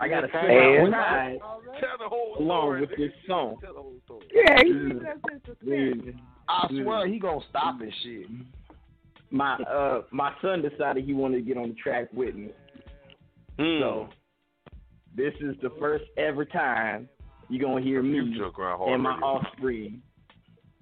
[0.00, 0.46] I gotta Okay.
[0.46, 1.38] say And- outside
[1.80, 2.80] Tell the whole along story.
[2.82, 3.56] with this song.
[3.60, 4.26] Tell the whole story.
[4.32, 5.02] Yeah, he Mm.
[5.02, 5.56] that's his.
[5.68, 6.20] Mm.
[6.48, 8.26] I swear he gonna stop and shit.
[9.30, 12.50] My uh my son decided he wanted to get on the track with me.
[13.58, 13.80] Hmm.
[13.80, 14.08] So
[15.14, 17.08] this is the first ever time
[17.50, 18.50] you're gonna hear me Future
[18.86, 19.26] and my Radio.
[19.26, 20.02] offspring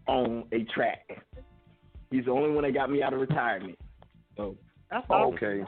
[0.06, 1.24] on a track.
[2.10, 3.78] He's the only one that got me out of retirement.
[4.36, 4.56] So
[4.90, 5.64] That's Okay.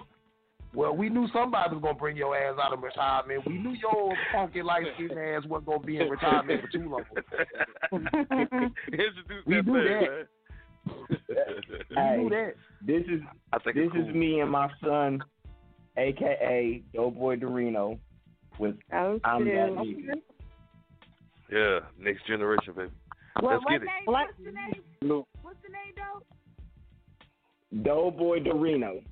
[0.74, 3.46] Well, we knew somebody was gonna bring your ass out of retirement.
[3.46, 6.90] We knew your old funky light skinned ass wasn't gonna be in retirement for too
[6.90, 7.04] long.
[9.46, 10.00] We knew that.
[10.00, 10.26] man.
[11.94, 12.52] Hey, knew that.
[12.86, 13.20] this is
[13.52, 14.08] I think this cool.
[14.08, 15.20] is me and my son,
[15.96, 17.98] aka Doughboy Dorino,
[18.58, 19.98] with Oh, I'm that shit.
[19.98, 20.22] nigga.
[21.50, 22.90] Yeah, next generation, baby.
[23.40, 23.86] What, Let's what get it.
[23.86, 23.92] name?
[24.04, 25.24] What's the name?
[25.42, 26.22] What's the name, though?
[27.82, 29.02] Doughboy Dorino.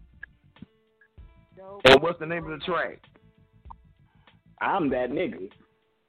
[1.84, 3.00] And what's the name of the track?
[4.60, 5.48] I'm that nigga.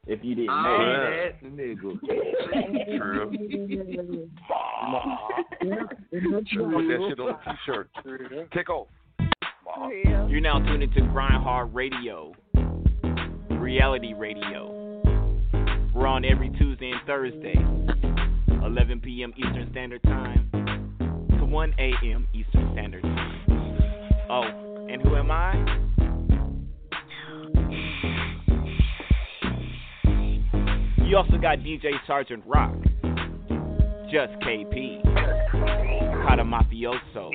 [0.05, 1.09] If you didn't I'm know.
[1.09, 1.81] that nigga.
[2.97, 3.29] True.
[6.71, 7.89] Put that shit on a t-shirt.
[8.53, 8.87] Take off.
[10.29, 12.33] You're now tuned into Grind Hard Radio,
[13.51, 15.01] reality radio.
[15.93, 17.55] We're on every Tuesday and Thursday,
[18.63, 19.33] 11 p.m.
[19.37, 20.49] Eastern Standard Time
[21.37, 22.27] to 1 a.m.
[22.33, 24.27] Eastern Standard Time.
[24.29, 24.66] Oh,
[31.07, 32.75] You also got DJ Sergeant Rock,
[34.11, 35.01] Just KP,
[36.27, 37.31] Carter Mafioso,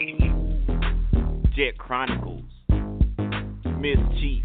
[1.57, 2.44] Jet Chronicles,
[3.81, 4.44] Miss Chief,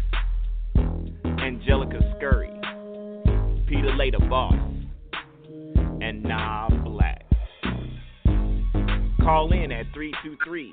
[1.42, 2.58] Angelica Scurry,
[3.68, 4.54] Peter Later Boss,
[6.00, 7.26] and Nah Black.
[9.20, 10.72] Call in at 323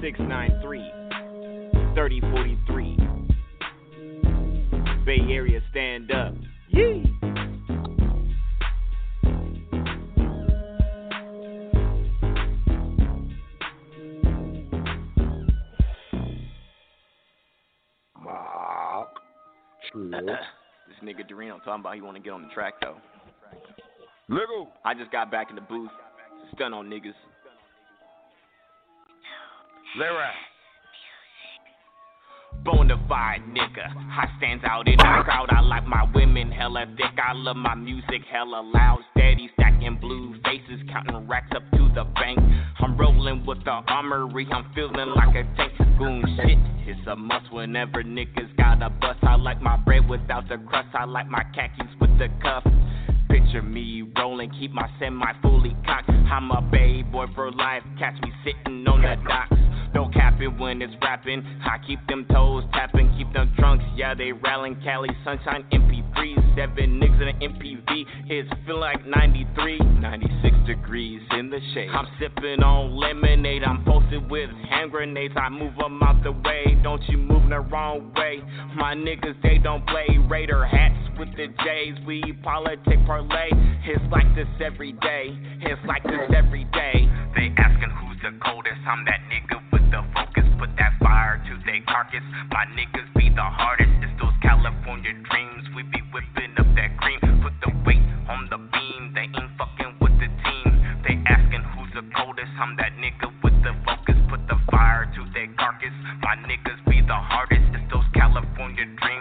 [0.00, 0.80] 693
[1.94, 2.96] 3043.
[5.04, 6.32] Bay Area Stand Up.
[6.68, 7.15] Yee!
[20.18, 20.26] True.
[20.88, 22.96] this nigga Dorino talking about he want to get on the track though.
[24.28, 24.68] Lego.
[24.84, 25.90] I just got back in the booth,
[26.54, 27.14] stun on niggas.
[29.98, 30.34] Let ride.
[32.64, 35.50] Bonafide nigga, I stands out in the crowd.
[35.50, 37.16] I like my women hella thick.
[37.22, 38.98] I love my music hella loud.
[39.12, 42.38] Steady stacking blue faces, counting racks up to the bank.
[42.80, 44.48] I'm rolling with the armory.
[44.50, 45.85] I'm feeling like a tank.
[45.98, 49.18] Goon shit, it's a must whenever niggas got a bust.
[49.22, 50.88] I like my bread without the crust.
[50.92, 52.64] I like my khakis with the cuff.
[53.30, 56.10] Picture me rolling, keep my semi fully cocked.
[56.10, 57.82] I'm a bay boy for life.
[57.98, 59.65] Catch me sitting on the docks.
[59.96, 61.42] No capping when it's rapping.
[61.64, 63.82] I keep them toes tapping, keep them drunks.
[63.94, 66.54] Yeah, they rallying Cali sunshine MP3.
[66.54, 68.04] Seven niggas in an MPV.
[68.28, 71.88] It's feel like 93, 96 degrees in the shade.
[71.88, 73.62] I'm sipping on lemonade.
[73.64, 75.32] I'm posted with hand grenades.
[75.34, 76.78] I move them out the way.
[76.82, 78.42] Don't you move the wrong way.
[78.76, 81.96] My niggas, they don't play Raider hats with the J's.
[82.06, 83.48] We politic parlay.
[83.86, 85.38] It's like this every day.
[85.62, 87.08] It's like this every day.
[87.34, 88.76] They asking who's the coldest.
[88.86, 90.46] I'm that nigga the focus.
[90.58, 92.24] Put that fire to their carcass.
[92.50, 93.92] My niggas be the hardest.
[94.02, 95.64] It's those California dreams.
[95.74, 97.20] We be whipping up that cream.
[97.42, 99.12] Put the weight on the beam.
[99.14, 100.68] They ain't fucking with the team.
[101.06, 102.50] They asking who's the coldest.
[102.58, 104.18] I'm that nigga with the focus.
[104.28, 105.94] Put the fire to their carcass.
[106.22, 107.66] My niggas be the hardest.
[107.74, 109.15] It's those California dreams.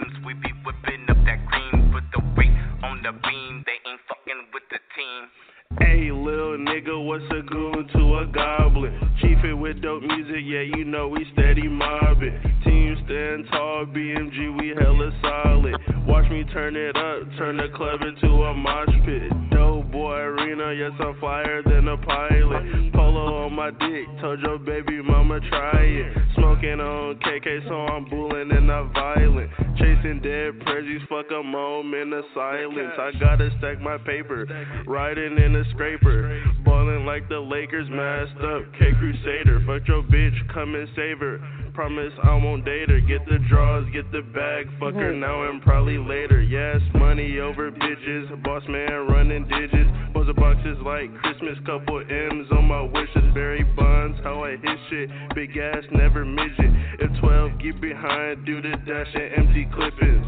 [6.85, 8.93] Nigga, what's a goon to a goblin?
[9.21, 12.39] Chief it with dope music, yeah, you know we steady mobbing.
[12.63, 15.75] Team stand tall, BMG, we hella solid.
[16.07, 19.31] Watch me turn it up, turn the club into a mosh pit.
[19.51, 22.93] Dope boy arena, yes, I'm flyer than a pilot.
[22.93, 26.17] Polo on my dick, told your baby mama try it.
[26.35, 29.49] Smoking on KK, so I'm bulling and not violent.
[29.77, 32.93] Chasing dead prejudice, fuck a moment of silence.
[32.97, 34.45] I gotta stack my paper,
[34.85, 36.41] riding in a scraper.
[36.75, 39.63] Ballin' like the Lakers, masked up, K Crusader.
[39.65, 41.39] Fuck your bitch, come and save her.
[41.73, 42.99] Promise I won't date her.
[42.99, 46.41] Get the draws, get the bag, fuck her now and probably later.
[46.41, 49.89] Yes, money over bitches, boss man running digits.
[50.13, 53.33] Buzzer boxes like Christmas, couple M's on my wishes.
[53.33, 55.09] Barry Bonds, how I hit shit.
[55.33, 56.71] Big ass, never midget.
[56.99, 60.27] If 12 get behind, do the dash and empty clippings.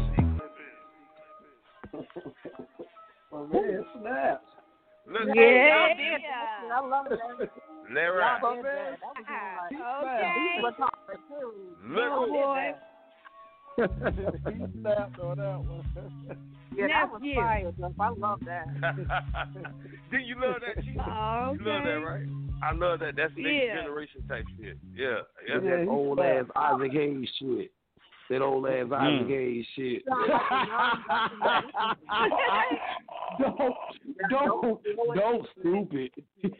[3.30, 4.57] Oh, man, snaps.
[5.10, 5.42] Look, Yeah.
[5.68, 6.72] Y'all did that.
[6.72, 7.50] I love that.
[7.94, 8.40] Let ride.
[8.42, 9.00] Y'all did that.
[9.00, 10.34] That was like, Okay.
[10.56, 10.74] he was
[11.28, 11.50] too.
[11.88, 11.98] Look.
[11.98, 12.74] Y'all boy.
[14.52, 15.84] he snapped on that one.
[16.76, 17.34] Yeah, that was Nephew.
[17.34, 17.90] fire, Jeff.
[17.98, 18.66] I love that.
[20.12, 20.84] Did you love that?
[20.84, 20.96] Chief?
[21.00, 22.26] Oh, You love that, right?
[22.62, 23.16] I love that.
[23.16, 23.80] That's next Yeah.
[23.82, 24.76] generation type shit.
[24.94, 25.22] Yeah.
[25.48, 25.58] Yeah.
[25.58, 26.44] That Yeah, old ass.
[26.54, 27.72] Isaac Hayes shit.
[28.30, 28.92] That old ass mm.
[28.94, 30.02] Isaac Hayes shit.
[33.40, 33.74] don't,
[34.30, 34.80] don't,
[35.14, 36.10] don't, stupid.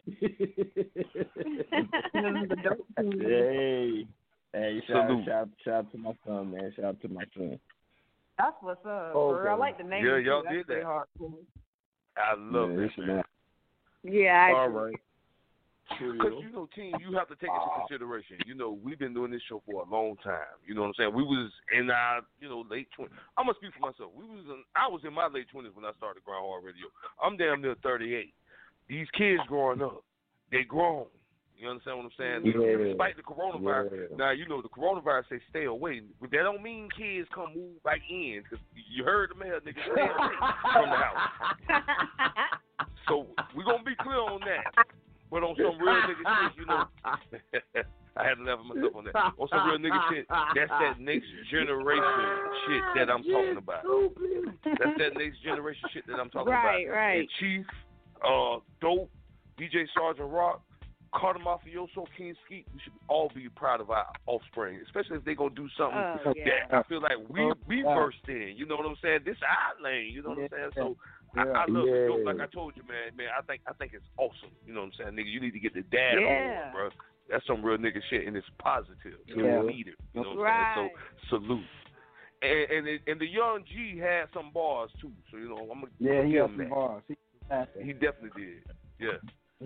[2.97, 4.07] hey,
[4.53, 5.25] hey, shout, Salute.
[5.25, 6.73] shout, shout to my son, man.
[6.75, 7.59] Shout out to my son.
[8.37, 9.11] That's what's up.
[9.13, 9.53] Oh, for real.
[9.53, 10.05] I like the name.
[10.05, 10.87] Yeah, y'all That's did pretty that.
[10.87, 11.33] hardcore.
[12.17, 13.23] I love yeah, that, man.
[14.03, 14.47] Yeah.
[14.49, 14.95] I All right.
[15.89, 18.37] Because you know, team, you have to take into consideration.
[18.45, 20.55] You know, we've been doing this show for a long time.
[20.65, 21.13] You know what I'm saying?
[21.15, 23.15] We was in our, you know, late twenties.
[23.37, 24.11] I'm gonna speak for myself.
[24.15, 26.87] We was, in, I was in my late twenties when I started Grind Hard Radio.
[27.21, 28.33] I'm damn near 38.
[28.87, 30.03] These kids growing up,
[30.51, 31.05] they grown.
[31.57, 32.41] You understand what I'm saying?
[32.55, 32.87] Yeah.
[32.87, 34.15] Despite the coronavirus, Yeah.
[34.15, 37.83] now you know the coronavirus say stay away, but that don't mean kids come move
[37.83, 38.41] back in.
[38.49, 40.35] Cause you heard the mayor niggas stay away
[40.73, 41.29] from the house.
[43.07, 43.25] So
[43.55, 44.85] we're gonna be clear on that.
[45.31, 46.83] But on some real nigga shit, you know,
[48.17, 49.15] I had to laugh at myself on that.
[49.15, 50.25] On some real nigga shit,
[50.55, 52.03] that's that next generation
[52.67, 53.83] shit that I'm talking about.
[54.65, 56.95] That's that next generation shit that I'm talking Right, about.
[56.95, 57.19] right.
[57.19, 57.65] And Chief,
[58.25, 59.09] uh, Dope,
[59.59, 60.61] DJ Sergeant Rock,
[61.13, 65.33] Carter Mafioso, King Skeet, we should all be proud of our offspring, especially if they
[65.35, 66.45] gonna do something Oh, yeah.
[66.69, 68.53] that I feel like we Oh, we burst in.
[68.55, 69.21] You know what I'm saying?
[69.25, 70.11] This our lane.
[70.13, 70.69] You know what I'm saying?
[70.75, 70.97] So
[71.35, 71.51] I, Yeah.
[71.51, 72.07] I love it.
[72.07, 72.25] Dope, Yeah.
[72.25, 74.51] Like I told you, man, man, I think I think it's awesome.
[74.65, 75.31] You know what I'm saying, nigga?
[75.31, 76.27] You need to get the dad Yeah.
[76.27, 76.89] on, bro.
[77.29, 79.19] That's some real nigga shit, and it's positive.
[79.25, 79.61] You Yeah.
[79.61, 79.95] need it.
[80.13, 80.91] You know what I'm saying?
[81.29, 81.65] So salute.
[82.41, 85.11] And and, it, and the young G had some bars too.
[85.29, 86.69] So you know I'm gonna Yeah, he give got him some that.
[86.69, 87.03] bars.
[87.07, 87.17] He,
[87.79, 88.63] he He definitely did.
[88.97, 89.17] Yeah.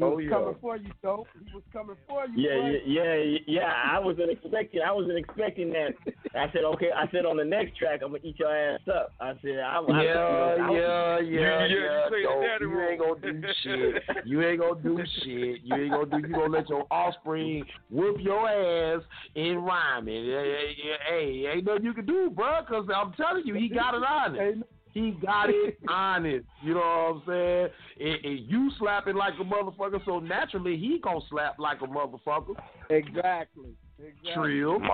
[0.01, 0.29] Oh, was Oh, yeah.
[0.31, 1.27] coming for you, dope.
[1.47, 2.33] He was coming for you.
[2.49, 2.81] Yeah, boy.
[2.87, 3.73] yeah, yeah, yeah.
[3.91, 4.81] I wasn't expecting.
[4.81, 5.89] I wasn't expecting that.
[6.33, 6.89] I said, okay.
[6.95, 9.11] I said on the next track, I'm gonna eat your ass up.
[9.21, 12.07] I said, I, I, Yeah, you know, I, yeah, You- yeah, yeah, you yeah.
[12.07, 12.61] played the dope.
[12.61, 14.03] You ain't gonna do shit.
[14.25, 15.61] You ain't gonna do shit.
[15.63, 16.27] You ain't gonna do.
[16.27, 19.03] You gonna let your offspring whoop your ass
[19.35, 20.25] in rhyming.
[20.25, 22.61] Hey, hey, hey, ain't nothing you can do, bro.
[22.67, 24.63] Cause I'm telling you, he got it on honest.
[24.93, 26.45] He got it honest.
[26.61, 27.67] You know what I'm saying?
[27.99, 32.55] And, and you slapping like a motherfucker, so naturally he gonna slap like a motherfucker.
[32.89, 33.71] Exactly.
[33.99, 34.33] exactly.
[34.33, 34.79] Trill.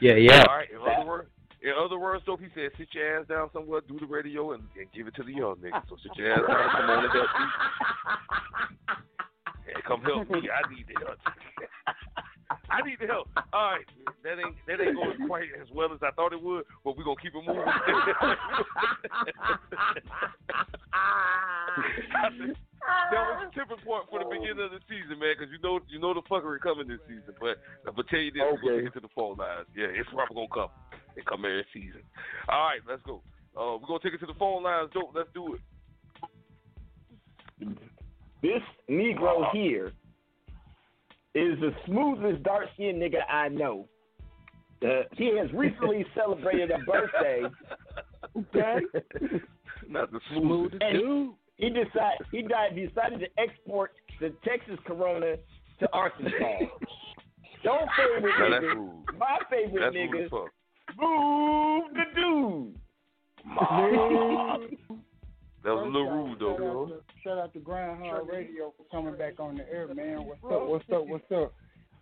[0.00, 0.42] Yeah, yeah.
[0.48, 0.68] All right.
[0.68, 1.28] In other words,
[1.62, 2.40] in other words, dope.
[2.40, 5.22] He said, sit your ass down somewhere, do the radio, and, and give it to
[5.22, 5.88] the young niggas.
[5.88, 7.46] So sit your ass down, come on and help me.
[9.64, 10.40] Hey, come help me.
[10.50, 11.18] I need the help.
[12.72, 13.28] I need the help.
[13.52, 13.84] All right,
[14.24, 17.04] that ain't that ain't going quite as well as I thought it would, but we're
[17.04, 17.62] gonna keep it moving.
[23.12, 25.80] that was a tipping point for the beginning of the season, man, because you know
[25.88, 27.34] you know the fuckery coming this season.
[27.40, 28.84] But I'm gonna tell you this, we're gonna Okay.
[28.88, 29.66] get to the phone lines.
[29.76, 30.72] Yeah, it's probably gonna come.
[31.16, 32.02] It come every season.
[32.48, 33.22] All right, let's go.
[33.56, 34.90] Uh, we're gonna take it to the phone lines.
[34.94, 35.60] Dope, let's do it.
[38.42, 39.92] this Negro here
[41.34, 43.88] is the smoothest dark skinned nigga I know.
[44.84, 47.42] Uh, he has recently celebrated a birthday.
[48.36, 48.80] Okay.
[49.88, 50.82] Not the smoothest.
[50.82, 55.36] And he, he decided he died, decided to export the Texas Corona
[55.80, 56.32] to Arkansas.
[57.62, 59.04] Your favorite Now nigga, rude.
[59.18, 60.48] my favorite That's rude nigga,
[60.98, 62.78] move the dude.
[65.64, 66.56] That was a little rude though.
[66.56, 69.86] Shout out, to, shout out to Grind Hard Radio for coming back on the air,
[69.94, 70.24] man.
[70.24, 70.66] What's up?
[70.68, 71.06] What's up?
[71.06, 71.52] What's up?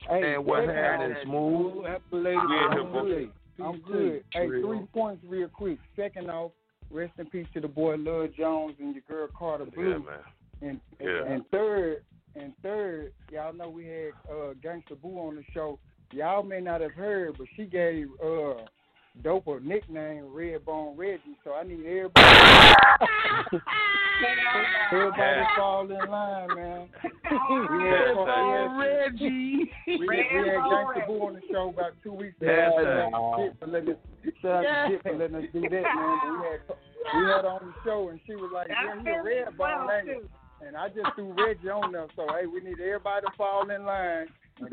[0.09, 1.85] Hey, And what second happened, off, Smooth?
[1.87, 3.31] Happy belated Yeah, I'm good.
[3.63, 4.25] I'm good.
[4.33, 5.79] Hey, three points real quick.
[5.95, 6.53] Second off,
[6.91, 9.91] rest in peace to the boy Lil Jones and your girl Carter Blue.
[9.91, 10.07] Yeah, Blue.
[10.07, 10.21] man.
[10.63, 11.33] And Yeah.
[11.33, 12.03] and third,
[12.37, 15.79] and third, y'all know we had uh Gangsta Boo on the show.
[16.13, 18.55] Y'all may not have heard, but she gave uh
[19.23, 21.37] dope a nickname Redbone Reggie.
[21.45, 22.39] So I need everybody
[24.93, 26.89] everybody fall in line, man.
[27.05, 29.71] we had, Redbone we had- Reggie.
[29.87, 32.51] we, we had Gangsta Boo on the show about two weeks ago.
[32.51, 33.97] Yeah, Shout out to Kit for letting us,
[34.43, 36.19] shout out to Kit for letting us do that, man.
[36.23, 36.61] But we had
[37.15, 39.89] we had her on the show and she was like, "Yeah, you a red bone,
[39.91, 40.31] ain't?
[40.67, 42.07] And I just threw Reggie on there.
[42.17, 44.29] So hey, we need everybody to fall in line and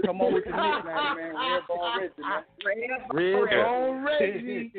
[0.06, 1.34] come on with the nickname, man.
[1.36, 2.14] Red bone Reggie,
[2.66, 2.92] man.
[3.14, 4.72] Redbone Reggie.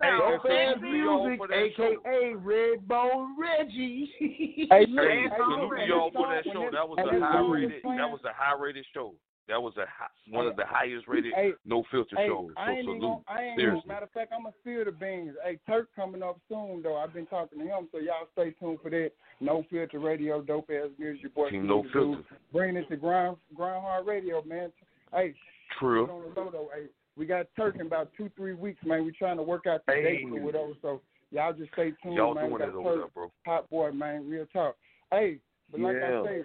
[0.00, 1.90] Hey, Dope so ass salute to y'all music, for that show.
[1.92, 4.10] aka Redbone Reggie.
[4.18, 6.68] Hey, Hey, hey, salute to y'all that for that show.
[6.72, 7.82] That was a high-rated.
[7.84, 9.14] That was a high rated show.
[9.48, 12.52] That was a hi- one of the highest rated Hey, no filter Hey, shows.
[12.54, 13.00] So I ain't salute.
[13.00, 13.88] gonna, I ain't Seriously.
[13.88, 15.36] matter of fact, I'm gonna spill the beans.
[15.44, 16.96] Hey, Turk coming up soon though.
[16.96, 19.10] I've been talking to him, so y'all stay tuned for that.
[19.40, 21.50] No filter radio, dope ass music, your boy.
[21.50, 21.84] Team Steve No.
[21.92, 22.22] Filter.
[22.52, 24.72] Bringing it to grind, grind hard radio, man.
[25.12, 25.34] Hey,
[25.78, 26.08] True.
[26.08, 26.70] on the low though.
[26.74, 26.86] Hey,
[27.16, 29.04] we got Turk in about two, three weeks, man.
[29.04, 30.02] We're trying to work out the Hey.
[30.04, 30.72] dates or whatever.
[30.82, 31.02] So
[31.32, 32.48] y'all just stay tuned, Y'all man.
[32.48, 33.32] doing we it over Turk, there, bro.
[33.44, 34.28] hot boy, man.
[34.28, 34.76] Real talk.
[35.10, 35.40] Hey,
[35.70, 36.20] but like Yeah.
[36.20, 36.44] I say,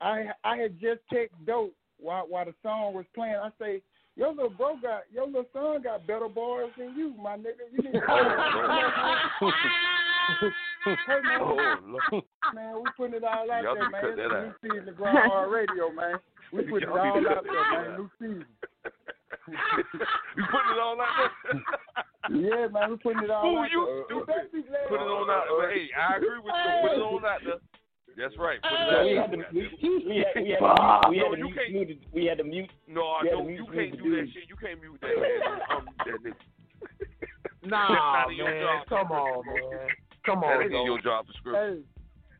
[0.00, 3.36] I I had just text dope while while the song was playing.
[3.36, 3.82] I say,
[4.16, 7.68] your little bro got your little son got better bars than you, my nigga.
[7.72, 8.00] You need to
[11.06, 11.76] Hey man, Oh,
[12.54, 14.00] man, we putting it all out Y'all there, man.
[14.00, 14.44] cut It's that a out.
[14.46, 16.14] new season of Grind Hard Radio, man.
[16.52, 17.90] We putting it Y'all all out there, man.
[17.92, 17.98] out.
[17.98, 18.46] New season.
[19.50, 21.60] you putting it all out there?
[22.30, 24.04] Yeah, man, we putting it all Ooh, out you there.
[24.06, 24.26] stupid.
[24.26, 25.70] Better be glad Put it on out there.
[25.70, 26.88] Hey, I agree with you.
[26.88, 27.60] Put it on out there.
[28.20, 28.60] That's right.
[28.60, 29.48] Put So we it had to, there.
[29.52, 29.60] we,
[30.06, 31.02] we had, we had Bob.
[31.04, 32.70] to, we No, had to mute, can't- we had to mute.
[32.86, 34.44] No, we had to mute you can't of do that shit.
[34.48, 35.60] You can't mute that man.
[35.72, 36.44] Um, that nigga.
[37.62, 38.62] Nah, not your man.
[38.62, 39.88] job Come on, man.
[40.24, 40.84] Come That on, ain't in bro.
[40.84, 41.84] your job description.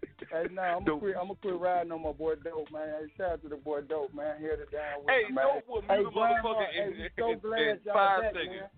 [0.05, 1.17] Hey, hey, nah, I'm gonna quit.
[1.17, 2.89] I'm gonna quit riding on my boy Dope, man.
[2.89, 4.37] Hey, shout out to the boy Dope, man.
[4.41, 5.47] Here to down with Hey, him, man.
[5.61, 8.21] Dope will hey, mute a Grandma, motherfucker hey, in- so in- glad in y'all five
[8.23, 8.53] back, seconds.
[8.61, 8.69] man.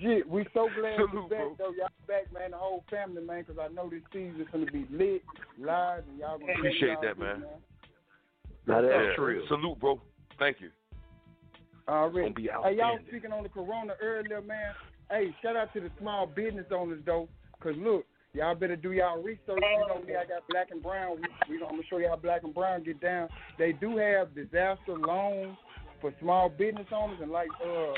[0.00, 1.56] Jit, we so glad you Salute, back, bro.
[1.58, 1.74] though.
[1.76, 2.52] Y'all back, man.
[2.52, 5.22] The whole family, man, because I know this season's gonna be lit,
[5.58, 7.42] live, and y'all gonna Appreciate that, through, man.
[8.66, 9.14] Now that's Yeah.
[9.14, 9.46] true.
[9.48, 10.00] Salute, bro.
[10.38, 10.70] Thank you.
[11.88, 12.22] All right.
[12.22, 14.74] Gonna be Hey, y'all speaking on the corona earlier, man.
[15.10, 17.28] Hey, shout out to the small business owners though,
[17.60, 19.40] cause look, y'all better do y'all research.
[19.48, 21.18] You know me, I got black and brown.
[21.20, 23.28] We, we I'm gonna show y'all black and brown get down.
[23.58, 25.56] They do have disaster loans
[26.00, 27.94] for small business owners, and like uh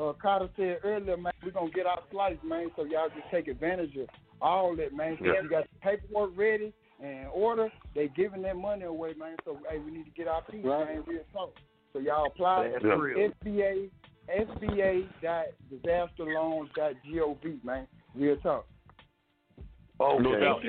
[0.00, 2.70] uh Carter said earlier, man, we're gonna get our slice, man.
[2.76, 4.08] So y'all just take advantage of
[4.40, 5.16] all that, man.
[5.18, 5.42] So Yeah.
[5.42, 6.72] you got the paperwork ready
[7.02, 7.72] and order.
[7.94, 9.36] They giving that money away, man.
[9.44, 11.04] So hey, we need to get our piece, man.
[11.06, 11.54] Real talk.
[11.92, 13.30] So y'all apply That's to real.
[13.48, 13.90] SBA
[15.92, 17.86] gov man.
[18.14, 18.66] Real talk.
[20.00, 20.44] Oh, no Okay.
[20.44, 20.62] doubt.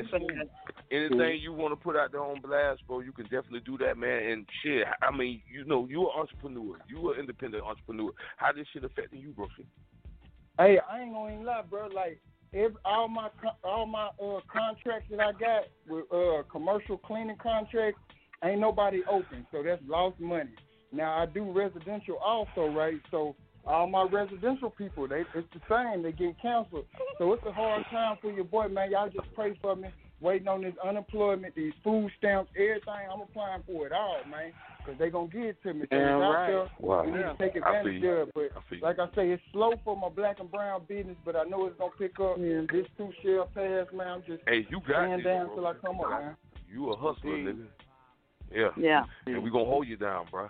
[0.92, 3.96] Anything you want to put out there on blast, bro, you can definitely do that,
[3.96, 4.24] man.
[4.24, 6.78] And shit, I mean, you know, you're an entrepreneur.
[6.88, 8.12] You're an independent entrepreneur.
[8.38, 9.48] How this shit affecting you, bro?
[10.58, 11.88] Hey, I ain't gonna even lie, bro.
[11.88, 12.20] Like
[12.54, 13.30] every, all my
[13.64, 18.02] all my uh, contracts that I got with uh, commercial cleaning contracts,
[18.44, 20.56] ain't nobody open, so that's lost money.
[20.92, 23.00] Now I do residential also, right?
[23.12, 23.36] So
[23.66, 26.02] all my residential people, they it's the same.
[26.02, 26.86] They get canceled,
[27.20, 28.92] so it's a hard time for your boy, man.
[28.92, 29.90] Y'all just pray for me.
[30.22, 33.08] Waiting on this unemployment, these food stamps, everything.
[33.12, 34.52] I'm applying for it all, man,
[34.84, 35.86] because they gonna give it to me.
[35.90, 36.48] So Damn out right.
[36.48, 36.70] there.
[36.80, 37.06] Wow.
[37.06, 38.10] We need to take I advantage you.
[38.10, 38.34] of it.
[38.36, 38.84] But I feel you.
[38.84, 41.78] like I say, it's slow for my black and brown business, but I know it's
[41.78, 42.36] gonna pick up.
[42.38, 44.08] This too shall pass, man.
[44.08, 45.56] I'm just Hey, you got stand this, down bro.
[45.56, 46.36] till I come up, man.
[46.70, 47.66] You a hustler, nigga.
[48.54, 48.70] Yeah.
[48.78, 49.04] Yeah.
[49.26, 50.50] And we gonna hold you down, bro.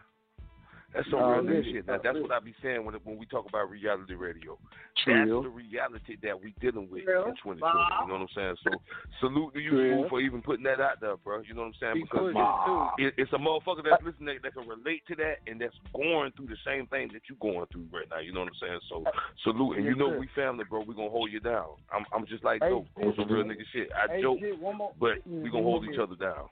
[0.94, 1.72] That's some Nah, real nigga nigga.
[1.72, 1.88] shit.
[1.88, 4.58] Now, that's what I be saying when when we talk about reality radio.
[5.06, 5.14] True.
[5.14, 7.30] That's the reality that we dealing with True.
[7.30, 7.62] in 2020.
[7.62, 8.56] You know what I'm saying?
[8.64, 8.72] So
[9.20, 10.06] salute to you, True.
[10.10, 11.42] For even putting that out there, bro.
[11.42, 12.02] You know what I'm saying?
[12.04, 15.76] Because pushing it, it's a motherfucker that's listening that can relate to that and that's
[15.94, 18.20] going through the same thing that you going through right now.
[18.20, 18.80] You know what I'm saying?
[18.90, 19.04] So
[19.44, 20.82] salute, and you know we family, bro.
[20.82, 21.78] We gonna hold you down.
[21.94, 23.58] I'm I'm just like Hey, dope on some real Jit.
[23.58, 23.90] nigga shit.
[23.94, 24.92] I Hey, joke, Jit, one more.
[25.00, 25.70] but we gonna mm-hmm.
[25.70, 26.50] hold each other down.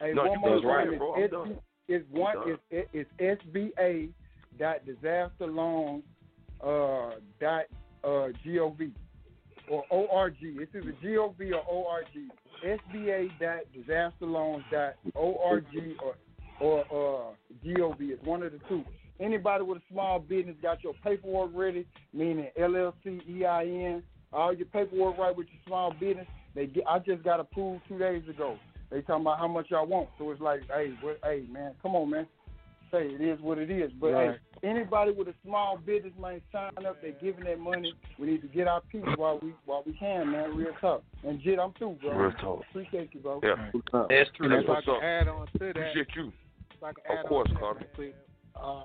[0.00, 1.14] Hey, No, you more was right, bro.
[1.14, 1.58] I'm done.
[1.88, 2.36] It's one.
[2.70, 4.10] It's, it's SBA
[4.58, 6.04] dot disaster loans
[6.64, 7.64] uh dot
[8.04, 8.90] uh gov
[9.70, 10.36] or org.
[10.40, 12.04] It's either gov or org.
[12.64, 15.64] SBA dot disaster loans dot org
[16.02, 16.14] or
[16.60, 17.96] or uh gov.
[18.00, 18.84] It's one of the two.
[19.20, 24.02] Anybody with a small business got your paperwork ready, meaning LLC, EIN,
[24.32, 26.26] all your paperwork right with your small business.
[26.54, 26.84] They get.
[26.88, 28.58] I just got approved two days ago.
[28.90, 30.08] They talking about how much y'all want.
[30.18, 32.26] So it's like, hey, what, hey, man, come on, man.
[32.90, 33.92] Say it is what it is.
[34.00, 34.40] But Right.
[34.62, 36.96] hey, anybody with a small business, man, sign up.
[37.02, 37.92] They're giving that money.
[38.18, 40.56] We need to get our piece while we while we can, man.
[40.56, 41.02] Real tough.
[41.22, 42.16] And Jit, I'm through, bro.
[42.16, 42.64] Real talk.
[42.70, 43.40] Appreciate you, bro.
[43.42, 43.56] Yeah.
[44.08, 44.48] That's true.
[44.48, 45.02] That's if I what's up.
[45.02, 46.32] add on to that, Appreciate you.
[46.74, 47.80] if I can Of course, on Carter.
[47.80, 48.14] that, quick,
[48.56, 48.84] uh,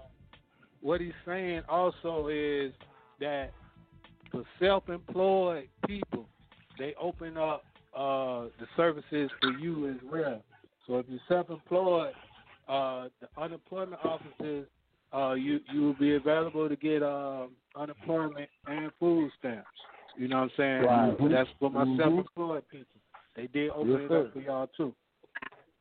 [0.82, 2.74] what he's saying also is
[3.22, 3.52] that
[4.32, 6.28] for self-employed people,
[6.78, 7.64] they open up
[7.96, 10.44] uh, the services for you as well.
[10.88, 12.14] So if you're self-employed,
[12.68, 14.68] uh, the unemployment offices,
[15.14, 19.68] uh, you you will be available to get um, unemployment and food stamps.
[20.18, 20.84] You know what I'm saying?
[20.84, 21.32] Right.
[21.32, 21.98] That's for my Mhm.
[21.98, 23.02] self-employed people.
[23.36, 24.26] They did open Yes, it sir.
[24.28, 24.96] up for y'all too.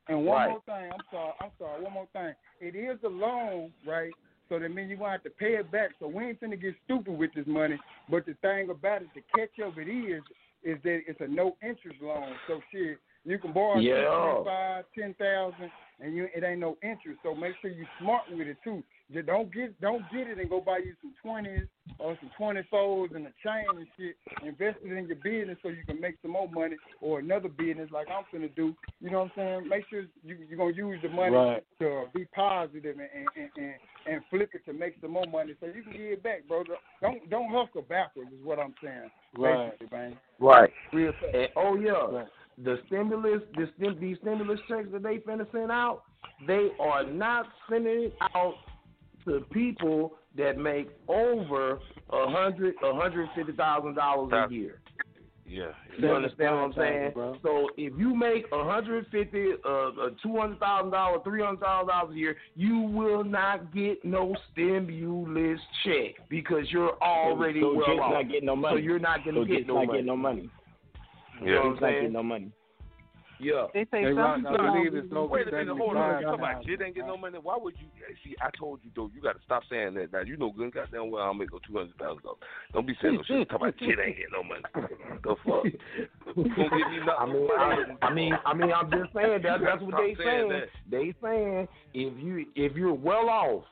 [0.08, 0.50] And one Right.
[0.50, 2.34] more thing, I'm sorry, I'm sorry, one more thing.
[2.60, 4.16] It is a loan, right?
[4.48, 5.92] So that means you're gonna have to pay it back.
[5.98, 7.78] So we ain't finna get stupid with this money.
[8.08, 10.22] But the thing about it, the catch of it is,
[10.62, 12.34] is that it's a no interest loan.
[12.46, 14.42] So shit, you can borrow Yeah.
[14.44, 15.70] five, ten thousand,
[16.00, 17.20] and you it ain't no interest.
[17.22, 18.82] So make sure you smart with it too.
[19.12, 21.66] Just don't get don't get it and go buy you some twenties
[21.98, 24.16] or some twenty fours and a chain and shit.
[24.42, 27.90] Invest it in your business so you can make some more money or another business
[27.92, 28.74] like I'm finna do.
[29.00, 29.68] You know what I'm saying?
[29.68, 31.64] Make sure you you're gonna use the money Right.
[31.80, 33.74] to be positive and and, and, and
[34.06, 36.64] and flip it to make some more money so you can get it back, bro.
[37.00, 39.10] Don't don't hustle backwards is what I'm saying.
[39.36, 39.78] Right.
[39.78, 40.16] Basically.
[40.38, 40.72] Right.
[40.92, 42.24] Real And, oh yeah,
[42.62, 46.02] the stimulus, the stim, these stimulus checks that they finna send out,
[46.46, 48.54] they are not sending it out
[49.26, 51.80] to people that make over
[52.10, 54.80] a hundred, a hundred fifty thousand dollars a year.
[55.46, 55.72] Yeah.
[55.98, 57.10] You understand what I'm saying?
[57.12, 57.36] bro.
[57.42, 59.90] So if you make a hundred fifty, uh,
[60.22, 64.34] two hundred thousand dollars, three hundred thousand dollars a year, you will not get no
[64.50, 68.12] stimulus check because you're already so well off.
[68.12, 68.76] not getting no money.
[68.76, 69.92] So you're not gonna so get Jake's no not money.
[69.92, 70.50] getting no money.
[71.40, 71.46] Yeah.
[71.46, 72.52] You know what I'm not getting no money.
[73.42, 73.66] Yeah.
[73.74, 76.20] They say Hey, some Rock, people don't even- no Wait a minute, hold on.
[76.22, 77.38] You talking 75 about shit ain't getting no money?
[77.42, 77.86] Why would you?
[78.22, 79.10] See, I told you though.
[79.14, 80.12] You got to stop saying that.
[80.12, 82.38] Now you know good goddamn well I'll make no two hundred thousand dollars.
[82.72, 83.48] Don't be saying no shit.
[83.50, 84.62] Talk about shit ain't getting no money.
[85.24, 85.64] The fuck?
[86.36, 87.18] Gonna give me nothing.
[87.18, 90.48] I mean, I, I mean, I mean, I'm just saying that that's what they saying
[90.50, 90.64] saying.
[90.90, 93.64] They saying if you if you're well off,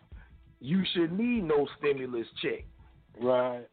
[0.60, 2.64] you should need no stimulus check.
[3.20, 3.66] Right,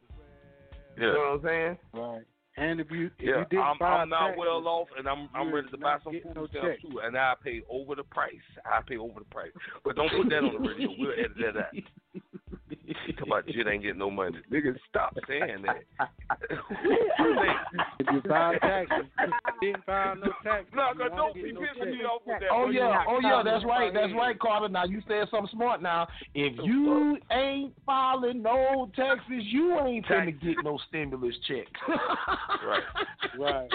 [0.98, 1.07] Yeah.
[1.07, 1.78] You know what I'm saying?
[1.94, 2.24] right.
[2.57, 5.07] And if you if Yeah, you didn't I'm, file I'm not taxes, well off, and
[5.07, 8.03] I'm I'm ready to buy some food no stamps too, and I pay over the
[8.03, 8.34] price.
[8.65, 9.51] I pay over the price,
[9.84, 10.89] but don't put that on the radio.
[10.97, 11.73] We'll edit that out.
[12.88, 14.76] Talk about shit ain't getting no money, nigga.
[14.89, 15.84] Stop saying that.
[17.99, 20.72] if you file taxes, you didn't file no taxes.
[20.73, 22.49] No, you cause won't don't get be no pissing me off with that.
[22.51, 24.69] Oh yeah, not oh yeah, that's right, that's right, Carter.
[24.69, 25.81] Now you said something smart.
[25.81, 31.68] Now, if you ain't filing no taxes, you ain't finna get no stimulus check.
[32.65, 32.84] Right.
[33.38, 33.69] Right.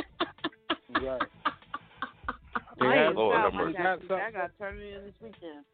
[1.02, 1.22] Right.
[2.80, 3.76] They I have- ain't Lord have filed my mercy.
[3.76, 4.10] taxes.
[4.10, 5.64] I got to turn it in this weekend.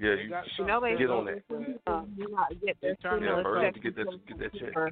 [0.00, 1.42] Yeah, you got You know they get on that.
[1.86, 4.72] Uh, you not get their to Yeah, stimulus hurry to get that get that check.
[4.72, 4.90] for-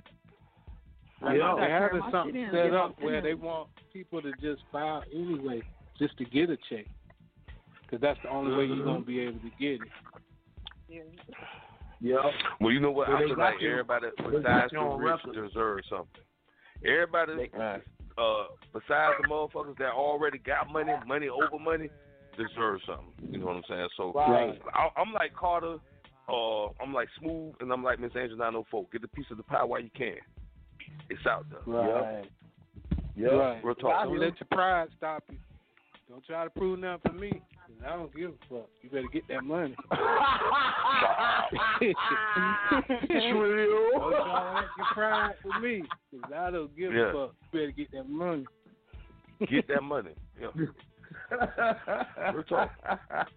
[1.22, 1.38] Right.
[1.38, 1.54] Yeah.
[1.58, 5.62] They have Turn my something set up where they want people to just file anyway,
[5.98, 6.84] just to get a check.
[7.82, 11.06] Because that's the only way you're going to be able to get it.
[12.00, 12.16] yeah.
[12.60, 13.08] Well, you know what?
[13.08, 13.70] Well, I they feel got like you.
[13.70, 15.48] everybody They got besides you the rich record.
[15.48, 16.22] deserves something.
[16.84, 17.82] Everybody, Right.
[18.18, 21.88] uh, besides the motherfuckers that already got money, money over money,
[22.36, 23.32] deserve something.
[23.32, 23.88] You know what I'm saying?
[23.96, 24.60] So Right.
[24.74, 25.76] I, I'm like Carter,
[26.28, 28.86] uh, I'm like Smooth, and I'm like Miss Angel 904.
[28.92, 30.16] Get a piece of the pie while you can.
[31.10, 31.60] It's out there.
[31.66, 32.24] Right.
[33.14, 33.28] Yeah.
[33.28, 33.64] Right.
[33.64, 34.04] Real talk.
[34.04, 35.38] Don't let your pride stop you.
[36.08, 37.30] Don't try to prove nothing for me.
[37.30, 38.68] 'cause I don't give a fuck.
[38.82, 39.74] You better get that money.
[41.80, 41.94] True.
[43.92, 45.82] Don't try to act your pride for me.
[46.10, 47.08] 'cause I don't give Yeah.
[47.08, 47.34] a fuck.
[47.52, 48.46] You better get that money.
[49.50, 50.12] Get that money.
[50.40, 50.48] Yeah.
[52.34, 52.70] Real talk.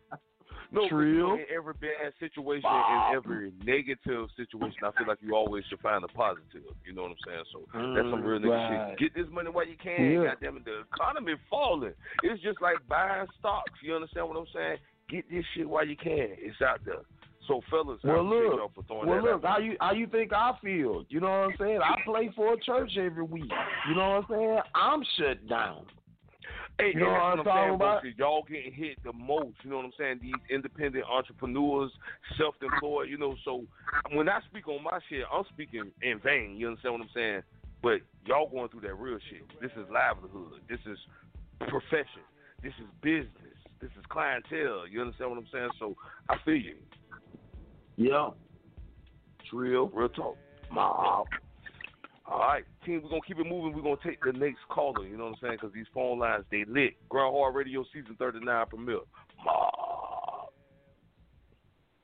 [0.72, 1.12] No, but True.
[1.12, 5.64] you know, in every bad situation, in every negative situation, I feel like you always
[5.68, 6.62] should find a positive.
[6.86, 7.44] You know what I'm saying?
[7.52, 7.60] So
[7.96, 8.90] that's some real nigga Right.
[9.00, 9.00] shit.
[9.00, 10.12] Get this money while you can.
[10.12, 10.26] Yeah.
[10.26, 11.94] Goddamn it, the economy falling.
[12.22, 13.72] It's just like buying stocks.
[13.82, 14.78] You understand what I'm saying?
[15.10, 16.36] Get this shit while you can.
[16.38, 17.02] It's out there.
[17.48, 18.54] So fellas, Well, look.
[18.60, 21.04] y'all for throwing Well, look, how you how you think I feel?
[21.10, 21.80] You know what I'm saying?
[21.84, 23.52] I play for a church every week.
[23.88, 24.60] You know what I'm saying?
[24.76, 25.86] I'm shut down.
[26.80, 28.04] Hey, you know what I'm talking saying, about?
[28.04, 29.58] Folks, y'all getting hit the most.
[29.64, 30.20] You know what I'm saying?
[30.22, 31.92] These independent entrepreneurs,
[32.38, 33.10] self-employed.
[33.10, 33.66] You know, so
[34.14, 36.56] when I speak on my shit, I'm speaking in vain.
[36.58, 37.42] You understand what I'm saying?
[37.84, 39.44] But y'all going through that real shit.
[39.62, 40.62] This is livelihood.
[40.70, 40.98] This is
[41.68, 42.24] profession.
[42.64, 43.60] This is business.
[43.82, 44.88] This is clientele.
[44.90, 45.70] You understand what I'm saying?
[45.80, 45.96] So
[46.30, 46.76] I feel you.
[47.98, 48.30] Yeah.
[49.50, 49.88] Trill.
[49.88, 50.38] Real real talk.
[50.72, 51.28] Mob.
[52.32, 53.74] All right, team, we're gonna keep it moving.
[53.74, 55.06] We're gonna take the next caller.
[55.08, 55.58] You know what I'm saying?
[55.60, 56.94] Because these phone lines they lit.
[57.10, 59.00] Grind Hard Radio season 39 premiere.
[59.44, 60.50] Mob.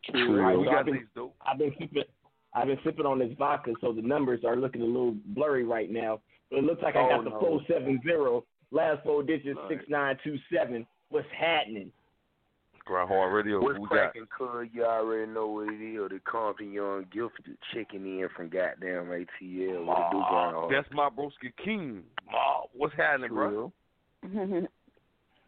[0.09, 0.41] True.
[0.41, 1.35] Right, we So got I've been, these dope.
[1.45, 2.03] I've been keeping,
[2.55, 5.91] I've been sipping on this vodka, so the numbers are looking a little blurry right
[5.91, 6.21] now.
[6.49, 9.77] But it looks like I Oh, got the four seven zero, last four digits right.
[9.77, 10.87] six nine two seven.
[11.09, 11.91] What's happening?
[12.85, 13.61] Grind Hard Radio.
[13.61, 14.67] What's Who cracking, cuz?
[14.71, 16.09] You already know what it is.
[16.09, 19.85] The Compton Young Gifted checking in from goddamn ATL.
[19.85, 20.29] What it do, Mob.
[20.29, 20.71] Groundhog?
[20.71, 22.03] That's my broski king.
[22.31, 22.69] Mob.
[22.73, 23.71] What's happening, bro?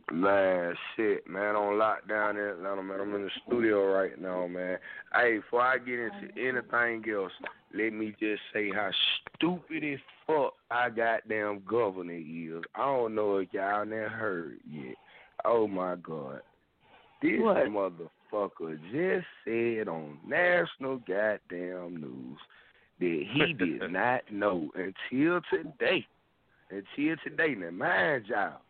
[0.09, 3.01] Man, shit, man, on lockdown in Atlanta, man.
[3.01, 4.77] I'm in the studio right now, man.
[5.13, 7.33] Hey, before I get into anything else,
[7.73, 8.89] let me just say how
[9.35, 12.63] stupid as fuck our goddamn governor is.
[12.75, 14.95] I don't know if y'all never heard yet.
[15.43, 16.41] Oh my god.
[17.21, 17.67] This What?
[17.67, 22.39] motherfucker just said on national goddamn news
[22.99, 26.05] that he did not know until today.
[26.69, 27.55] Until today.
[27.55, 28.61] Now mind y'all,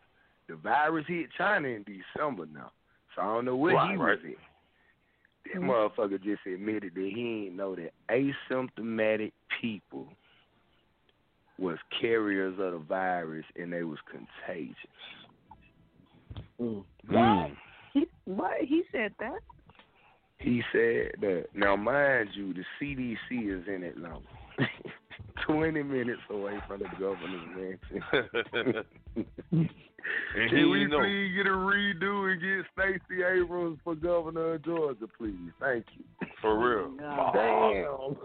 [0.48, 2.70] the virus hit China in December now.
[3.14, 4.18] So I don't know where Right, he right.
[4.22, 5.52] was at.
[5.52, 5.70] That hmm.
[5.70, 10.06] motherfucker just admitted that he didn't know that asymptomatic people
[11.58, 14.76] was carriers of the virus and they was contagious.
[16.58, 16.78] Hmm.
[17.08, 17.46] What?
[17.46, 17.54] He, hmm.
[18.28, 18.58] What?
[18.60, 19.38] He said that?
[20.38, 21.46] He said that.
[21.54, 24.20] Now, mind you, the CDC is in Atlanta,
[25.46, 28.84] twenty minutes away from the governor's mansion.
[30.36, 31.00] And Can we ain't know.
[31.00, 35.34] please get a redo and get Stacey Abrams for governor of Georgia, please?
[35.60, 36.04] Thank you.
[36.40, 36.96] For real.
[36.98, 38.16] Damn.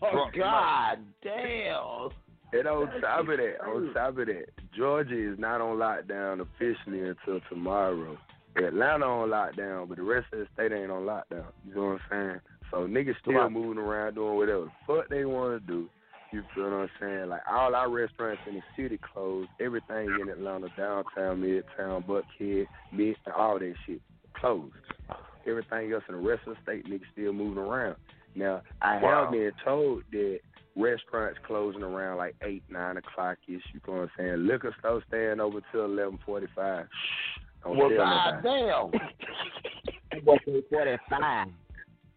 [0.00, 2.08] Drop the God damn.
[2.52, 4.46] And on top of that, on top of that,
[4.76, 8.16] Georgia is not on lockdown officially until tomorrow.
[8.64, 11.46] Atlanta on lockdown, but the rest of the state ain't on lockdown.
[11.66, 12.40] You know what I'm saying?
[12.70, 13.50] So niggas still Right.
[13.52, 15.88] moving around doing whatever the fuck they want to do.
[16.32, 17.28] You feel what I'm saying?
[17.28, 19.50] Like all our restaurants in the city closed.
[19.60, 24.00] Everything in Atlanta, downtown, midtown, Buckhead, mid, all that shit
[24.34, 24.74] closed.
[25.46, 27.96] Everything else in the rest of the state, niggas still moving around.
[28.34, 29.22] Now I Wow.
[29.22, 30.40] have been told that
[30.74, 33.62] restaurants closing around like eight, nine o'clock ish.
[33.72, 34.46] You know what I'm saying?
[34.46, 36.88] Liquor store staying over till eleven forty five.
[37.66, 38.68] Don't Well, tell goddamn.
[38.68, 40.60] nobody.
[40.70, 41.48] forty five.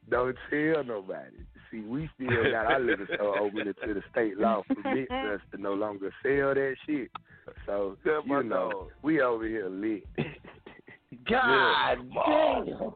[0.09, 1.38] Don't tell nobody.
[1.71, 5.61] See, we still got our liquor store open until the state law permits us to
[5.61, 7.11] no longer sell that shit.
[7.67, 8.88] So Tell you know, dog.
[9.03, 10.03] we over here lit.
[11.30, 12.93] God damn.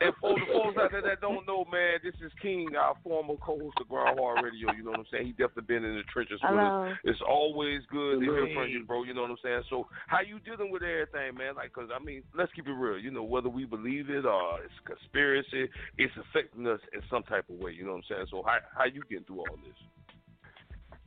[0.00, 3.34] And for the folks out there that don't know, man, this is King, our former
[3.44, 4.72] co-host of Grind Hard Radio.
[4.72, 5.26] You know what I'm saying?
[5.26, 6.96] He definitely been in the trenches with us.
[7.04, 8.54] It's always good to hear Hello.
[8.54, 9.04] from you, bro.
[9.04, 9.62] You know what I'm saying?
[9.68, 11.54] So, how you dealing with everything, man?
[11.56, 12.98] Like, cause I mean, let's keep it real.
[12.98, 15.68] You know, whether we believe it or it's conspiracy,
[15.98, 17.72] it's affecting us in some type of way.
[17.72, 18.26] You know what I'm saying?
[18.30, 19.76] So, how how you getting through all this?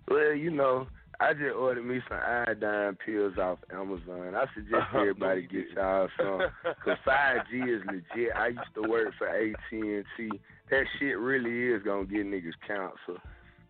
[0.07, 0.87] Well, you know,
[1.19, 4.35] I just ordered me some iodine pills off Amazon.
[4.35, 6.41] I suggest everybody get y'all some.
[6.83, 8.35] Cause 5G is legit.
[8.35, 10.31] I used to work for AT&T.
[10.69, 13.21] That shit really is gonna get niggas cancer.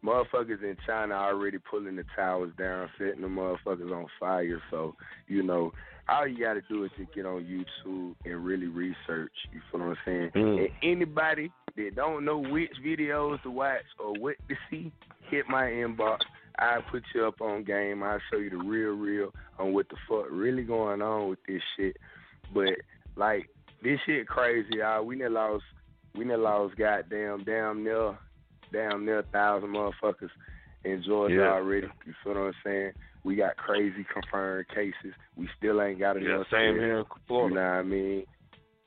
[0.04, 4.62] Motherfuckers in China already pulling the towers down, setting the motherfuckers on fire.
[4.70, 4.96] So,
[5.28, 5.72] you know,
[6.10, 9.32] all you gotta do is just get on YouTube and really research.
[9.54, 10.32] You feel what I'm saying?
[10.36, 10.60] Mm.
[10.60, 14.92] And anybody that don't know which videos to watch or what to see,
[15.30, 16.20] hit my inbox.
[16.60, 18.04] I put you up on game.
[18.04, 21.62] I'll show you the real, real on what the fuck really going on with this
[21.78, 21.98] shit.
[22.54, 22.74] But
[23.16, 23.48] like
[23.84, 25.04] this shit crazy, y'all.
[25.04, 25.64] We done lost,
[26.16, 28.18] we done lost goddamn damn near,
[28.72, 30.30] damn near a thousand motherfuckers
[30.84, 31.54] in Georgia Yeah.
[31.54, 31.88] already.
[32.06, 32.92] You feel what I'm saying?
[33.24, 35.14] We got crazy confirmed cases.
[35.38, 36.48] We still ain't got Yeah, enough.
[36.52, 36.84] same tests.
[36.84, 37.56] here in Florida.
[37.56, 38.26] You know what I mean?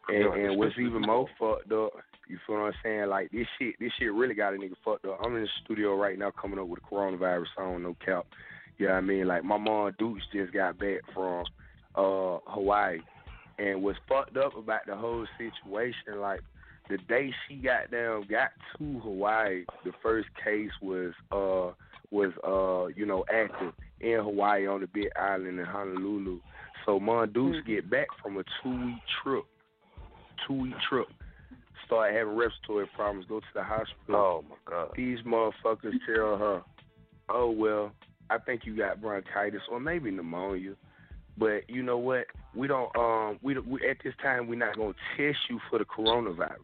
[0.08, 1.92] And, and what's even more fucked up,
[2.28, 3.08] you feel what I'm saying?
[3.08, 5.20] Like this shit, this shit really got a nigga fucked up.
[5.24, 8.26] I'm in the studio right now coming up with a coronavirus song, no cap.
[8.78, 9.26] You know what I mean?
[9.26, 11.44] Like my mom Dukes just got back from
[11.94, 12.98] uh Hawaii,
[13.58, 16.40] and what's fucked up about the whole situation, like
[16.88, 21.72] the day she got down, got to Hawaii, the first case was uh
[22.10, 26.40] was uh you know active in Hawaii on the Big Island in Honolulu.
[26.84, 29.44] So Mon Dukes get back from a two week trip,
[30.46, 31.08] two week trip,
[31.86, 33.94] start having respiratory problems, go to the hospital.
[34.10, 34.90] Oh my god.
[34.96, 36.62] These motherfuckers tell her,
[37.28, 37.92] "Oh well,
[38.30, 40.74] I think you got bronchitis or maybe pneumonia."
[41.38, 42.26] But you know what?
[42.54, 42.94] We don't.
[42.96, 46.56] Um, we, we at this time we're not gonna test you for the coronavirus.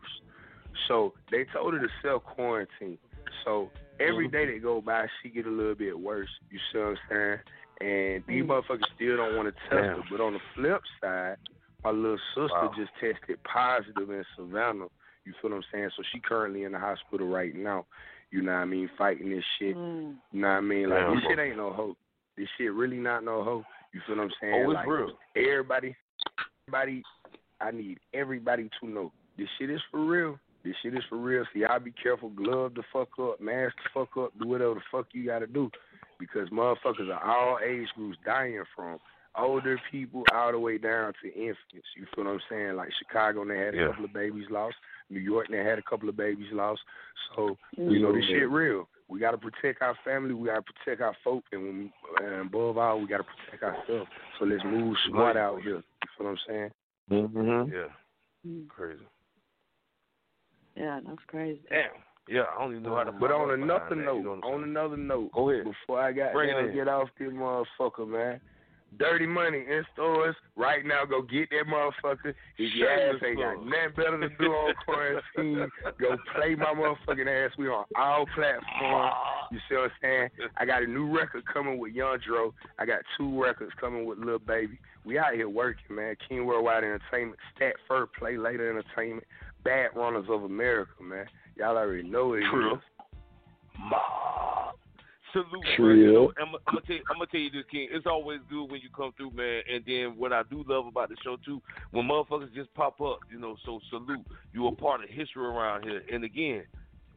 [0.88, 2.98] So they told her to self quarantine.
[3.44, 3.70] So
[4.00, 6.28] every day that go by, she get a little bit worse.
[6.50, 7.38] You see what I'm saying?
[7.80, 10.02] And these motherfuckers still don't want to test her.
[10.10, 11.36] But on the flip side,
[11.84, 12.72] my little sister Wow.
[12.76, 14.86] just tested positive in Savannah.
[15.24, 15.90] You feel what I'm saying?
[15.96, 17.86] So she currently in the hospital right now.
[18.30, 18.88] You know what I mean?
[18.96, 19.76] Fighting this shit.
[19.76, 20.14] Mm.
[20.32, 20.88] You know what I mean?
[20.90, 21.30] Like Damn, this bro.
[21.30, 21.96] shit ain't no hope.
[22.36, 23.64] This shit really not no hope.
[23.92, 24.54] You feel what I'm saying?
[24.66, 25.10] Oh, it's like, real.
[25.36, 25.94] Everybody,
[26.66, 27.02] everybody,
[27.60, 30.38] I need everybody to know this shit is for real.
[30.64, 31.44] This shit is for real.
[31.52, 32.30] So y'all be careful.
[32.30, 33.40] Glove the fuck up.
[33.40, 34.32] Mask the fuck up.
[34.40, 35.70] Do whatever the fuck you gotta do.
[36.18, 38.98] Because motherfuckers are all age groups dying from
[39.36, 41.88] older people all the way down to infants.
[41.96, 42.76] You feel what I'm saying?
[42.76, 43.86] Like Chicago, they had a Yeah.
[43.88, 44.76] couple of babies lost.
[45.12, 46.80] New York, and they had a couple of babies lost.
[47.34, 48.88] So you know this shit real.
[49.08, 50.34] We gotta protect our family.
[50.34, 51.92] We gotta protect our folk, and, when,
[52.24, 54.10] and above all, we gotta protect ourselves.
[54.38, 55.76] So let's move smart out here.
[55.76, 55.82] You
[56.16, 56.70] feel what I'm saying?
[57.10, 57.72] Mm-hmm.
[57.72, 58.64] Yeah.
[58.68, 59.02] Crazy.
[60.76, 61.60] Yeah, that's crazy.
[61.68, 61.90] Damn.
[62.28, 63.12] Yeah, I don't even know how to.
[63.12, 65.64] But on another behind that, note, you know on another note, Go ahead.
[65.64, 68.40] before I got Bring down, get off this motherfucker, man.
[68.98, 71.04] Dirty money in stores right now.
[71.04, 72.34] Go get that motherfucker.
[72.58, 77.26] If your ass ain't got nothing better to do on quarantine, go play my motherfucking
[77.26, 77.52] ass.
[77.56, 79.14] We on all platforms.
[79.50, 80.28] You see what I'm saying?
[80.58, 82.52] I got a new record coming with Young Dro.
[82.78, 84.78] I got two records coming with Lil Baby.
[85.04, 86.14] We out here working, man.
[86.28, 89.26] King Worldwide Entertainment, Stat Fur Play Later Entertainment,
[89.64, 91.26] Bad Runners of America, man.
[91.56, 92.74] Y'all already know it True.
[92.74, 92.80] is.
[95.32, 95.88] Salute, True.
[95.88, 95.98] man.
[95.98, 97.88] You know, I'm, I'm gonna tell you, I'm gonna tell you this, King.
[97.90, 99.62] It's always good when you come through, man.
[99.72, 101.60] And then what I do love about the show too,
[101.90, 103.56] when motherfuckers just pop up, you know.
[103.64, 106.02] So salute, you a part of history around here.
[106.12, 106.64] And again,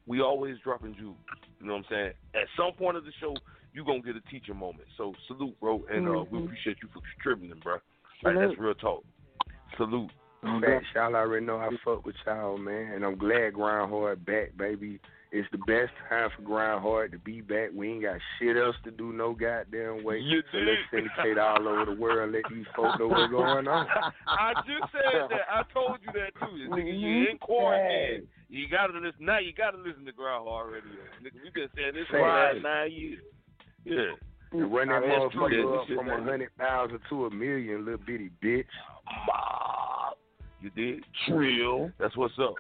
[0.08, 1.18] we always dropping jewels.
[1.60, 2.12] You know what I'm saying?
[2.36, 3.34] At some point of the show,
[3.74, 4.88] you gonna get a teacher moment.
[4.98, 6.46] So salute, bro, and uh, we Mhm.
[6.46, 7.78] appreciate you for contributing, bro.
[8.24, 9.04] Like that's real talk.
[9.78, 10.12] Salute.
[10.62, 14.56] Facts, y'all already know I fuck with y'all, man, and I'm glad Grind Hard back,
[14.56, 15.00] baby.
[15.36, 17.68] It's the best time for Grind Hard to be back.
[17.76, 20.20] We ain't got shit else to do no goddamn way.
[20.20, 20.66] You so did.
[20.66, 23.86] let's syndicate all over the world and let these folks know what's going on.
[24.28, 25.44] I just said that.
[25.52, 26.56] I told you that too.
[26.56, 28.30] You nigga, you in quarantine.
[28.48, 29.40] You gotta listen now.
[29.40, 31.04] You gotta listen to Grind Hard Radio.
[31.20, 33.24] Nigga, we been saying this for last nine years.
[33.84, 34.16] Yeah.
[34.54, 38.64] And run that motherfucker up from a hundred thousand to a million, little bitty bitch.
[40.62, 41.04] You did?
[41.28, 41.92] Trill.
[42.00, 42.56] That's what's up.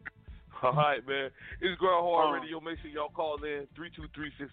[0.63, 1.29] All right, man.
[1.61, 2.61] It's Grind Hard Radio.
[2.61, 3.67] Make sure y'all call in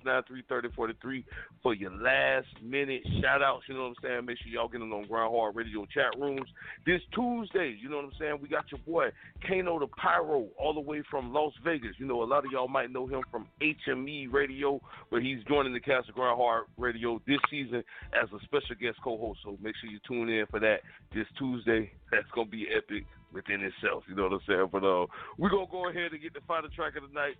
[0.05, 1.25] 323-693-3043
[1.63, 3.65] for your last minute shout outs.
[3.69, 4.27] You know what I'm saying?
[4.27, 6.49] Make sure y'all get in on Grind Hard Radio chat rooms.
[6.85, 8.39] This Tuesday, you know what I'm saying?
[8.43, 9.11] We got your boy
[9.47, 11.93] Kano the Pyro all the way from Las Vegas.
[11.99, 14.81] You know, a lot of y'all might know him from HME Radio,
[15.11, 17.85] but he's joining the cast of Grind Hard Radio this season
[18.21, 19.39] as a special guest co-host.
[19.45, 20.81] So make sure you tune in for that
[21.15, 21.93] this Tuesday.
[22.11, 24.05] That's gonna be epic within itself.
[24.09, 24.69] You know what I'm saying?
[24.71, 25.07] But uh,
[25.39, 27.37] we're gonna go ahead and get the final track of the night.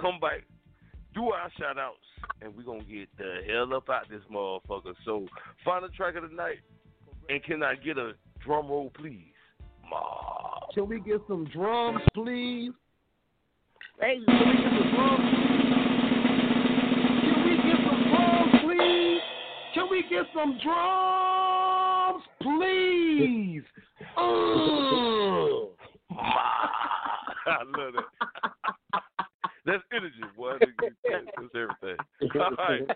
[0.00, 0.46] Come back,
[1.14, 1.98] do our shout outs,
[2.40, 4.94] and we're gonna get the hell up out this motherfucker.
[5.04, 5.26] So,
[5.64, 6.60] final track of the night,
[7.28, 8.12] and can I get a
[8.44, 9.34] drum roll, please?
[9.90, 10.60] Ma.
[10.74, 12.72] Can we get some drums, please?
[14.00, 15.30] Hey, can we get some drums?
[17.22, 19.20] Can we get some drums, please?
[19.74, 21.29] Can we get some drums,
[24.16, 25.62] Mm.
[25.62, 25.68] Ugh.
[27.46, 28.04] I love that.
[29.66, 30.58] That's energy, boy.
[30.60, 30.94] That's
[31.54, 31.96] everything.
[32.40, 32.86] All right.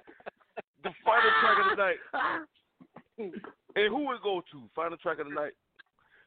[0.82, 1.97] The final track of the night.
[3.77, 4.62] And who it go to?
[4.74, 5.53] Final track of the night.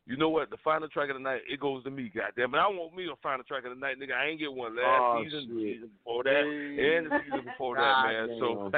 [0.05, 0.49] You know what?
[0.49, 2.57] The final track of the night, it goes to me, goddamn it.
[2.57, 4.14] I want me a final track of the night, nigga.
[4.15, 5.73] I ain't get one last Oh, season, the shit.
[5.76, 8.30] season before that, and the season before that, man.
[8.39, 8.72] So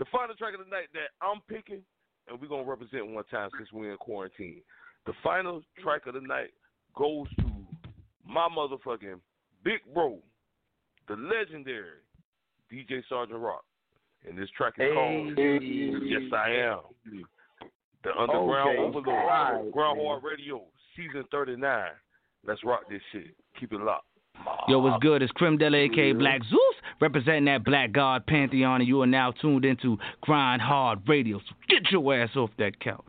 [0.00, 1.82] the final track of the night that I'm picking,
[2.28, 4.62] and we're gonna represent one time since we're in quarantine.
[5.06, 6.50] The final track of the night
[6.96, 7.46] goes to
[8.26, 9.20] my motherfucking
[9.64, 10.18] big bro,
[11.08, 12.00] the legendary
[12.72, 13.64] DJ Sergeant Rock.
[14.28, 17.24] And this track is called Yes I Am.
[18.04, 18.78] The Underground Okay.
[18.78, 19.06] Overlord.
[19.06, 20.00] Right, Grind.
[20.02, 20.62] Hard Radio,
[20.96, 21.90] season thirty nine.
[22.46, 23.34] Let's rock this shit.
[23.58, 24.06] Keep it locked.
[24.68, 25.22] Yo, what's good?
[25.22, 29.32] It's Crim Dele, aka Black Zeus, representing that Black God Pantheon, and you are now
[29.32, 31.38] tuned into Grind Hard Radio.
[31.38, 33.04] So get your ass off that couch.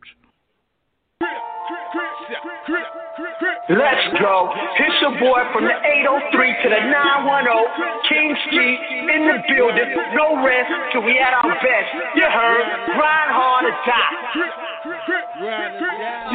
[3.69, 4.52] Let's go.
[4.77, 8.80] It's your boy from the 803 to the 910, King Street,
[9.10, 9.89] in the building.
[10.14, 11.89] No rest till we at our best.
[12.15, 12.65] You heard?
[12.93, 14.61] Grind hard or die.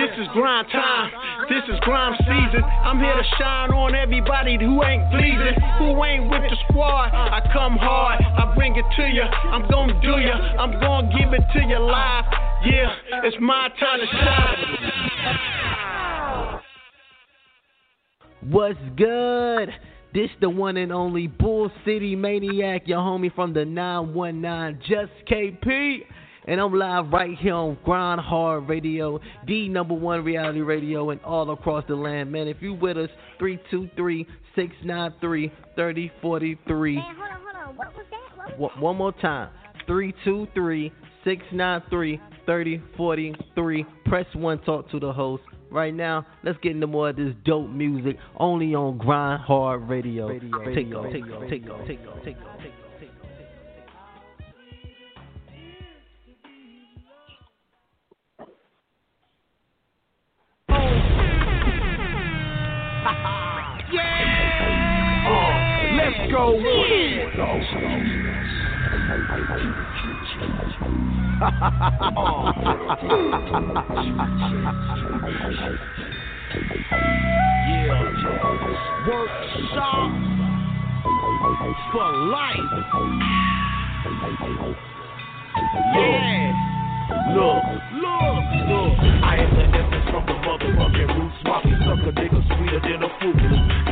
[0.00, 1.10] This is grind time.
[1.48, 2.62] This is grind season.
[2.64, 7.12] I'm here to shine on everybody who ain't pleasing, who ain't with the squad.
[7.12, 8.22] I come hard.
[8.22, 9.22] I bring it to you.
[9.22, 10.32] I'm gonna do you.
[10.32, 12.24] I'm gonna give it to you live.
[12.64, 15.65] Yeah, it's my time to shine.
[18.51, 19.70] What's good?
[20.14, 26.02] This the one and only Bull City Maniac, your homie from the 919 Just KP.
[26.47, 29.18] And I'm live right here on Grind Hard Radio,
[29.48, 32.31] the number one reality radio, and all across the land.
[32.31, 33.10] Man, if you with us,
[33.40, 34.24] 323
[34.55, 37.02] 693 3043.
[38.59, 39.51] One more time
[39.89, 40.93] 323
[41.24, 43.86] 693 3043.
[44.05, 45.43] Press 1, talk to the host.
[45.70, 50.28] Right now, let's get into more of this dope music only on Grind Hard Radio.
[50.28, 52.60] Take off, take off, take off, take off, take off, take off.
[65.97, 66.59] Let's go.
[66.59, 67.36] Yeah.
[79.06, 80.10] Workshop
[81.92, 82.56] for life.
[85.94, 86.76] Yeah.
[87.07, 87.62] Look,
[88.03, 88.93] look, look.
[89.23, 91.39] I am the essence from the motherfucking roots.
[91.47, 93.39] Swappy sucker nigga sweeter than a fruit.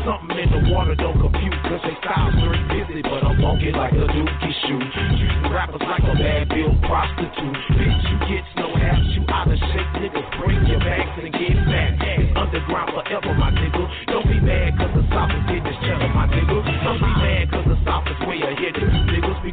[0.02, 3.94] Something in the water don't compute, cause they styles very busy, but I'm funky like
[3.94, 4.82] a dookie shoe.
[4.90, 7.58] Treating rappers like a bad bill prostitute.
[7.78, 10.28] Bitch, you get no halves, you out of shape, niggas.
[10.42, 11.94] Bring your bags and get back.
[12.18, 13.84] It's underground forever, my nigga.
[14.10, 16.58] Don't be mad cause the South is getting this cheddar, my nigga.
[16.82, 19.03] Don't be mad cause the South is way ahead of you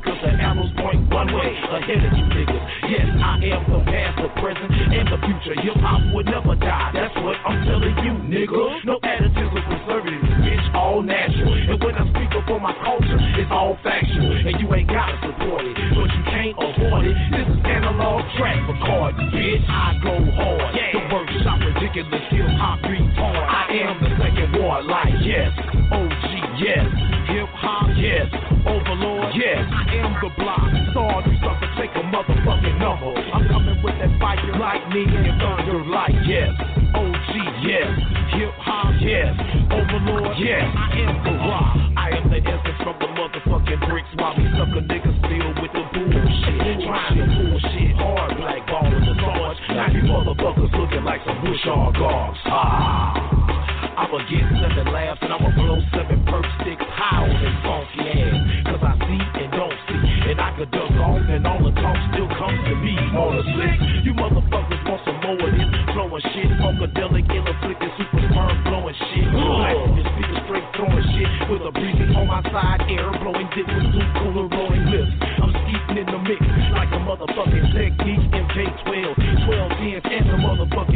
[0.02, 2.64] because the arrows point one way ahead of you niggas.
[2.90, 5.54] Yes, I am the past, the present, and the future.
[5.62, 6.90] Hip hop would never die.
[6.94, 8.82] That's what I'm telling you, nigga.
[8.82, 11.54] No additives or preservatives, bitch, all natural.
[11.54, 14.34] And when I speak up for my culture, it's all factual.
[14.42, 17.16] And you ain't gotta support it, but you can't avoid it.
[17.30, 19.64] This is analog track record, bitch.
[19.70, 20.74] I go hard.
[20.74, 20.98] Yeah.
[20.98, 23.38] The workshop ridiculous, hip hop hard.
[23.38, 25.54] I am the second war, like yes,
[25.94, 26.26] OG,
[26.58, 27.21] yes.
[27.42, 28.30] Hip hop yes.
[28.70, 29.66] Overlord, yes.
[29.66, 30.62] I am the block.
[30.94, 33.18] Saw you sucker take a motherfucking number.
[33.18, 36.54] I'm coming with that fire, lightning, and thunder like yes.
[36.94, 37.34] OG,
[37.66, 37.90] yes.
[38.38, 39.34] Hip hop, yes.
[39.74, 40.70] Overlord, yes.
[40.70, 41.74] I am the rock.
[41.98, 45.82] I am the essence from the motherfucking bricks while we sucker niggas still with the
[45.98, 46.86] bullshit.
[46.86, 49.58] Trying to bullshit hard, black ball in the sarge.
[49.74, 52.38] Now you motherfuckers looking like some bush dogs.
[52.54, 53.61] Ah.
[54.02, 58.34] I'ma get seven laughs and I'ma blow seven perk sticks high on this funky ass.
[58.66, 60.02] Cause I see and don't see.
[60.26, 62.98] And I could duck off and all the talk still comes to me.
[63.14, 65.70] On the slick, you motherfuckers want some more of this.
[65.94, 69.22] Blowing shit, funkadelic, ill afflicted, super sperm blowing shit.
[69.22, 71.30] Your speaker straight throwing shit.
[71.54, 75.14] With a breezy on my side, air blowing dick with two cooler rolling lips.
[75.46, 76.42] I'm skeeting in the mix
[76.74, 79.14] like a motherfucking technique MK12,
[79.46, 80.91] 12 10s, and the motherfucking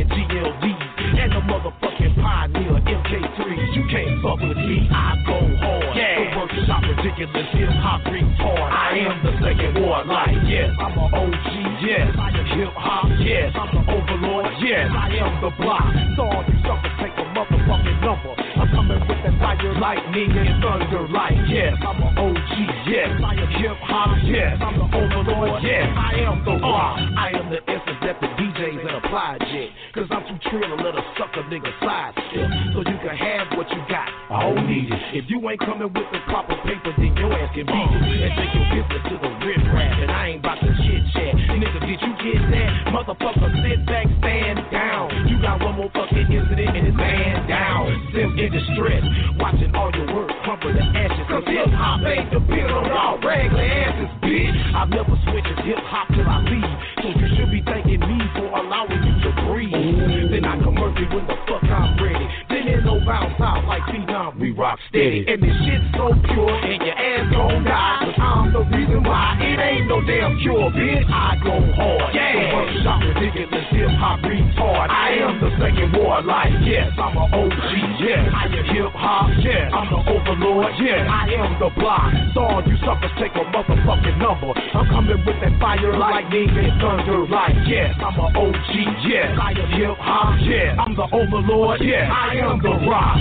[4.50, 5.96] with me, I go hard.
[5.96, 6.20] Yeah.
[6.20, 8.70] The workshop ridiculous, hip hop retard.
[8.72, 11.50] I am the second war like, yes, I'm a OG,
[11.82, 12.10] yes.
[12.18, 13.52] I am Hip hop, yes.
[13.52, 14.88] I'm the overlord, yes.
[14.88, 15.84] I am the block.
[16.16, 18.32] So all you suckers take a motherfucking number.
[18.32, 21.76] I'm coming with that fire, lightning, and thunder like, yes.
[21.84, 22.54] I'm a OG,
[22.88, 23.12] yes.
[23.20, 24.56] I am hip hop, yes.
[24.64, 25.84] I'm the overlord, yes.
[25.84, 26.64] I am the uh-huh.
[26.64, 26.96] rock.
[27.18, 29.70] I am the essence that the DJs and applied jet.
[29.92, 32.50] Cause I'm too trill to let a sucker nigga sidestep.
[32.72, 34.15] So you can have what you got.
[34.36, 34.92] I don't need.
[35.16, 38.20] If you ain't coming with the proper paper, then your ass can beat it.
[38.20, 39.96] And take your business to the rip rap.
[39.96, 41.40] And I ain't about to chit chat.
[41.56, 42.92] Nigga, did you get that?
[42.92, 45.08] Motherfucker, sit back, stand down.
[45.32, 47.88] You got one more fucking incident and it's man down.
[48.12, 49.08] Sim in distress.
[49.40, 51.26] Watching all your work crumble to ashes.
[51.32, 54.58] Cause hip hop ain't the bill on all regular asses, bitch.
[54.76, 56.76] I've never switched hip hop till I leave.
[57.00, 60.28] So you should be thanking me for allowing you to breathe.
[60.28, 62.28] Then I come murky when the fuck I'm ready.
[62.66, 65.24] Then no bounce out like Phenom, we rock steady.
[65.28, 68.05] And this shit's so pure, and your ass gon' die.
[68.36, 71.08] I'm the reason why it ain't no damn cure, bitch.
[71.08, 72.12] I go hard.
[72.12, 72.36] Yeah.
[72.36, 74.92] The workshop ridiculous, hip hop retard.
[74.92, 77.72] I am the second war like, yes, I'm a OG,
[78.04, 78.28] yes.
[78.28, 79.72] I am hip hop, yes.
[79.72, 81.08] I'm the overlord, yes.
[81.08, 82.12] I am the block.
[82.36, 84.52] So you suckers take a motherfucking number.
[84.52, 88.72] I'm coming with that fire, lightning, and thunder like, yes, I'm a OG,
[89.08, 89.32] yes.
[89.32, 90.76] I am hip hop, yes.
[90.76, 92.12] I'm the overlord, yes.
[92.12, 93.16] I am the rock.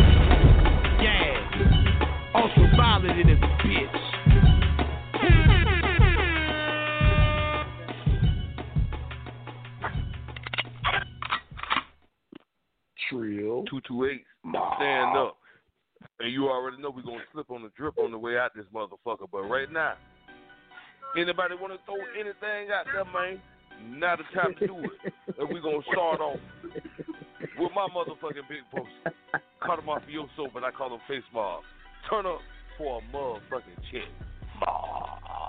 [0.99, 1.39] Yeah.
[2.35, 4.14] Ultraviolet in this bitch.
[13.09, 13.65] Trill.
[13.65, 14.25] 228.
[14.77, 15.37] Stand up.
[16.21, 18.53] And you already know we're going to slip on the drip on the way out
[18.55, 19.27] this motherfucker.
[19.31, 19.95] But right now,
[21.17, 23.41] anybody want to throw anything out there, man?
[23.99, 25.13] Now the time to do it.
[25.39, 26.39] and we're going to start off
[27.59, 28.87] with my motherfucking big boss.
[29.65, 31.63] Cut him off your soap, but I call him Face Mob.
[32.09, 32.39] Turn up
[32.79, 34.09] for a motherfucking check.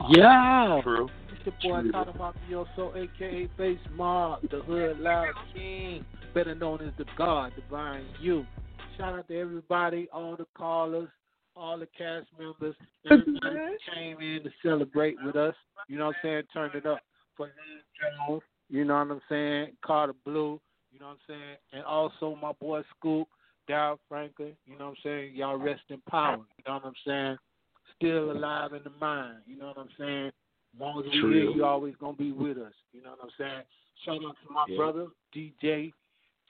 [0.10, 0.82] Yeah.
[0.84, 1.10] True.
[1.46, 1.92] Your boy.
[1.92, 6.04] Carter Mafioso, aka Face Mob, the Hood Loud King,
[6.34, 8.46] better known as the God Divine You.
[8.98, 11.10] Shout out to everybody, all the callers,
[11.56, 12.76] all the cast members,
[13.12, 13.58] everybody
[13.94, 15.56] came in to celebrate with us.
[15.88, 16.44] You know what I'm saying?
[16.54, 17.00] Turn it up
[17.38, 18.42] for Jones.
[18.70, 19.74] You know what I'm saying?
[19.86, 20.60] Carter Blue.
[20.92, 21.58] You know what I'm saying?
[21.74, 23.28] And also my boy Scoop,
[23.68, 24.54] Dow Franklin.
[24.66, 25.36] You know what I'm saying?
[25.36, 26.38] Y'all rest in power.
[26.58, 27.38] You know what I'm saying?
[27.98, 29.40] Still alive in the mind.
[29.46, 30.32] You know what I'm saying?
[30.76, 31.32] As long as we True.
[31.32, 32.74] here, you always gonna be with us.
[32.92, 33.64] You know what I'm saying?
[34.04, 34.78] Shout out to my Yeah.
[34.78, 35.94] brother DJ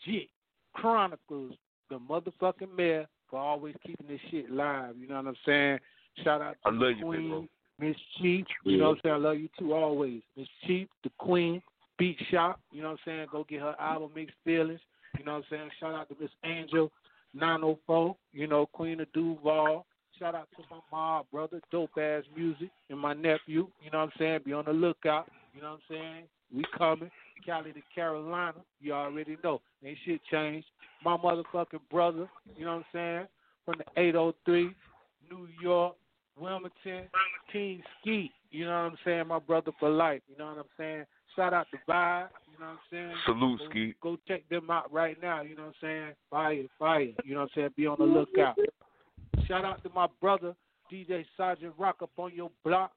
[0.03, 0.30] G
[0.73, 1.56] Chronicles,
[1.89, 4.97] the motherfucking mayor, for always keeping this shit live.
[4.97, 5.80] You know what I'm saying?
[6.23, 7.49] Shout out to I love you, big Queen.
[7.77, 8.47] Miss Chief.
[8.64, 9.15] You know what I'm saying?
[9.15, 10.22] I love you too always.
[10.35, 11.61] Miss Chief, the Queen,
[11.97, 12.60] Beat Shop.
[12.72, 13.27] You know what I'm saying?
[13.31, 14.81] Go get her album Mixed Feelings.
[15.18, 15.72] You know what I'm saying?
[15.80, 16.91] Shout out to Miss Angel
[17.34, 18.15] 904.
[18.34, 19.85] You know Queen of Duval.
[20.20, 23.68] Shout out to my mom, brother, dope ass music, and my nephew.
[23.84, 24.40] You know what I'm saying?
[24.46, 25.28] Be on the lookout.
[25.54, 26.24] You know what I'm saying?
[26.54, 27.12] We coming.
[27.46, 28.58] Cali to Carolina.
[28.80, 29.62] You already know.
[29.84, 30.68] Ain't shit changed.
[31.04, 32.30] My motherfucking brother.
[32.58, 33.28] You know what I'm saying?
[33.66, 34.72] From the 803,
[35.30, 35.96] New York,
[36.40, 37.10] Wilmington,
[37.52, 38.32] King Skeet.
[38.52, 39.28] You know what I'm saying?
[39.28, 40.22] My brother for life.
[40.30, 41.06] You know what I'm saying?
[41.36, 42.30] Shout out to Vibe.
[42.52, 43.14] You know what I'm saying?
[43.26, 45.42] Salute, Go- Go check them out right now.
[45.42, 46.14] You know what I'm saying?
[46.30, 47.12] Fire, fire.
[47.26, 47.70] You know what I'm saying?
[47.76, 48.58] Be on the lookout.
[49.48, 50.56] Shout out to my brother,
[50.92, 52.92] DJ Sergeant Rock up on your block.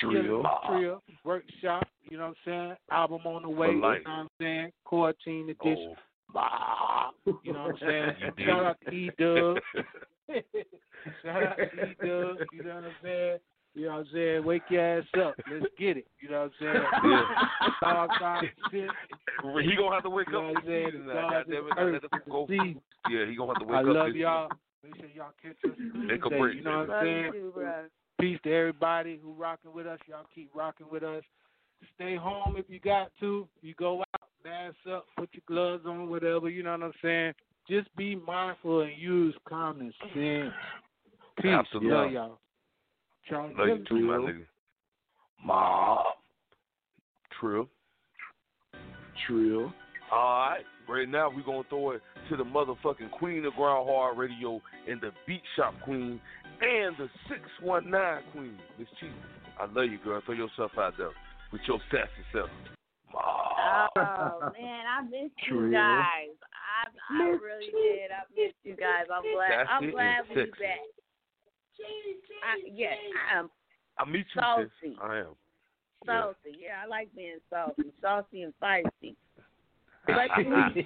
[0.00, 0.42] Trio.
[0.68, 1.02] Trio.
[1.24, 1.86] Workshop.
[2.10, 2.76] You know what I'm saying?
[2.90, 3.68] Album on the way.
[3.68, 4.72] You know what I'm saying?
[4.84, 5.66] Quarantine oh.
[5.68, 5.94] edition.
[6.32, 7.10] Bah.
[7.44, 8.32] You know what I'm saying?
[8.46, 9.56] Shout out to E Dub.
[11.22, 12.36] Shout out to E Dub.
[12.52, 13.38] You know what I'm saying?
[13.74, 14.44] You know what I'm saying?
[14.44, 15.34] Wake your ass up.
[15.50, 16.06] Let's get it.
[16.20, 16.84] You know what I'm saying?
[17.82, 18.08] Yeah.
[18.18, 18.90] Time shit.
[19.64, 20.90] He gonna have to wake You know up what I'm saying?
[20.94, 22.46] and The gods goddamn of it, earth, go.
[22.48, 23.86] Yeah, he gonna have to wake I up.
[23.86, 24.48] love this y'all.
[24.84, 26.38] Make sure y'all catch us Make a Tuesday.
[26.38, 27.32] break, You know what I'm saying?
[27.32, 27.52] too.
[28.20, 29.98] Peace to everybody who rocking with us.
[30.08, 31.22] Y'all keep rocking with us.
[31.94, 33.48] Stay home if you got to.
[33.62, 36.48] You go out, mask up, put your gloves on, whatever.
[36.48, 37.32] You know what I'm saying?
[37.68, 40.52] Just be mindful and use common sense.
[41.40, 41.50] Peace.
[41.50, 41.90] Absolutely.
[41.90, 42.38] Love y'all.
[43.28, 43.86] Charles Love you Dillon.
[43.88, 44.44] too, my nigga.
[45.44, 46.02] Ma.
[47.40, 47.68] Trill.
[49.26, 49.72] Trill.
[50.12, 50.64] All right.
[50.88, 54.60] Right now, we're going to throw it to the motherfucking queen of grind hard radio
[54.88, 56.20] and the beat shop queen
[56.60, 59.10] and the 619 queen, Miss Chief.
[59.58, 60.20] I love you, girl.
[60.26, 61.12] Throw yourself out there
[61.50, 62.50] with your sassy self.
[63.14, 64.50] Oh ah.
[64.58, 66.36] man, I missed you guys.
[66.52, 68.10] I I really did.
[68.10, 69.06] I missed you guys.
[69.12, 69.50] I'm glad.
[69.50, 70.62] That's I'm glad it's we sexy.
[70.62, 70.80] back.
[72.42, 72.96] I, yes,
[73.32, 73.50] I am
[73.98, 74.70] I meet you, Salty.
[74.82, 74.92] sis.
[75.02, 75.34] I am.
[76.06, 76.58] Salty.
[76.58, 79.16] Yeah, I like being salty, saucy and feisty.
[80.06, 80.82] But I love you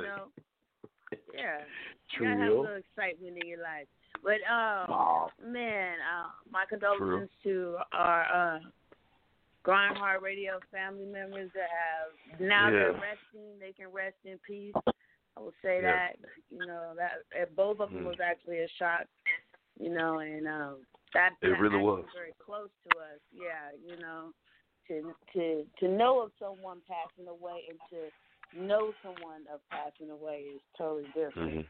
[0.00, 0.04] it.
[0.04, 0.26] know,
[1.34, 1.58] yeah,
[2.18, 2.60] you gotta have a Trill.
[2.62, 3.86] little excitement in your life.
[4.22, 5.30] But um, Wow.
[5.42, 8.22] man, uh, my condolences to our
[8.56, 8.58] uh,
[9.62, 13.58] Grind Hard Radio family members that have now they're resting.
[13.60, 14.74] They can rest in peace.
[15.36, 15.92] I will say Yeah.
[15.92, 16.12] that
[16.50, 18.06] you know that uh, both of them Mm.
[18.06, 19.06] was actually a shock.
[19.78, 22.04] You know, and um, that It that really was.
[22.14, 23.20] very close to us.
[23.32, 24.32] Yeah, you know,
[24.90, 28.10] to to to know of someone passing away and to
[28.58, 31.54] know someone of passing away is totally different.
[31.54, 31.66] Mhm.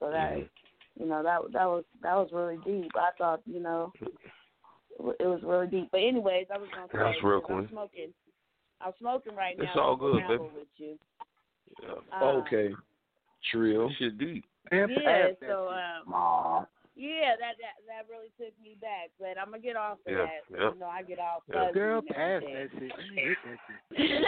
[0.00, 0.50] So that Mhm.
[0.96, 2.90] you know that that was that was really deep.
[2.96, 5.90] I thought you know it was really deep.
[5.92, 8.14] But anyways, I was gonna say That's real, because I'm smoking.
[8.80, 9.64] I'm smoking right now.
[9.64, 10.54] It's all good, ramble baby.
[10.54, 10.98] With you.
[11.82, 11.94] Yeah.
[12.12, 12.74] Uh, okay.
[13.50, 13.90] Trill.
[13.92, 14.44] Shit deep.
[14.72, 15.32] Yeah.
[15.40, 19.10] So um, yeah, that that that really took me back.
[19.20, 20.42] But I'm gonna get off of Yeah, that.
[20.50, 20.70] yeah.
[20.72, 21.42] You know, I get off.
[21.48, 21.68] Yeah.
[21.68, 22.92] fuzzy Girl, and pass that shit.
[23.04, 24.26] You hit that shit.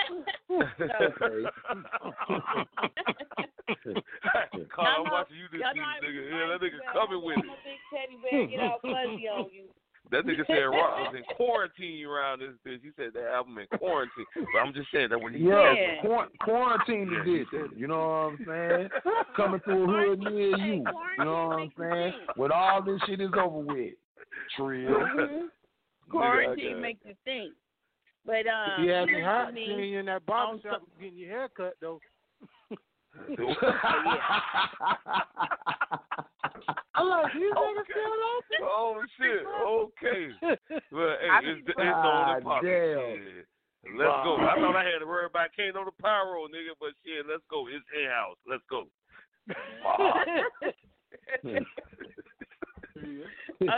[4.75, 6.23] Carl, I'm Y'all watching you this y'all season, nigga.
[6.23, 7.53] be Yeah, that crazy, nigga coming with I'm it.
[7.53, 8.47] a big teddy bear.
[8.47, 9.67] Get all fuzzy on you.
[10.11, 12.81] That nigga said Rock was in quarantine around this bitch.
[12.83, 14.25] He said the album in quarantine.
[14.35, 17.25] But I'm just saying that when he Yeah, said quar- quarantine Yeah.
[17.25, 17.77] did that.
[17.77, 18.89] You know what I'm saying?
[19.37, 20.85] Coming through a hood near you.
[21.19, 22.13] You know what I'm saying?
[22.37, 23.95] When all this shit is over with.
[24.57, 24.91] Trill.
[24.91, 25.49] Mhm.
[26.11, 27.53] Quarantine makes you think.
[28.25, 31.29] But um, You had me hot me, seeing you in that barber shop getting your
[31.31, 32.01] hair cut though.
[36.95, 38.61] I'm like, these niggas still open?
[38.63, 39.43] Oh shit.
[39.47, 40.23] Okay.
[40.93, 42.63] Well, hey, I it's, it's on the God pop.
[42.63, 43.45] damn.
[43.97, 44.37] Let's go.
[44.43, 47.43] I thought I had to worry about Kane on the pyro, nigga, but shit, let's
[47.49, 47.69] go.
[47.69, 48.37] It's in house.
[48.45, 48.85] Let's go.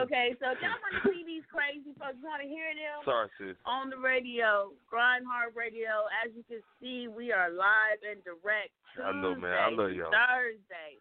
[0.02, 3.04] okay, so if y'all want to see these crazy folks, you want to hear them
[3.04, 3.54] Sorry, sis.
[3.66, 6.10] on the radio, Grind Hard Radio.
[6.24, 8.74] As you can see, we are live and direct.
[8.98, 9.54] I know, man.
[9.54, 10.10] I love y'all.
[10.10, 10.98] Thursday.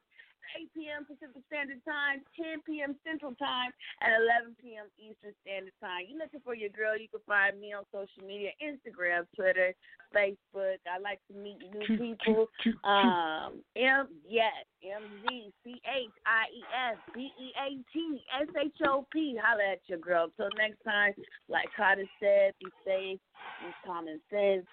[0.55, 1.05] 8 p.m.
[1.05, 2.95] Pacific Standard Time, 10 p.m.
[3.05, 3.71] Central Time,
[4.01, 4.11] and
[4.47, 4.87] 11 p.m.
[4.97, 6.07] Eastern Standard Time.
[6.07, 6.97] You looking for your girl?
[6.97, 9.73] You can find me on social media: Instagram, Twitter,
[10.15, 10.81] Facebook.
[10.89, 12.47] I like to meet new people.
[12.83, 16.61] Um, M yes, M Z C H I E
[16.93, 19.37] S B E A T S H O P.
[19.41, 20.29] Holla at your girl.
[20.37, 21.13] Till next time,
[21.47, 23.19] like Carter said, be safe,
[23.63, 24.65] use common sense.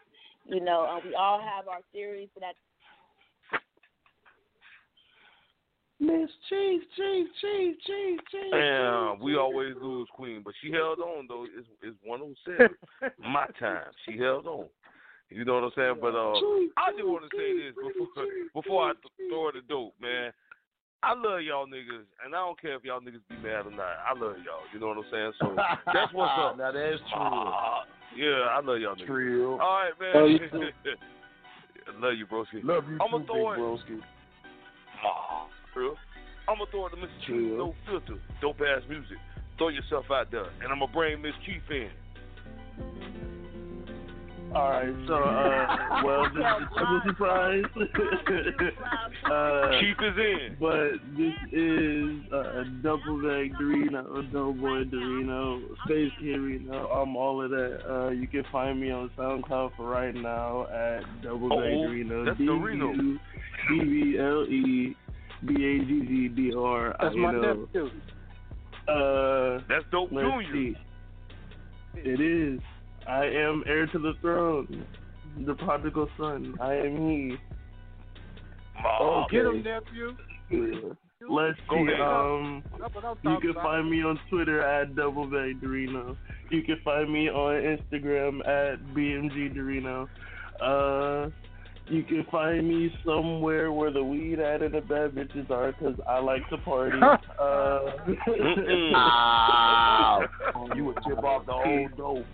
[0.46, 2.54] You know, uh, we all have our theories, but at
[5.98, 8.52] Miss Chief, Chief, Chief, Chief, Chief.
[8.52, 11.44] Damn, we always lose Queen, but she held on though.
[11.44, 12.76] It's it's one oh seven.
[13.18, 13.86] My time.
[14.04, 14.66] She held on.
[15.30, 15.96] You know what I'm saying?
[16.00, 16.36] But uh,
[16.76, 20.32] I just want to say this before before I th- throw the dope, man.
[21.02, 23.96] I love y'all niggas, and I don't care if y'all niggas be mad or not.
[24.04, 24.66] I love y'all.
[24.72, 25.32] You know what I'm saying?
[25.40, 25.54] So
[25.86, 26.58] that's what's up.
[26.58, 27.16] Now that's true.
[27.16, 27.84] Ah,
[28.16, 29.06] yeah, I love y'all niggas.
[29.06, 29.52] Trill.
[29.52, 30.22] All right, man.
[30.22, 30.38] Love you
[32.00, 32.64] love you, broski.
[32.64, 34.00] Love you I'ma too, throw big broski.
[35.04, 35.46] Ah,
[35.76, 35.94] real.
[36.48, 37.08] I'm gonna throw it to Mr.
[37.20, 37.56] Chief, Chill.
[37.58, 39.18] no filter, dope ass music.
[39.58, 41.90] Throw yourself out there, and I'm gonna bring Miss Chief in.
[44.54, 47.64] All right, so uh, well, this is a surprise.
[49.30, 50.56] uh, Chief is in.
[50.58, 56.86] But this is uh, double bag Dorino, Doughboy Dorino, Space Kid Reno.
[56.88, 57.80] I'm all of that.
[57.90, 62.24] Uh, you can find me on SoundCloud for right now at double bag Dorino.
[62.24, 62.96] that's Dorino.
[62.96, 63.18] U
[63.68, 64.96] D V L E
[65.44, 66.96] B A G G D R.
[67.00, 67.40] That's you my know.
[67.66, 67.90] nephew.
[68.88, 70.52] Uh, That's dope let's Junior.
[70.52, 70.76] see.
[71.96, 72.60] It is.
[73.08, 74.84] I am heir to the throne,
[75.46, 76.54] the prodigal son.
[76.60, 77.36] I am he.
[78.84, 80.16] Oh, Get him, nephew.
[81.28, 81.92] Let's Go see.
[81.92, 82.00] ahead.
[82.00, 86.16] Um, That's what I'm you can find me on Twitter at Double Bag Dorino.
[86.50, 90.06] You can find me on Instagram at BMG Dorino.
[90.60, 91.30] Uh,
[91.88, 95.94] You can find me somewhere where the weed at and the bad bitches are, cause
[96.08, 96.98] I like to party.
[97.40, 97.80] uh,
[98.92, 100.24] Wow.
[100.74, 102.26] you would tip off the old dope.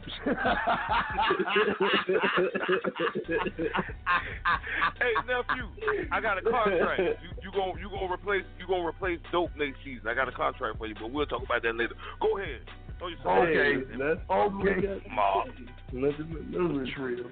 [5.01, 5.69] hey nephew,
[6.11, 7.01] I got a contract.
[7.01, 10.07] You you gonna you gonna replace you gonna replace dope next season.
[10.09, 11.95] I got a contract for you, but we'll talk about that later.
[12.20, 12.61] Go ahead.
[12.99, 13.73] Throw yourself Okay.
[13.93, 13.99] in.
[13.99, 15.03] Let's Okay.
[15.15, 15.45] Ma,
[15.93, 17.24] Let's remember trio.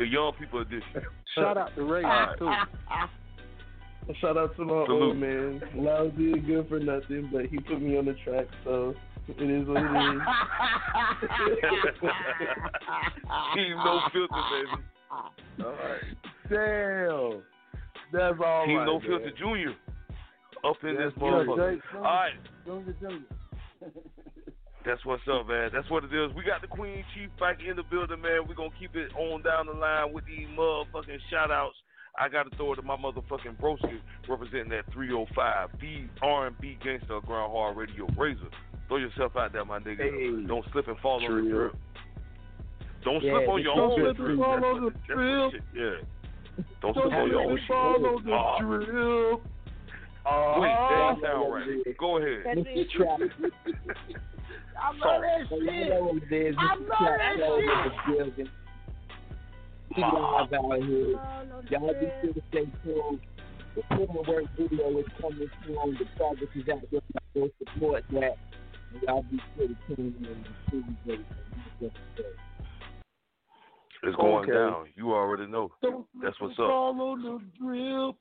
[0.00, 0.82] The young people edition.
[1.34, 2.36] Shout out to Ray right.
[2.38, 2.50] too.
[4.20, 5.02] Shout out to my Salute.
[5.02, 5.62] old man.
[5.76, 8.94] Lousy and good for nothing, but he put me on the track, so
[9.28, 10.20] it is what it is.
[13.54, 14.82] Team No Filter, baby.
[15.10, 15.32] All
[15.70, 16.02] right.
[16.48, 17.42] Damn.
[18.12, 19.06] That's all Team right, No man.
[19.06, 19.74] Filter Junior.
[20.64, 21.80] Up in Yes, this motherfucker.
[21.96, 22.32] All right.
[24.82, 24.96] Junior, Junior.
[24.96, 25.70] That's what's up, man.
[25.72, 26.32] That's what it is.
[26.34, 28.46] We got the Queen Chief back in the building, man.
[28.48, 31.76] We're going to keep it on down the line with these motherfucking shout outs.
[32.18, 37.14] I got to throw it to my motherfucking broski representing that 305, the R&B gangster
[37.14, 38.50] of Grind Hard Radio Razor.
[38.88, 39.98] Throw yourself out there, my nigga.
[40.10, 40.46] Hey.
[40.46, 41.48] Don't slip and fall on the True.
[41.50, 41.76] drip.
[43.04, 43.78] Don't Yeah, slip on your own.
[43.78, 44.14] don't own.
[44.16, 45.62] slip and fall on what- the that's drip.
[45.74, 45.90] Yeah.
[46.82, 48.58] Don't Don't slip on your own slip and fall on the Ah.
[48.58, 49.40] drip.
[50.60, 51.96] Wait, that sound right.
[51.96, 52.42] Go ahead.
[54.74, 55.00] Mr.
[55.00, 55.02] Trap.
[55.02, 55.74] I love that So shit.
[55.74, 56.56] you know what it is.
[56.58, 56.88] I Mr.
[56.88, 57.70] love Trap that all shit.
[57.70, 58.50] over the building.
[59.96, 61.18] We live out here.
[61.70, 63.20] Y'all be sure to stay tuned.
[63.76, 65.96] The Puma Work video is coming soon.
[65.98, 67.00] The project is out there.
[67.34, 68.36] Go support that.
[68.92, 70.82] And y'all be sure to tune in and see
[71.80, 71.92] what
[74.02, 74.52] It's going Okay.
[74.52, 74.86] down.
[74.96, 75.70] You already know.
[76.22, 76.68] That's what's up.
[76.68, 78.16] Follow the drip.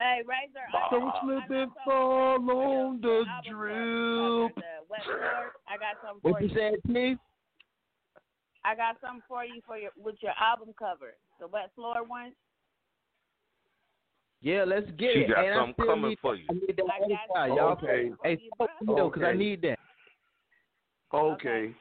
[0.00, 0.64] Hey, Razor.
[0.72, 3.74] I Don't got- slip I and fall on the album drip.
[3.74, 5.52] cover, the Wet Floor.
[5.68, 6.54] I got something for What you you.
[6.54, 7.18] said, Chief?
[8.64, 12.32] I got something for you for your with your album cover, the Wet Floor one.
[14.42, 15.28] Yeah, let's get She it.
[15.28, 16.40] got and I something coming need for that.
[16.40, 16.46] you.
[16.48, 17.56] I need that I got side, you.
[17.56, 17.72] y'all.
[17.72, 18.12] Okay.
[18.24, 19.78] Hey, fuck me though, because I need that.
[21.12, 21.74] Okay.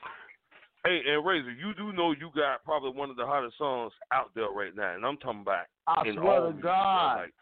[0.85, 4.31] Hey, and Razor, you do know you got probably one of the hottest songs out
[4.35, 7.13] there right now, and I'm talking about I in swear all to music, God.
[7.15, 7.23] bro.
[7.23, 7.33] Like,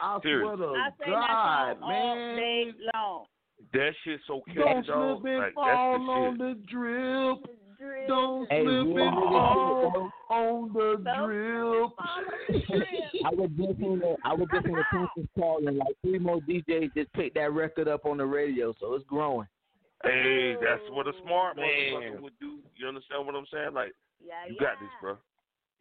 [0.00, 0.56] I Seriously.
[0.56, 2.36] swear to I say God, that song all man.
[2.36, 3.24] day long.
[3.72, 5.20] that shit so Don't catchy, dog.
[5.22, 6.38] slip and Like fall that's the on shit.
[6.38, 7.38] the drip.
[8.08, 11.90] Don't Hey, slip and nigga fall on the drip.
[13.24, 16.18] I was just in the I was just in the conference call and like three
[16.18, 19.46] more DJs just picked that record up on the radio, so it's growing.
[20.04, 21.64] Hey, that's what a smart Man.
[21.66, 22.58] motherfucker would do.
[22.76, 23.72] You understand what I'm saying?
[23.74, 23.92] Like,
[24.24, 24.66] Yeah, you yeah.
[24.68, 25.16] got this, bro.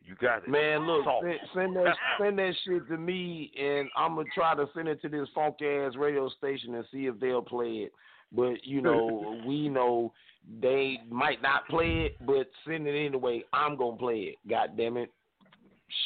[0.06, 0.49] You got it.
[0.49, 1.23] Man, look, Talk.
[1.23, 5.02] send, send that send that shit to me, and I'm gonna try to send it
[5.02, 7.91] to this funk ass radio station and see if they'll play it.
[8.32, 10.14] But you know, we know
[10.61, 13.44] they might not play it, but send it anyway.
[13.52, 14.36] I'm gonna play it.
[14.48, 15.11] God damn it,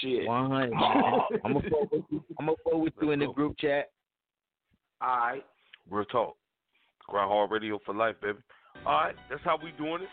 [0.02, 0.26] shit.
[0.26, 0.74] One hundred.
[1.44, 2.24] I'm gonna forward you.
[2.40, 3.92] I'm gonna forward you in the group chat.
[5.02, 5.46] All right.
[5.90, 6.36] Real talk.
[7.08, 8.38] Grind Hard Radio for life, baby.
[8.86, 10.10] All right, that's how we doing it.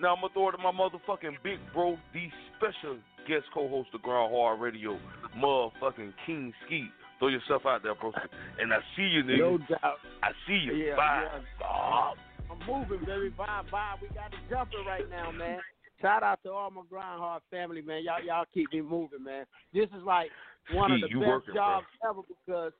[0.00, 2.98] Now I'm gonna throw it to my motherfucking big bro, the special
[3.28, 4.98] guest co-host of Grind Hard Radio,
[5.36, 6.88] motherfucking King Ski.
[7.18, 8.12] Throw yourself out there, bro.
[8.58, 9.38] And I see you, nigga.
[9.38, 9.98] No doubt.
[10.22, 10.72] I see you.
[10.74, 11.26] Yeah, Bye.
[11.34, 11.66] yeah.
[11.68, 12.12] Oh,
[12.50, 13.28] I'm moving, baby.
[13.36, 13.94] Bye, bye.
[14.00, 15.58] We got it jumping right now, man.
[16.00, 18.04] Shout out to all my Grindhard family, man.
[18.04, 19.44] Y'all, y'all keep me moving, man.
[19.74, 20.30] This is like
[20.72, 21.62] one of the best working, bro.
[21.62, 22.72] jobs ever because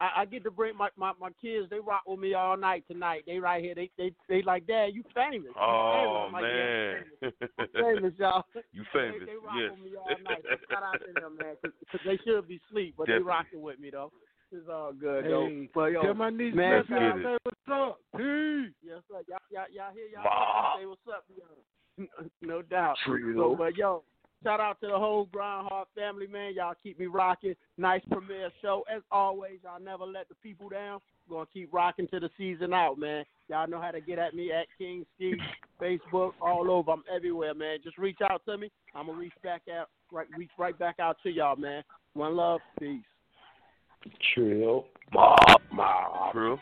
[0.00, 1.68] I, I get to bring my, my my kids.
[1.70, 3.24] They rock with me all night tonight.
[3.26, 3.74] They right here.
[3.74, 5.50] They they they like, Dad, you famous.
[5.50, 6.28] You Oh famous.
[6.28, 8.44] I'm oh, like, man, yeah, I'm famous, y'all.
[8.72, 9.20] you famous?
[9.20, 9.70] They, they rock yes.
[9.72, 10.42] with me all night.
[10.44, 13.24] So shout out to them, man, because they should be asleep, but Definitely.
[13.24, 14.12] they rocking with me though.
[14.50, 15.66] It's all good, Hey, though.
[15.74, 17.22] But yo, tell my niece man, Beth I get it.
[17.24, 17.98] say what's up.
[18.16, 18.72] Peace.
[18.82, 19.20] Yes, sir.
[19.28, 20.78] Y'all, y'all, y'all hear y'all Bah.
[20.78, 22.06] say what's up, yo.
[22.42, 22.96] no doubt.
[23.04, 23.56] True, So, though.
[23.58, 24.04] but yo,
[24.42, 26.54] shout out to the whole Grindhard family, man.
[26.54, 27.54] Y'all keep me rocking.
[27.76, 28.84] Nice premiere show.
[28.94, 31.00] As always, y'all never let the people down.
[31.28, 33.24] Gonna keep rocking to the season out, man.
[33.48, 35.34] Y'all know how to get at me at King Ski,
[35.80, 36.90] Facebook, all over.
[36.92, 37.78] I'm everywhere, man.
[37.84, 38.70] Just reach out to me.
[38.94, 41.82] I'm gonna reach back out, right, reach right back out to y'all, man.
[42.14, 43.02] One love, peace.
[44.34, 44.86] Trill.
[45.12, 45.36] Mob,
[45.72, 46.32] mob.
[46.32, 46.58] True.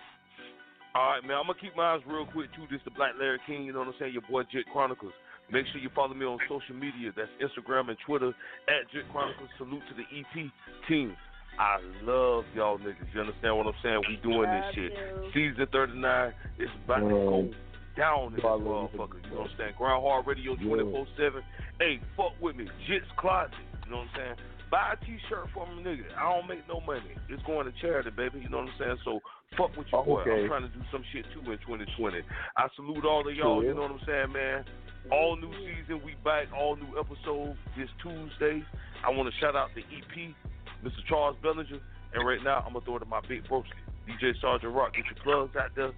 [0.96, 1.36] All right, man.
[1.36, 2.64] I'm gonna keep my eyes real quick too.
[2.72, 3.68] This the Black Larry King.
[3.68, 4.16] You know what I'm saying?
[4.16, 5.12] Your boy Jet Chronicles.
[5.52, 7.12] Make sure you follow me on social media.
[7.12, 8.32] That's Instagram and Twitter
[8.64, 9.52] at Jet Chronicles.
[9.60, 10.48] Salute to the EP
[10.88, 11.12] team.
[11.60, 13.12] I love y'all niggas.
[13.12, 14.00] You understand what I'm saying?
[14.08, 14.92] We doing this shit.
[15.36, 17.50] Season 39 is about to go
[17.96, 19.20] down in this motherfucker.
[19.20, 19.74] You know what I'm saying?
[19.76, 21.42] Grind Hard Radio 24 7.
[21.78, 22.64] Hey, fuck with me.
[22.88, 23.52] Jits Closet.
[23.84, 24.36] You know what I'm saying?
[24.70, 26.10] Buy a t-shirt for me, nigga.
[26.18, 27.14] I don't make no money.
[27.28, 28.40] It's going to charity, baby.
[28.42, 28.98] You know what I'm saying?
[29.04, 29.20] So
[29.56, 30.22] fuck with your boy.
[30.22, 30.42] Okay.
[30.42, 32.18] I'm trying to do some shit too in 2020.
[32.56, 33.62] I salute all of y'all.
[33.62, 34.64] You know what I'm saying, man?
[35.12, 36.48] All new season, we back.
[36.50, 38.64] All new episode this Tuesday.
[39.06, 40.34] I want to shout out the EP,
[40.82, 40.98] Mr.
[41.08, 41.78] Charles Bellinger,
[42.14, 43.78] and right now I'm gonna throw it to my big broski,
[44.08, 44.94] DJ Sergeant Rock.
[44.94, 45.92] Get your plugs out there.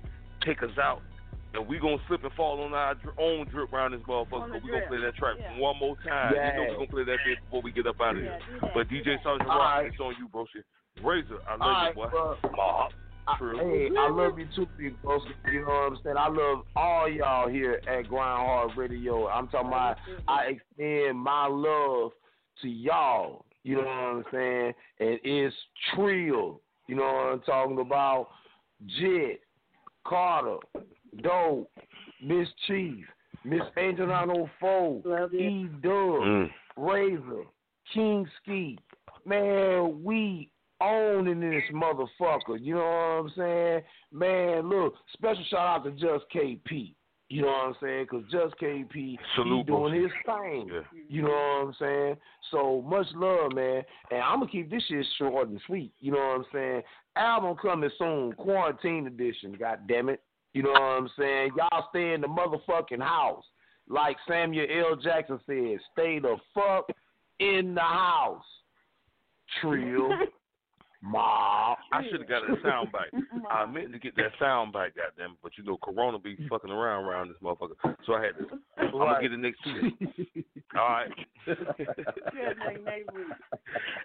[0.45, 1.01] Take us out.
[1.55, 4.53] And we gonna slip and fall on our dr- own drip around this motherfucker.
[4.53, 6.35] But we gonna play that track one more time.
[6.35, 6.61] You know Yeah.
[6.71, 8.39] we gonna play that bit before we get up out of here.
[8.75, 9.87] But DJ Sergeant Rock, right.
[9.87, 10.45] it's on you, bro.
[10.53, 10.65] Shit.
[11.03, 12.09] Razor, I love All you, right, boy.
[12.09, 12.37] bro.
[12.57, 12.93] Mob.
[13.29, 13.59] I, True.
[13.59, 15.19] hey, I love you too, big bro.
[15.53, 16.17] You know what I'm saying?
[16.17, 19.29] I love all y'all here at Grind Hard Radio.
[19.29, 22.13] I'm talking about I extend my love
[22.63, 23.45] to y'all.
[23.65, 24.75] You know what I'm saying?
[25.01, 25.55] And it's
[25.95, 26.61] Trill.
[26.87, 28.29] You know what I'm talking about?
[28.99, 29.41] Jet,
[30.07, 30.57] Carter,
[31.23, 31.71] Dope,
[32.23, 33.05] Miss Chief,
[33.45, 36.51] Miss Angel 904, E Dub, Mm.
[36.77, 37.45] Razor,
[37.93, 38.79] King Ski.
[39.25, 40.51] Man, we
[40.81, 42.59] owning this motherfucker.
[42.61, 43.83] You know what I'm saying?
[44.13, 46.95] Man, look, special shout out to Just KP.
[47.31, 48.07] You know what I'm saying?
[48.11, 50.71] Because Just KP, Salute, he doing his thing.
[50.73, 50.81] Yeah.
[51.09, 52.17] You know what I'm saying?
[52.51, 53.83] So much love, man.
[54.11, 55.93] And I'm gonna keep this shit short and sweet.
[56.01, 56.83] You know what I'm saying?
[57.17, 59.55] Album coming soon, quarantine edition.
[59.59, 60.23] God damn it.
[60.59, 61.53] You know what I'm saying?
[61.57, 63.45] Y'all stay in the motherfucking house,
[63.89, 64.97] like Samuel L.
[64.97, 65.79] Jackson said.
[65.93, 66.89] Stay the fuck
[67.39, 68.43] in the house.
[69.61, 70.09] Trill,
[71.03, 71.79] mob.
[71.93, 73.13] I should have got a sound bite.
[73.51, 77.05] I meant to get that sound bite, goddamn, but you know, Corona be fucking around
[77.05, 78.59] around this motherfucker, so I had to.
[78.79, 80.45] I'm gonna get it next Tuesday.
[80.79, 81.11] All right.
[81.47, 81.55] yeah,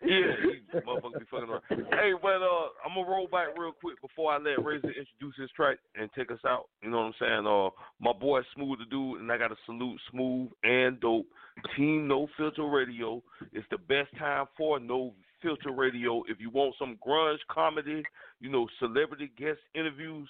[0.02, 1.64] these motherfuckers be fucking around.
[1.70, 5.52] Hey, but uh, I'm gonna roll back real quick before I let Razor introduce his
[5.56, 6.70] track and take us out.
[6.82, 7.48] You know what I'm saying?
[7.48, 11.28] Uh, my boy Smooth the dude, and I gotta salute Smooth and Dope
[11.76, 13.22] Team No Filter Radio.
[13.52, 15.14] It's the best time for No
[15.44, 16.24] Filter Radio.
[16.28, 18.02] If you want some grunge comedy,
[18.40, 20.28] you know, celebrity guest interviews,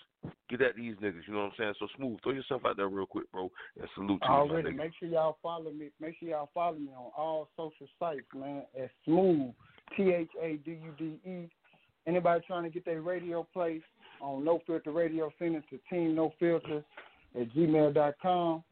[0.50, 1.22] get at these niggas.
[1.28, 1.74] You know what I'm saying?
[1.80, 3.50] So Smooth, throw yourself out there real quick, bro,
[3.80, 5.90] and salute to you, Already, make sure y'all follow me.
[6.02, 8.64] Make sure y'all follow me on all social sites, man.
[8.78, 9.54] At Smooth,
[9.96, 11.50] T H A D U D E.
[12.06, 13.82] Anybody trying to get their radio play
[14.22, 16.84] on No Filter Radio, send it to Team No Filter
[17.40, 18.64] at gmail.com.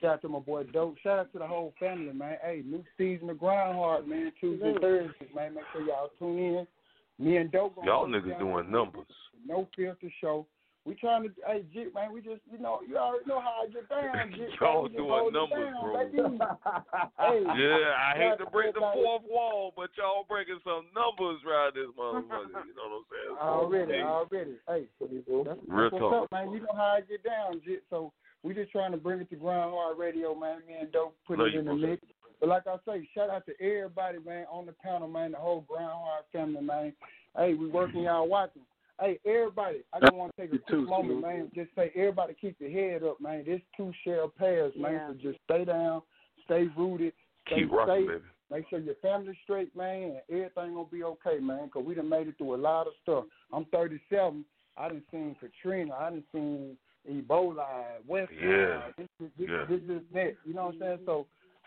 [0.00, 0.96] Shout out to my boy Dope.
[1.02, 2.36] Shout out to the whole family, man.
[2.42, 4.32] Hey, new season of Grind Hard, man.
[4.40, 5.54] Tuesday, Thursdays, man.
[5.54, 6.66] Make sure y'all tune in.
[7.18, 7.74] Me and Dope.
[7.76, 8.38] gonna Y'all niggas down.
[8.38, 9.06] doing numbers.
[9.46, 10.46] No filter show.
[10.84, 13.66] We trying to, hey, Jit, man, we just, you know, you already know how I
[13.68, 14.48] get down, Jit.
[14.60, 16.00] Y'all We doing numbers, down, bro.
[17.18, 21.42] hey, Yeah, I hate to break the everybody- fourth wall, but y'all breaking some numbers
[21.44, 22.64] around this motherfucker.
[22.64, 23.36] You know what I'm saying?
[23.36, 24.54] Already, hey, already.
[24.68, 25.60] Hey, that's, Real that's
[25.92, 26.24] what's talk.
[26.24, 26.52] up, man.
[26.52, 27.82] You know how I get down, Jit.
[27.90, 28.12] So
[28.48, 30.60] we just trying to bring it to Grind Hard Radio, man.
[30.66, 32.02] Me and Dope put Love it in the mix.
[32.40, 35.66] But like I say, shout out to everybody, man, on the panel, man, the whole
[35.68, 36.94] Grind Hard family, man.
[37.36, 38.62] Hey, we working, y'all watching.
[38.98, 41.50] Hey, everybody, I just want to take a quick moment, man.
[41.54, 43.44] Just say, everybody, keep your head up, man.
[43.44, 44.92] This two share pairs, man.
[44.92, 45.08] Yeah.
[45.08, 46.00] So just stay down,
[46.46, 47.12] stay rooted,
[47.46, 48.08] stay Keep rocking, safe.
[48.08, 48.24] baby.
[48.50, 51.68] Make sure your family's straight, man, and everything gonna be okay, man.
[51.68, 53.24] Cause we done made it through a lot of stuff.
[53.52, 54.42] I'm 37.
[54.78, 55.92] I done seen Katrina.
[55.94, 56.78] I done seen
[57.08, 58.48] Ebola, West Yeah.
[58.48, 59.64] Nile, this, this, Yeah.
[59.68, 60.36] this, this, that.
[60.44, 60.98] You know what I'm saying?
[61.06, 61.26] So,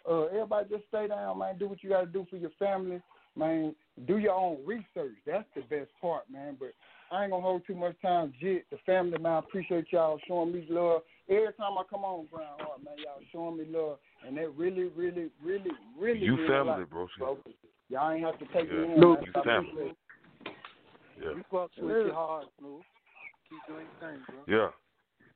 [0.09, 1.57] uh, everybody just stay down, man.
[1.57, 3.01] Do what you got to do for your family,
[3.35, 3.75] man.
[4.05, 5.15] Do your own research.
[5.25, 6.57] That's the best part, man.
[6.59, 6.73] But
[7.11, 8.33] I ain't gonna hold too much time.
[8.39, 9.33] Jit, the family, man.
[9.33, 11.01] I appreciate y'all showing me love.
[11.29, 14.85] Every time I come on Grind Hard, man, y'all showing me love, and that really,
[14.85, 16.25] really, really, really.
[16.25, 17.07] You mean a family, lot, bro.
[17.17, 17.37] bro.
[17.89, 18.77] Y'all ain't have to take Yeah.
[18.77, 18.99] me in.
[19.01, 19.31] Look, man.
[19.35, 19.95] you I family.
[21.21, 21.33] Yeah.
[21.35, 22.81] We fucks with you hard, Smooth.
[23.49, 24.39] Keep doing your thing, bro.
[24.47, 24.69] Yeah.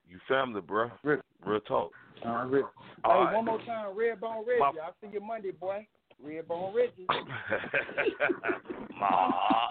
[0.09, 0.91] You family, bro.
[1.03, 1.91] Real talk.
[2.25, 2.65] Uh, Rick.
[3.03, 3.35] All hey, right.
[3.35, 4.59] one more time, Redbone Reggie.
[4.59, 5.85] My- I'll see you Monday, boy.
[6.25, 7.05] Redbone Reggie.
[8.99, 9.67] Ma.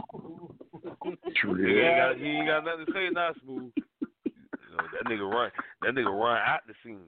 [0.83, 3.73] He ain't, got, he ain't got nothing to say now, smooth.
[3.77, 5.51] You know, that nigga run.
[5.83, 6.99] That nigga run out the scene.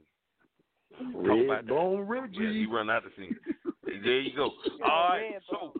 [1.12, 1.66] Talk about.
[1.66, 2.36] Redbone Reggie.
[2.40, 3.36] Yeah, he run out the scene.
[3.86, 4.50] There you go.
[4.84, 5.72] All right, so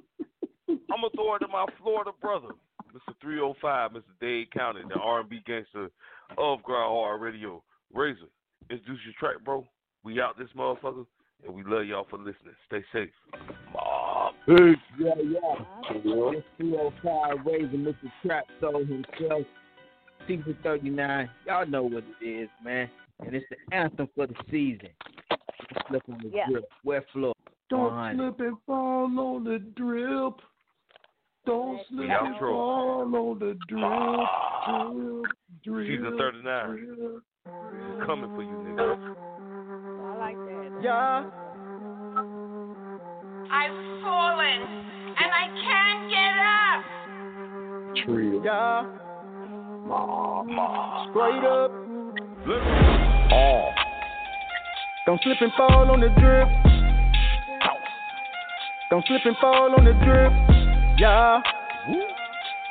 [0.68, 2.48] I'm gonna throw it to my Florida brother,
[2.94, 3.14] Mr.
[3.20, 4.02] 305, Mr.
[4.20, 5.90] Dade County, the R&B gangster
[6.38, 7.62] of Grind Hard Radio.
[7.94, 8.28] Razor,
[8.70, 9.66] introduce your track, bro.
[10.04, 11.06] We out this motherfucker,
[11.44, 12.54] and we love y'all for listening.
[12.66, 13.10] Stay safe.
[13.72, 14.32] Mom.
[14.46, 14.74] Hey.
[14.98, 15.64] Yeah, yeah.
[15.92, 18.10] It's 305 raising Mr.
[18.24, 19.42] Trap Soul himself.
[20.28, 21.30] Season 39.
[21.46, 22.88] Y'all know what it is, man.
[23.24, 24.90] And it's the anthem for the season.
[25.88, 26.46] Slip on the Yeah.
[26.50, 26.70] drip.
[26.84, 27.34] Wet floor.
[27.68, 30.40] Don't slip and fall on the drip.
[31.46, 32.50] Don't slip Yeah, and outro.
[32.50, 33.82] fall on the drip.
[35.62, 35.86] Drip, drip.
[35.86, 36.76] Season 39.
[36.76, 37.22] drip.
[37.46, 39.14] It's coming for you, nigga.
[40.02, 40.82] I like that.
[40.82, 41.24] Yeah.
[43.48, 44.60] I've fallen
[45.18, 46.82] and I can't get up.
[48.04, 48.44] Trill.
[48.44, 48.82] Yeah.
[49.86, 51.10] Ma, ma.
[51.10, 51.70] Straight up.
[53.30, 53.82] All oh.
[55.06, 56.48] Don't slip and fall on the drip.
[58.90, 60.55] Don't slip and fall on the drip.
[60.98, 61.42] Yeah.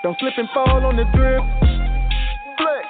[0.03, 1.41] Don't slip and fall on the drip.
[2.57, 2.85] Flex.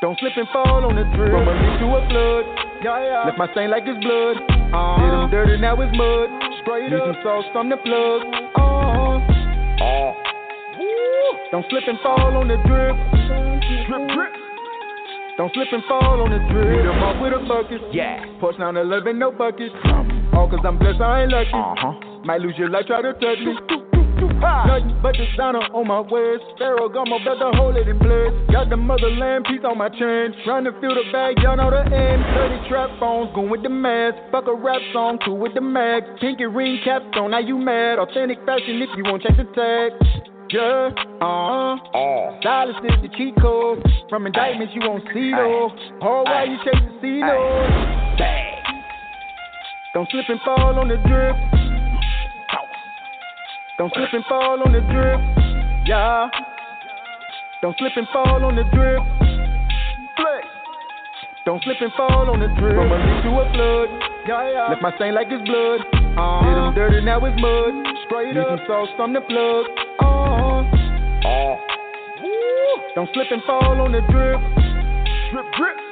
[0.00, 1.32] Don't slip and fall on the drip.
[1.32, 2.44] From a leak to a flood.
[2.80, 3.24] Yeah, yeah.
[3.28, 4.36] Left my stain like it's blood.
[4.40, 4.96] Uh-huh.
[5.00, 6.28] Did him dirty, now it's mud.
[6.64, 7.12] Straight Need up.
[7.12, 8.20] some sauce from the plug.
[8.56, 9.20] Uh-huh.
[9.84, 10.12] Oh.
[11.52, 12.96] Don't slip and fall on the drip.
[13.88, 14.32] Drip, drip.
[15.36, 16.68] Don't slip and fall on the drip.
[16.68, 17.80] Beat 'em off with a bucket.
[17.92, 18.24] Yeah.
[18.40, 19.74] Push down 11, no buckets.
[20.32, 21.50] All cause I'm blessed, I ain't lucky.
[21.52, 21.92] Uh-huh.
[22.24, 23.89] Might lose your life, try to touch me.
[24.20, 26.44] Nothing but designer on my waist.
[26.58, 28.34] Pharaoh got my brother hold it in place.
[28.52, 30.34] Got the motherland piece on my chain.
[30.44, 32.20] Trying to fill the bag, y'all know the end.
[32.36, 34.16] 30 trap phones, going with the mask.
[34.32, 36.04] Fuck a rap song, two with the mag.
[36.20, 37.98] Pinky ring capstone, now you mad.
[37.98, 39.92] Authentic fashion if you won't check the tag.
[40.50, 40.90] Yeah,
[41.22, 41.78] uh huh.
[41.94, 42.38] Oh.
[42.42, 43.86] Silence is the cheat code.
[44.10, 45.70] From indictments you won't see though.
[46.02, 47.22] Hard while you chase the C.
[49.94, 51.59] Don't slip and fall on the drip.
[53.80, 55.20] Don't slip and fall on the drip.
[55.88, 56.28] Yeah.
[57.62, 59.00] Don't slip and fall on the drip.
[60.20, 60.44] Flex.
[61.46, 62.76] Don't slip and fall on the drip.
[62.76, 63.88] From a leak to a flood.
[64.28, 64.68] Yeah, yeah.
[64.68, 65.80] Left my stain like it's blood.
[65.96, 66.44] Uh-huh.
[66.44, 67.72] Did him dirty, now it's mud.
[68.04, 68.60] Straight Need up.
[68.60, 69.64] some sauce from the plug.
[69.96, 70.60] Uh-huh.
[71.24, 71.56] Oh.
[72.94, 74.44] Don't slip and fall on the drip.
[75.32, 75.89] Drip, drip.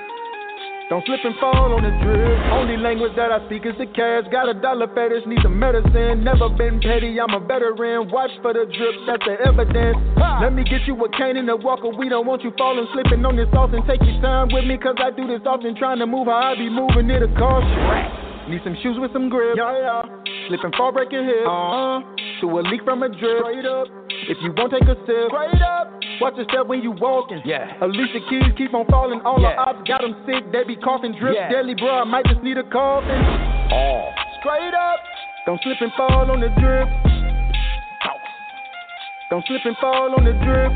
[0.89, 2.39] Don't slip and fall on the drip.
[2.49, 4.25] Only language that I speak is the cash.
[4.33, 6.25] Got a dollar fetish, need some medicine.
[6.25, 8.09] Never been petty, I'm a veteran.
[8.09, 10.01] Watch for the drip, that's the evidence.
[10.41, 11.93] Let me get you a cane and a walker.
[11.93, 14.79] We don't want you falling, slipping on this and take your time with me.
[14.81, 18.28] Cause I do this often, trying to move how I be moving it a caution.
[18.49, 19.57] Need some shoes with some grip.
[19.57, 20.03] Yeah, yeah.
[20.49, 21.45] Slip and fall, break your hip.
[21.45, 22.41] Uh huh.
[22.41, 23.45] To a leak from a drip.
[23.45, 23.87] Straight up.
[24.09, 25.29] If you won't take a sip.
[25.29, 25.93] Straight up.
[26.21, 27.43] Watch your step when you walking.
[27.45, 27.77] Yeah.
[27.85, 29.21] Alicia Keys keep on falling.
[29.21, 29.53] All yeah.
[29.53, 30.49] the ops got them sick.
[30.51, 31.37] They be coughing drip.
[31.37, 31.53] Yeah.
[31.53, 32.01] Deadly, bro.
[32.01, 33.21] I might just need a coffin.
[33.71, 34.09] Oh.
[34.41, 34.99] Straight up.
[35.45, 36.89] Don't slip and fall on the drip.
[39.31, 40.73] Don't slip and fall on the drip.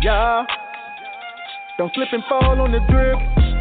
[0.00, 0.46] Yeah.
[1.76, 3.51] Don't slip and fall on the drip.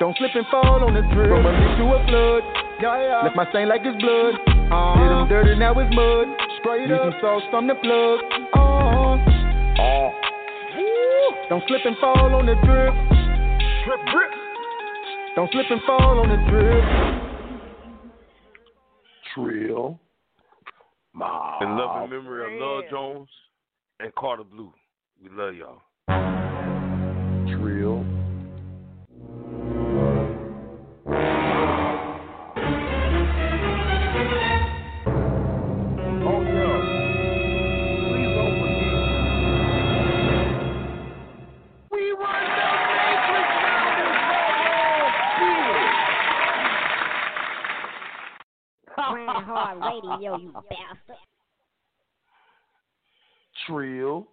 [0.00, 0.16] Flex.
[0.16, 1.28] Don't slip and fall on the drip.
[1.28, 2.42] From a leak to a flood.
[2.80, 3.22] Yeah, yeah.
[3.24, 4.34] Left my stain like it's blood.
[4.72, 4.96] Uh-huh.
[4.96, 6.26] Did him dirty, now it's mud.
[6.60, 7.12] Straight Need up.
[7.12, 8.20] some sauce from the plug.
[8.54, 9.16] Uh-huh.
[9.80, 10.10] Oh.
[11.48, 12.94] Don't slip and fall on the drip.
[13.84, 14.30] Drip, drip.
[15.36, 16.84] Don't slip and fall on the drip.
[19.34, 19.98] Trill.
[21.12, 21.62] Mob.
[21.62, 23.28] In love and memory of Love Jones
[23.98, 24.72] and Carter Blue.
[25.22, 25.82] We love y'all.
[27.58, 28.19] Trill.
[49.52, 51.16] Hard Radio, you bastard.
[53.66, 54.26] Trill.